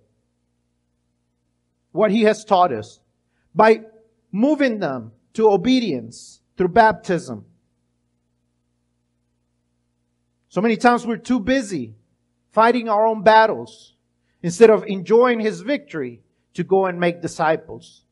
what 1.92 2.10
He 2.10 2.22
has 2.22 2.44
taught 2.44 2.72
us, 2.72 2.98
by 3.54 3.82
moving 4.32 4.80
them 4.80 5.12
to 5.34 5.48
obedience 5.48 6.40
through 6.56 6.70
baptism. 6.70 7.44
So 10.48 10.60
many 10.60 10.76
times 10.76 11.06
we're 11.06 11.18
too 11.18 11.38
busy 11.38 11.94
fighting 12.50 12.88
our 12.88 13.06
own 13.06 13.22
battles 13.22 13.94
instead 14.42 14.70
of 14.70 14.82
enjoying 14.88 15.38
His 15.38 15.60
victory 15.60 16.20
to 16.54 16.64
go 16.64 16.86
and 16.86 16.98
make 16.98 17.22
disciples. 17.22 18.04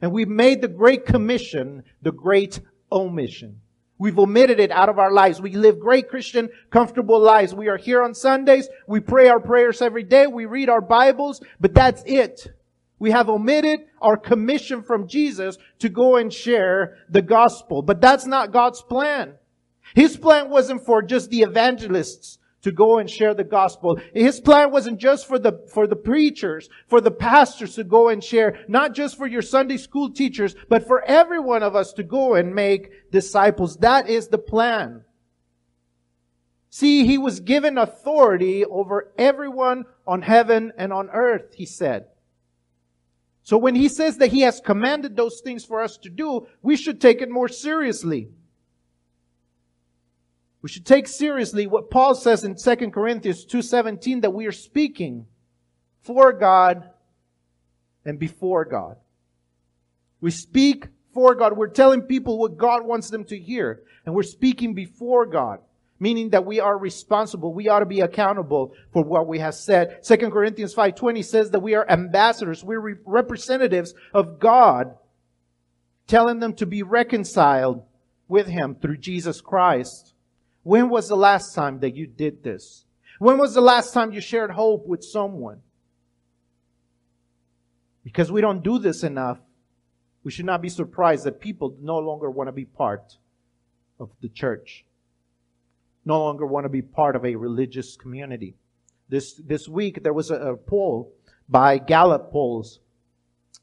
And 0.00 0.12
we've 0.12 0.28
made 0.28 0.60
the 0.60 0.68
Great 0.68 1.06
Commission 1.06 1.82
the 2.02 2.12
Great 2.12 2.60
Omission. 2.90 3.60
We've 3.98 4.18
omitted 4.18 4.60
it 4.60 4.70
out 4.70 4.90
of 4.90 4.98
our 4.98 5.10
lives. 5.10 5.40
We 5.40 5.52
live 5.52 5.80
great 5.80 6.08
Christian, 6.08 6.50
comfortable 6.70 7.18
lives. 7.18 7.54
We 7.54 7.68
are 7.68 7.78
here 7.78 8.02
on 8.02 8.14
Sundays. 8.14 8.68
We 8.86 9.00
pray 9.00 9.28
our 9.28 9.40
prayers 9.40 9.80
every 9.80 10.02
day. 10.02 10.26
We 10.26 10.44
read 10.44 10.68
our 10.68 10.82
Bibles, 10.82 11.40
but 11.60 11.72
that's 11.72 12.02
it. 12.04 12.46
We 12.98 13.10
have 13.10 13.30
omitted 13.30 13.80
our 14.00 14.16
commission 14.16 14.82
from 14.82 15.08
Jesus 15.08 15.56
to 15.78 15.88
go 15.88 16.16
and 16.16 16.32
share 16.32 16.98
the 17.08 17.22
gospel. 17.22 17.82
But 17.82 18.00
that's 18.00 18.26
not 18.26 18.52
God's 18.52 18.82
plan. 18.82 19.34
His 19.94 20.16
plan 20.16 20.50
wasn't 20.50 20.84
for 20.84 21.02
just 21.02 21.30
the 21.30 21.42
evangelists 21.42 22.38
to 22.66 22.72
go 22.72 22.98
and 22.98 23.08
share 23.08 23.32
the 23.32 23.44
gospel. 23.44 23.96
His 24.12 24.40
plan 24.40 24.72
wasn't 24.72 24.98
just 24.98 25.28
for 25.28 25.38
the, 25.38 25.64
for 25.72 25.86
the 25.86 25.94
preachers, 25.94 26.68
for 26.88 27.00
the 27.00 27.12
pastors 27.12 27.76
to 27.76 27.84
go 27.84 28.08
and 28.08 28.22
share, 28.22 28.58
not 28.66 28.92
just 28.92 29.16
for 29.16 29.28
your 29.28 29.40
Sunday 29.40 29.76
school 29.76 30.10
teachers, 30.10 30.56
but 30.68 30.84
for 30.84 31.00
every 31.04 31.38
one 31.38 31.62
of 31.62 31.76
us 31.76 31.92
to 31.92 32.02
go 32.02 32.34
and 32.34 32.56
make 32.56 33.12
disciples. 33.12 33.76
That 33.76 34.08
is 34.08 34.26
the 34.26 34.38
plan. 34.38 35.04
See, 36.70 37.06
he 37.06 37.18
was 37.18 37.38
given 37.38 37.78
authority 37.78 38.64
over 38.64 39.12
everyone 39.16 39.84
on 40.04 40.22
heaven 40.22 40.72
and 40.76 40.92
on 40.92 41.08
earth, 41.10 41.54
he 41.54 41.66
said. 41.66 42.06
So 43.44 43.58
when 43.58 43.76
he 43.76 43.88
says 43.88 44.16
that 44.16 44.32
he 44.32 44.40
has 44.40 44.60
commanded 44.60 45.14
those 45.14 45.40
things 45.40 45.64
for 45.64 45.80
us 45.82 45.96
to 45.98 46.10
do, 46.10 46.48
we 46.62 46.76
should 46.76 47.00
take 47.00 47.22
it 47.22 47.30
more 47.30 47.46
seriously. 47.46 48.30
We 50.66 50.70
should 50.70 50.84
take 50.84 51.06
seriously 51.06 51.68
what 51.68 51.90
Paul 51.90 52.16
says 52.16 52.42
in 52.42 52.56
2 52.56 52.90
Corinthians 52.90 53.44
2:17 53.44 54.22
that 54.22 54.34
we 54.34 54.46
are 54.46 54.50
speaking 54.50 55.26
for 56.00 56.32
God 56.32 56.90
and 58.04 58.18
before 58.18 58.64
God. 58.64 58.96
We 60.20 60.32
speak 60.32 60.88
for 61.14 61.36
God. 61.36 61.56
We're 61.56 61.68
telling 61.68 62.02
people 62.02 62.36
what 62.36 62.56
God 62.56 62.84
wants 62.84 63.10
them 63.10 63.22
to 63.26 63.38
hear. 63.38 63.84
And 64.04 64.12
we're 64.12 64.24
speaking 64.24 64.74
before 64.74 65.24
God, 65.24 65.60
meaning 66.00 66.30
that 66.30 66.44
we 66.44 66.58
are 66.58 66.76
responsible. 66.76 67.54
We 67.54 67.68
ought 67.68 67.78
to 67.78 67.86
be 67.86 68.00
accountable 68.00 68.74
for 68.92 69.04
what 69.04 69.28
we 69.28 69.38
have 69.38 69.54
said. 69.54 70.02
2 70.02 70.32
Corinthians 70.32 70.74
5:20 70.74 71.22
says 71.22 71.52
that 71.52 71.60
we 71.60 71.76
are 71.76 71.88
ambassadors. 71.88 72.64
We're 72.64 73.00
representatives 73.06 73.94
of 74.12 74.40
God, 74.40 74.98
telling 76.08 76.40
them 76.40 76.54
to 76.54 76.66
be 76.66 76.82
reconciled 76.82 77.84
with 78.26 78.48
him 78.48 78.74
through 78.74 78.96
Jesus 78.96 79.40
Christ. 79.40 80.14
When 80.66 80.88
was 80.88 81.06
the 81.06 81.16
last 81.16 81.54
time 81.54 81.78
that 81.78 81.94
you 81.94 82.08
did 82.08 82.42
this? 82.42 82.86
When 83.20 83.38
was 83.38 83.54
the 83.54 83.60
last 83.60 83.94
time 83.94 84.10
you 84.10 84.20
shared 84.20 84.50
hope 84.50 84.84
with 84.84 85.04
someone? 85.04 85.60
Because 88.02 88.32
we 88.32 88.40
don't 88.40 88.64
do 88.64 88.80
this 88.80 89.04
enough, 89.04 89.38
we 90.24 90.32
should 90.32 90.44
not 90.44 90.62
be 90.62 90.68
surprised 90.68 91.22
that 91.22 91.40
people 91.40 91.76
no 91.80 91.98
longer 91.98 92.28
want 92.28 92.48
to 92.48 92.52
be 92.52 92.64
part 92.64 93.16
of 94.00 94.10
the 94.20 94.28
church, 94.28 94.84
no 96.04 96.20
longer 96.20 96.44
want 96.44 96.64
to 96.64 96.68
be 96.68 96.82
part 96.82 97.14
of 97.14 97.24
a 97.24 97.36
religious 97.36 97.94
community. 97.94 98.56
This, 99.08 99.34
this 99.34 99.68
week, 99.68 100.02
there 100.02 100.12
was 100.12 100.32
a, 100.32 100.34
a 100.34 100.56
poll 100.56 101.12
by 101.48 101.78
Gallup 101.78 102.32
polls 102.32 102.80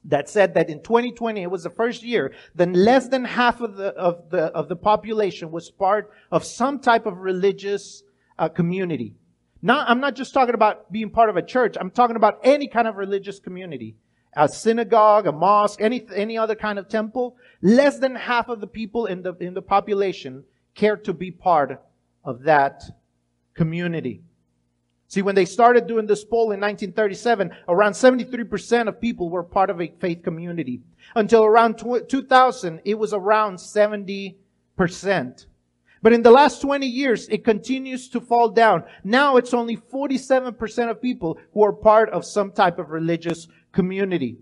that 0.06 0.30
said 0.30 0.54
that 0.54 0.70
in 0.70 0.82
2020 0.82 1.42
it 1.42 1.50
was 1.50 1.64
the 1.64 1.70
first 1.70 2.04
year 2.04 2.34
then 2.56 2.74
less 2.74 3.08
than 3.08 3.24
half 3.24 3.62
of 3.62 3.76
the 3.76 3.88
of 3.90 4.30
the 4.30 4.46
of 4.48 4.68
the 4.68 4.76
population 4.76 5.52
was 5.52 5.72
part 5.72 6.12
of 6.32 6.44
some 6.44 6.80
type 6.80 7.06
of 7.06 7.18
religious 7.20 8.04
uh, 8.40 8.50
community. 8.50 9.16
Not 9.62 9.90
i'm 9.90 10.00
not 10.00 10.16
just 10.16 10.34
talking 10.34 10.56
about 10.56 10.92
being 10.92 11.10
part 11.10 11.30
of 11.30 11.38
a 11.38 11.42
church. 11.42 11.76
I'm 11.80 11.92
talking 11.92 12.16
about 12.16 12.40
any 12.44 12.68
kind 12.68 12.88
of 12.88 12.96
religious 12.96 13.40
community. 13.40 13.96
A 14.36 14.48
synagogue 14.48 15.28
a 15.28 15.32
mosque 15.32 15.80
any 15.82 16.06
any 16.14 16.38
other 16.38 16.56
kind 16.56 16.80
of 16.80 16.90
temple. 16.90 17.38
Less 17.62 18.00
than 18.00 18.16
half 18.16 18.50
of 18.50 18.60
the 18.60 18.68
people 18.68 19.06
in 19.06 19.22
the 19.22 19.36
in 19.40 19.54
the 19.54 19.62
population 19.62 20.44
care 20.76 20.98
to 20.98 21.14
be 21.14 21.32
part 21.32 21.82
of 22.26 22.44
that 22.44 22.84
community 23.54 24.24
See, 25.14 25.22
when 25.22 25.36
they 25.36 25.46
started 25.46 25.86
doing 25.86 26.08
this 26.08 26.24
poll 26.24 26.54
in 26.54 26.60
1937, 26.60 27.52
around 27.70 27.92
73% 27.92 28.88
of 28.88 29.00
people 29.00 29.30
were 29.30 29.44
part 29.44 29.70
of 29.70 29.80
a 29.80 29.94
faith 30.00 30.24
community. 30.24 30.82
Until 31.14 31.46
around 31.46 31.78
2000, 31.78 32.82
it 32.84 32.98
was 32.98 33.14
around 33.14 33.58
70%. 33.58 34.36
But 36.02 36.14
in 36.14 36.24
the 36.24 36.32
last 36.32 36.62
20 36.62 36.88
years, 36.88 37.30
it 37.30 37.44
continues 37.44 38.10
to 38.10 38.22
fall 38.22 38.50
down. 38.50 38.86
Now 39.04 39.38
it's 39.38 39.54
only 39.54 39.78
47% 39.78 40.90
of 40.90 41.00
people 41.00 41.38
who 41.54 41.64
are 41.64 41.74
part 41.74 42.10
of 42.10 42.26
some 42.26 42.52
type 42.52 42.80
of 42.80 42.90
religious 42.90 43.48
community. 43.72 44.38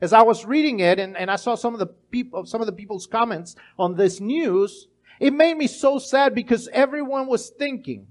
As 0.00 0.12
I 0.12 0.22
was 0.22 0.44
reading 0.44 0.78
it 0.78 1.00
and, 1.00 1.16
and 1.16 1.32
I 1.32 1.36
saw 1.36 1.56
some 1.56 1.74
of 1.74 1.80
the 1.80 1.88
people, 2.12 2.46
some 2.46 2.60
of 2.60 2.68
the 2.68 2.72
people's 2.72 3.08
comments 3.08 3.56
on 3.76 3.96
this 3.96 4.20
news, 4.20 4.86
it 5.18 5.32
made 5.32 5.56
me 5.56 5.66
so 5.66 5.98
sad 5.98 6.32
because 6.32 6.68
everyone 6.72 7.26
was 7.26 7.50
thinking, 7.50 8.06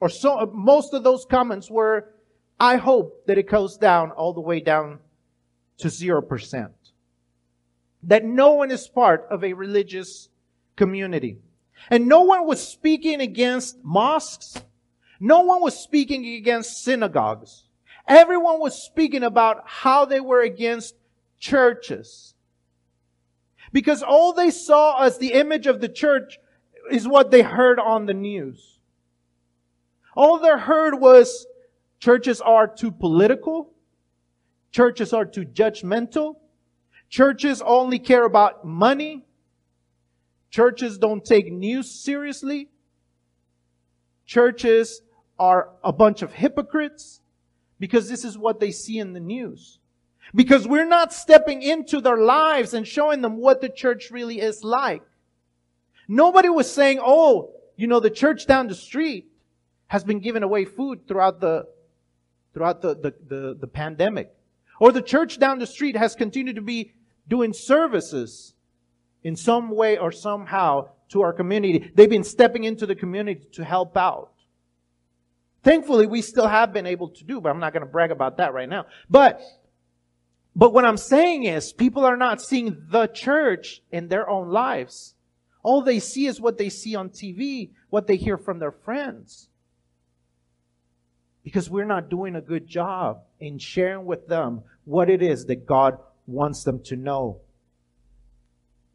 or 0.00 0.08
so, 0.08 0.50
most 0.54 0.92
of 0.92 1.04
those 1.04 1.24
comments 1.24 1.70
were, 1.70 2.12
I 2.60 2.76
hope 2.76 3.26
that 3.26 3.38
it 3.38 3.48
goes 3.48 3.76
down 3.76 4.10
all 4.10 4.32
the 4.32 4.40
way 4.40 4.60
down 4.60 4.98
to 5.78 5.88
0%. 5.88 6.70
That 8.02 8.24
no 8.24 8.52
one 8.52 8.70
is 8.70 8.88
part 8.88 9.26
of 9.30 9.42
a 9.42 9.52
religious 9.52 10.28
community. 10.76 11.38
And 11.90 12.06
no 12.06 12.22
one 12.22 12.46
was 12.46 12.66
speaking 12.66 13.20
against 13.20 13.78
mosques. 13.82 14.62
No 15.20 15.40
one 15.40 15.62
was 15.62 15.78
speaking 15.78 16.26
against 16.34 16.82
synagogues. 16.82 17.64
Everyone 18.06 18.60
was 18.60 18.82
speaking 18.82 19.22
about 19.22 19.62
how 19.64 20.04
they 20.04 20.20
were 20.20 20.42
against 20.42 20.94
churches. 21.38 22.34
Because 23.72 24.02
all 24.02 24.32
they 24.32 24.50
saw 24.50 25.02
as 25.02 25.18
the 25.18 25.32
image 25.32 25.66
of 25.66 25.80
the 25.80 25.88
church 25.88 26.38
is 26.90 27.08
what 27.08 27.30
they 27.30 27.42
heard 27.42 27.80
on 27.80 28.06
the 28.06 28.14
news. 28.14 28.78
All 30.16 30.38
they 30.38 30.48
heard 30.58 30.94
was 30.94 31.46
churches 32.00 32.40
are 32.40 32.66
too 32.66 32.90
political. 32.90 33.72
Churches 34.72 35.12
are 35.12 35.24
too 35.24 35.44
judgmental. 35.44 36.36
Churches 37.08 37.62
only 37.62 37.98
care 37.98 38.24
about 38.24 38.64
money. 38.64 39.24
Churches 40.50 40.98
don't 40.98 41.24
take 41.24 41.52
news 41.52 41.90
seriously. 41.90 42.68
Churches 44.24 45.02
are 45.38 45.70
a 45.84 45.92
bunch 45.92 46.22
of 46.22 46.32
hypocrites 46.32 47.20
because 47.78 48.08
this 48.08 48.24
is 48.24 48.38
what 48.38 48.58
they 48.58 48.70
see 48.70 48.98
in 48.98 49.12
the 49.12 49.20
news. 49.20 49.78
Because 50.34 50.66
we're 50.66 50.88
not 50.88 51.12
stepping 51.12 51.62
into 51.62 52.00
their 52.00 52.16
lives 52.16 52.74
and 52.74 52.86
showing 52.86 53.20
them 53.20 53.36
what 53.36 53.60
the 53.60 53.68
church 53.68 54.10
really 54.10 54.40
is 54.40 54.64
like. 54.64 55.02
Nobody 56.08 56.48
was 56.48 56.70
saying, 56.70 57.00
oh, 57.02 57.50
you 57.76 57.86
know, 57.86 58.00
the 58.00 58.10
church 58.10 58.46
down 58.46 58.66
the 58.66 58.74
street, 58.74 59.28
has 59.88 60.04
been 60.04 60.20
giving 60.20 60.42
away 60.42 60.64
food 60.64 61.06
throughout 61.06 61.40
the 61.40 61.66
throughout 62.56 62.80
the, 62.80 62.94
the, 62.94 63.14
the, 63.28 63.56
the 63.60 63.66
pandemic. 63.66 64.34
Or 64.80 64.90
the 64.90 65.02
church 65.02 65.38
down 65.38 65.58
the 65.58 65.66
street 65.66 65.94
has 65.94 66.14
continued 66.14 66.56
to 66.56 66.62
be 66.62 66.94
doing 67.28 67.52
services 67.52 68.54
in 69.22 69.36
some 69.36 69.70
way 69.70 69.98
or 69.98 70.10
somehow 70.10 70.88
to 71.10 71.20
our 71.20 71.34
community. 71.34 71.90
They've 71.94 72.08
been 72.08 72.24
stepping 72.24 72.64
into 72.64 72.86
the 72.86 72.94
community 72.94 73.46
to 73.52 73.64
help 73.64 73.94
out. 73.96 74.32
Thankfully, 75.62 76.06
we 76.06 76.22
still 76.22 76.46
have 76.46 76.72
been 76.72 76.86
able 76.86 77.10
to 77.10 77.24
do, 77.24 77.42
but 77.42 77.50
I'm 77.50 77.60
not 77.60 77.74
going 77.74 77.84
to 77.84 77.90
brag 77.90 78.10
about 78.10 78.38
that 78.38 78.54
right 78.54 78.68
now. 78.68 78.86
But, 79.10 79.42
but 80.54 80.72
what 80.72 80.86
I'm 80.86 80.96
saying 80.96 81.44
is 81.44 81.74
people 81.74 82.06
are 82.06 82.16
not 82.16 82.40
seeing 82.40 82.86
the 82.88 83.06
church 83.08 83.82
in 83.90 84.08
their 84.08 84.30
own 84.30 84.48
lives. 84.48 85.14
All 85.62 85.82
they 85.82 85.98
see 85.98 86.26
is 86.26 86.40
what 86.40 86.56
they 86.56 86.70
see 86.70 86.94
on 86.94 87.10
TV, 87.10 87.72
what 87.90 88.06
they 88.06 88.16
hear 88.16 88.38
from 88.38 88.60
their 88.60 88.72
friends. 88.72 89.50
Because 91.46 91.70
we're 91.70 91.84
not 91.84 92.10
doing 92.10 92.34
a 92.34 92.40
good 92.40 92.66
job 92.66 93.20
in 93.38 93.58
sharing 93.60 94.04
with 94.04 94.26
them 94.26 94.62
what 94.84 95.08
it 95.08 95.22
is 95.22 95.44
that 95.44 95.64
God 95.64 95.96
wants 96.26 96.64
them 96.64 96.82
to 96.86 96.96
know. 96.96 97.38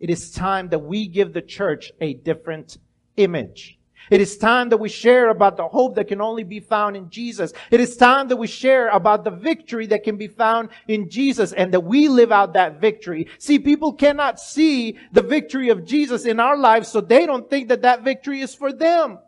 It 0.01 0.09
is 0.09 0.31
time 0.31 0.67
that 0.67 0.79
we 0.79 1.07
give 1.07 1.31
the 1.31 1.41
church 1.41 1.93
a 2.01 2.13
different 2.13 2.77
image. 3.15 3.79
It 4.09 4.19
is 4.19 4.37
time 4.37 4.67
that 4.67 4.81
we 4.81 4.89
share 4.89 5.29
about 5.29 5.55
the 5.55 5.69
hope 5.69 5.95
that 5.95 6.09
can 6.09 6.19
only 6.19 6.43
be 6.43 6.59
found 6.59 6.97
in 6.97 7.09
Jesus. 7.09 7.53
It 7.69 7.79
is 7.79 7.95
time 7.95 8.27
that 8.27 8.35
we 8.35 8.47
share 8.47 8.89
about 8.89 9.23
the 9.23 9.31
victory 9.31 9.87
that 9.87 10.03
can 10.03 10.17
be 10.17 10.27
found 10.27 10.71
in 10.89 11.09
Jesus 11.09 11.53
and 11.53 11.73
that 11.73 11.85
we 11.85 12.09
live 12.09 12.33
out 12.33 12.51
that 12.55 12.81
victory. 12.81 13.27
See, 13.37 13.59
people 13.59 13.93
cannot 13.93 14.41
see 14.41 14.97
the 15.13 15.21
victory 15.21 15.69
of 15.69 15.85
Jesus 15.85 16.25
in 16.25 16.41
our 16.41 16.57
lives, 16.57 16.89
so 16.89 16.99
they 16.99 17.25
don't 17.25 17.49
think 17.49 17.69
that 17.69 17.83
that 17.83 18.03
victory 18.03 18.41
is 18.41 18.53
for 18.53 18.73
them. 18.73 19.19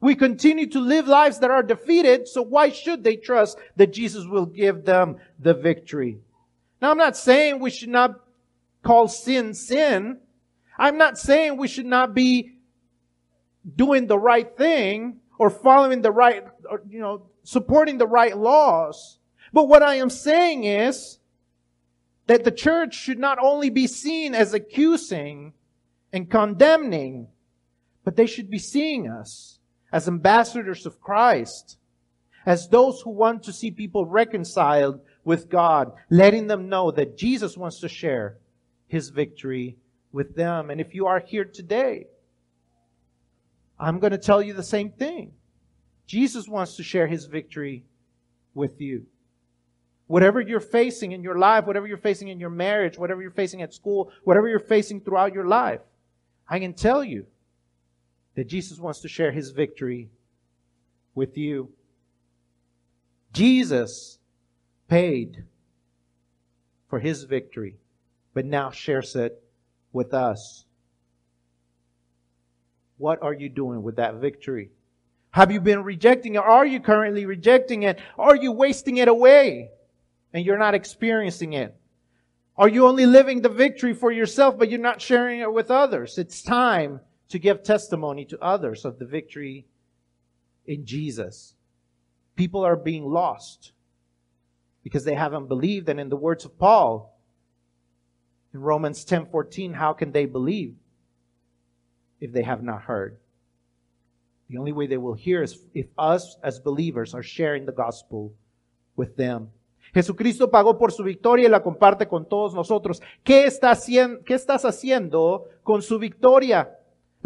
We 0.00 0.14
continue 0.14 0.66
to 0.68 0.80
live 0.80 1.08
lives 1.08 1.38
that 1.38 1.50
are 1.50 1.62
defeated, 1.62 2.28
so 2.28 2.42
why 2.42 2.68
should 2.68 3.02
they 3.02 3.16
trust 3.16 3.58
that 3.76 3.92
Jesus 3.92 4.26
will 4.26 4.46
give 4.46 4.84
them 4.84 5.16
the 5.38 5.54
victory? 5.54 6.18
Now, 6.82 6.90
I'm 6.90 6.98
not 6.98 7.16
saying 7.16 7.60
we 7.60 7.70
should 7.70 7.88
not 7.88 8.20
call 8.82 9.08
sin 9.08 9.54
sin. 9.54 10.18
I'm 10.78 10.98
not 10.98 11.18
saying 11.18 11.56
we 11.56 11.68
should 11.68 11.86
not 11.86 12.14
be 12.14 12.58
doing 13.74 14.06
the 14.06 14.18
right 14.18 14.54
thing 14.56 15.20
or 15.38 15.50
following 15.50 16.02
the 16.02 16.12
right, 16.12 16.44
or, 16.68 16.82
you 16.88 17.00
know, 17.00 17.30
supporting 17.42 17.98
the 17.98 18.06
right 18.06 18.36
laws. 18.36 19.18
But 19.52 19.68
what 19.68 19.82
I 19.82 19.96
am 19.96 20.10
saying 20.10 20.64
is 20.64 21.18
that 22.26 22.44
the 22.44 22.50
church 22.50 22.94
should 22.94 23.18
not 23.18 23.38
only 23.40 23.70
be 23.70 23.86
seen 23.86 24.34
as 24.34 24.52
accusing 24.52 25.54
and 26.12 26.30
condemning, 26.30 27.28
but 28.04 28.16
they 28.16 28.26
should 28.26 28.50
be 28.50 28.58
seeing 28.58 29.08
us 29.08 29.55
as 29.96 30.08
ambassadors 30.08 30.84
of 30.84 31.00
Christ, 31.00 31.78
as 32.44 32.68
those 32.68 33.00
who 33.00 33.10
want 33.10 33.44
to 33.44 33.52
see 33.52 33.70
people 33.70 34.04
reconciled 34.04 35.00
with 35.24 35.48
God, 35.48 35.92
letting 36.10 36.46
them 36.46 36.68
know 36.68 36.90
that 36.90 37.16
Jesus 37.16 37.56
wants 37.56 37.80
to 37.80 37.88
share 37.88 38.36
his 38.88 39.08
victory 39.08 39.76
with 40.12 40.36
them. 40.36 40.68
And 40.70 40.80
if 40.80 40.94
you 40.94 41.06
are 41.06 41.20
here 41.20 41.44
today 41.44 42.06
I'm 43.78 43.98
going 43.98 44.12
to 44.12 44.18
tell 44.18 44.42
you 44.42 44.52
the 44.52 44.62
same 44.62 44.90
thing. 44.90 45.32
Jesus 46.06 46.48
wants 46.48 46.76
to 46.76 46.82
share 46.82 47.06
his 47.06 47.26
victory 47.26 47.84
with 48.54 48.80
you. 48.80 49.06
Whatever 50.06 50.40
you're 50.40 50.60
facing 50.60 51.12
in 51.12 51.22
your 51.22 51.38
life, 51.38 51.66
whatever 51.66 51.86
you're 51.86 51.98
facing 51.98 52.28
in 52.28 52.38
your 52.38 52.50
marriage, 52.50 52.96
whatever 52.96 53.20
you're 53.20 53.30
facing 53.32 53.62
at 53.62 53.74
school, 53.74 54.12
whatever 54.24 54.48
you're 54.48 54.60
facing 54.60 55.00
throughout 55.00 55.34
your 55.34 55.46
life, 55.46 55.80
I 56.48 56.58
can 56.58 56.74
tell 56.74 57.02
you 57.02 57.26
that 58.36 58.46
Jesus 58.46 58.78
wants 58.78 59.00
to 59.00 59.08
share 59.08 59.32
his 59.32 59.50
victory 59.50 60.10
with 61.14 61.36
you. 61.36 61.70
Jesus 63.32 64.18
paid 64.88 65.44
for 66.88 67.00
his 67.00 67.24
victory, 67.24 67.76
but 68.34 68.44
now 68.44 68.70
shares 68.70 69.16
it 69.16 69.42
with 69.92 70.14
us. 70.14 70.64
What 72.98 73.22
are 73.22 73.32
you 73.32 73.48
doing 73.48 73.82
with 73.82 73.96
that 73.96 74.16
victory? 74.16 74.70
Have 75.30 75.50
you 75.50 75.60
been 75.60 75.82
rejecting 75.82 76.34
it? 76.34 76.38
Are 76.38 76.64
you 76.64 76.80
currently 76.80 77.26
rejecting 77.26 77.82
it? 77.82 77.98
Are 78.18 78.36
you 78.36 78.52
wasting 78.52 78.98
it 78.98 79.08
away 79.08 79.70
and 80.32 80.44
you're 80.44 80.58
not 80.58 80.74
experiencing 80.74 81.54
it? 81.54 81.74
Are 82.58 82.68
you 82.68 82.86
only 82.86 83.04
living 83.04 83.42
the 83.42 83.50
victory 83.50 83.92
for 83.92 84.10
yourself, 84.10 84.58
but 84.58 84.70
you're 84.70 84.80
not 84.80 85.00
sharing 85.00 85.40
it 85.40 85.52
with 85.52 85.70
others? 85.70 86.16
It's 86.16 86.42
time 86.42 87.00
to 87.28 87.38
give 87.38 87.62
testimony 87.62 88.24
to 88.26 88.38
others 88.40 88.84
of 88.84 88.98
the 88.98 89.04
victory 89.04 89.66
in 90.66 90.84
Jesus. 90.84 91.54
People 92.36 92.64
are 92.64 92.76
being 92.76 93.04
lost 93.04 93.72
because 94.82 95.04
they 95.04 95.14
haven't 95.14 95.48
believed. 95.48 95.88
And 95.88 95.98
in 95.98 96.08
the 96.08 96.16
words 96.16 96.44
of 96.44 96.58
Paul, 96.58 97.18
in 98.52 98.60
Romans 98.60 99.04
10:14 99.04 99.74
how 99.74 99.92
can 99.92 100.12
they 100.12 100.26
believe 100.26 100.76
if 102.20 102.32
they 102.32 102.42
have 102.42 102.62
not 102.62 102.82
heard. 102.82 103.18
The 104.48 104.58
only 104.58 104.72
way 104.72 104.86
they 104.86 104.96
will 104.96 105.14
hear 105.14 105.42
is 105.42 105.64
if 105.74 105.86
us 105.98 106.36
as 106.42 106.60
believers 106.60 107.14
are 107.14 107.22
sharing 107.22 107.66
the 107.66 107.72
gospel 107.72 108.32
with 108.94 109.16
them. 109.16 109.50
Jesucristo 109.92 110.50
pagó 110.50 110.78
por 110.78 110.92
su 110.92 111.02
victoria 111.02 111.46
y 111.46 111.50
la 111.50 111.62
comparte 111.62 112.06
con 112.06 112.26
todos 112.28 112.54
nosotros. 112.54 113.00
¿Qué, 113.24 113.44
está 113.46 113.74
¿Qué 114.24 114.34
estás 114.34 114.64
haciendo 114.64 115.48
con 115.62 115.82
su 115.82 115.98
victoria? 115.98 116.75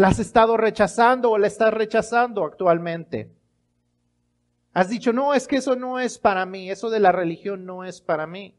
¿La 0.01 0.09
has 0.09 0.19
estado 0.19 0.57
rechazando 0.57 1.31
o 1.31 1.37
la 1.37 1.47
estás 1.47 1.75
rechazando 1.75 2.43
actualmente? 2.43 3.31
Has 4.73 4.89
dicho, 4.89 5.13
no, 5.13 5.35
es 5.35 5.47
que 5.47 5.57
eso 5.57 5.77
no 5.77 6.01
es 6.01 6.19
para 6.19 6.47
mí, 6.47 6.71
eso 6.71 6.89
de 6.89 7.01
la 7.01 7.13
religión 7.13 7.67
no 7.67 7.85
es 7.85 8.01
para 8.01 8.27
mí. 8.27 8.57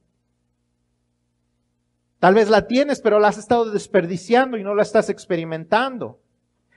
Tal 2.20 2.36
vez 2.36 2.48
la 2.48 2.68
tienes, 2.68 3.02
pero 3.02 3.20
la 3.20 3.30
has 3.30 3.40
estado 3.40 3.72
desperdiciando 3.72 4.56
y 4.56 4.64
no 4.64 4.76
la 4.76 4.84
estás 4.84 5.10
experimentando. 5.10 6.20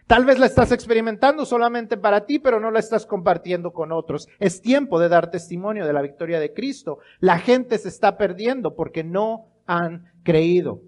Tal 0.07 0.25
vez 0.25 0.39
la 0.39 0.47
estás 0.47 0.73
experimentando 0.73 1.45
solamente 1.45 1.99
para 1.99 2.25
ti, 2.25 2.39
pero 2.39 2.59
no 2.59 2.71
la 2.71 2.79
estás 2.79 3.05
compartiendo 3.05 3.75
con 3.75 3.93
otros. 3.93 4.29
Es 4.39 4.63
tiempo 4.63 4.99
de 4.99 5.11
dar 5.11 5.31
testimonio 5.31 5.87
de 5.87 5.93
la 5.93 6.01
victoria 6.01 6.41
de 6.41 6.55
Cristo. 6.55 7.01
La 7.21 7.39
gente 7.39 7.77
se 7.77 7.91
está 7.91 8.17
perdiendo 8.17 8.75
porque 8.75 9.05
no 9.05 9.45
han 9.67 10.11
creído. 10.23 10.81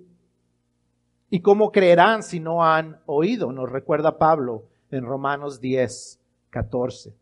¿Y 1.29 1.41
cómo 1.41 1.72
creerán 1.72 2.22
si 2.22 2.39
no 2.39 2.64
han 2.64 3.01
oído? 3.07 3.51
Nos 3.53 3.70
recuerda 3.70 4.18
Pablo 4.18 4.64
en 4.91 5.05
Romanos 5.05 5.61
10, 5.61 6.20
14. 6.51 7.14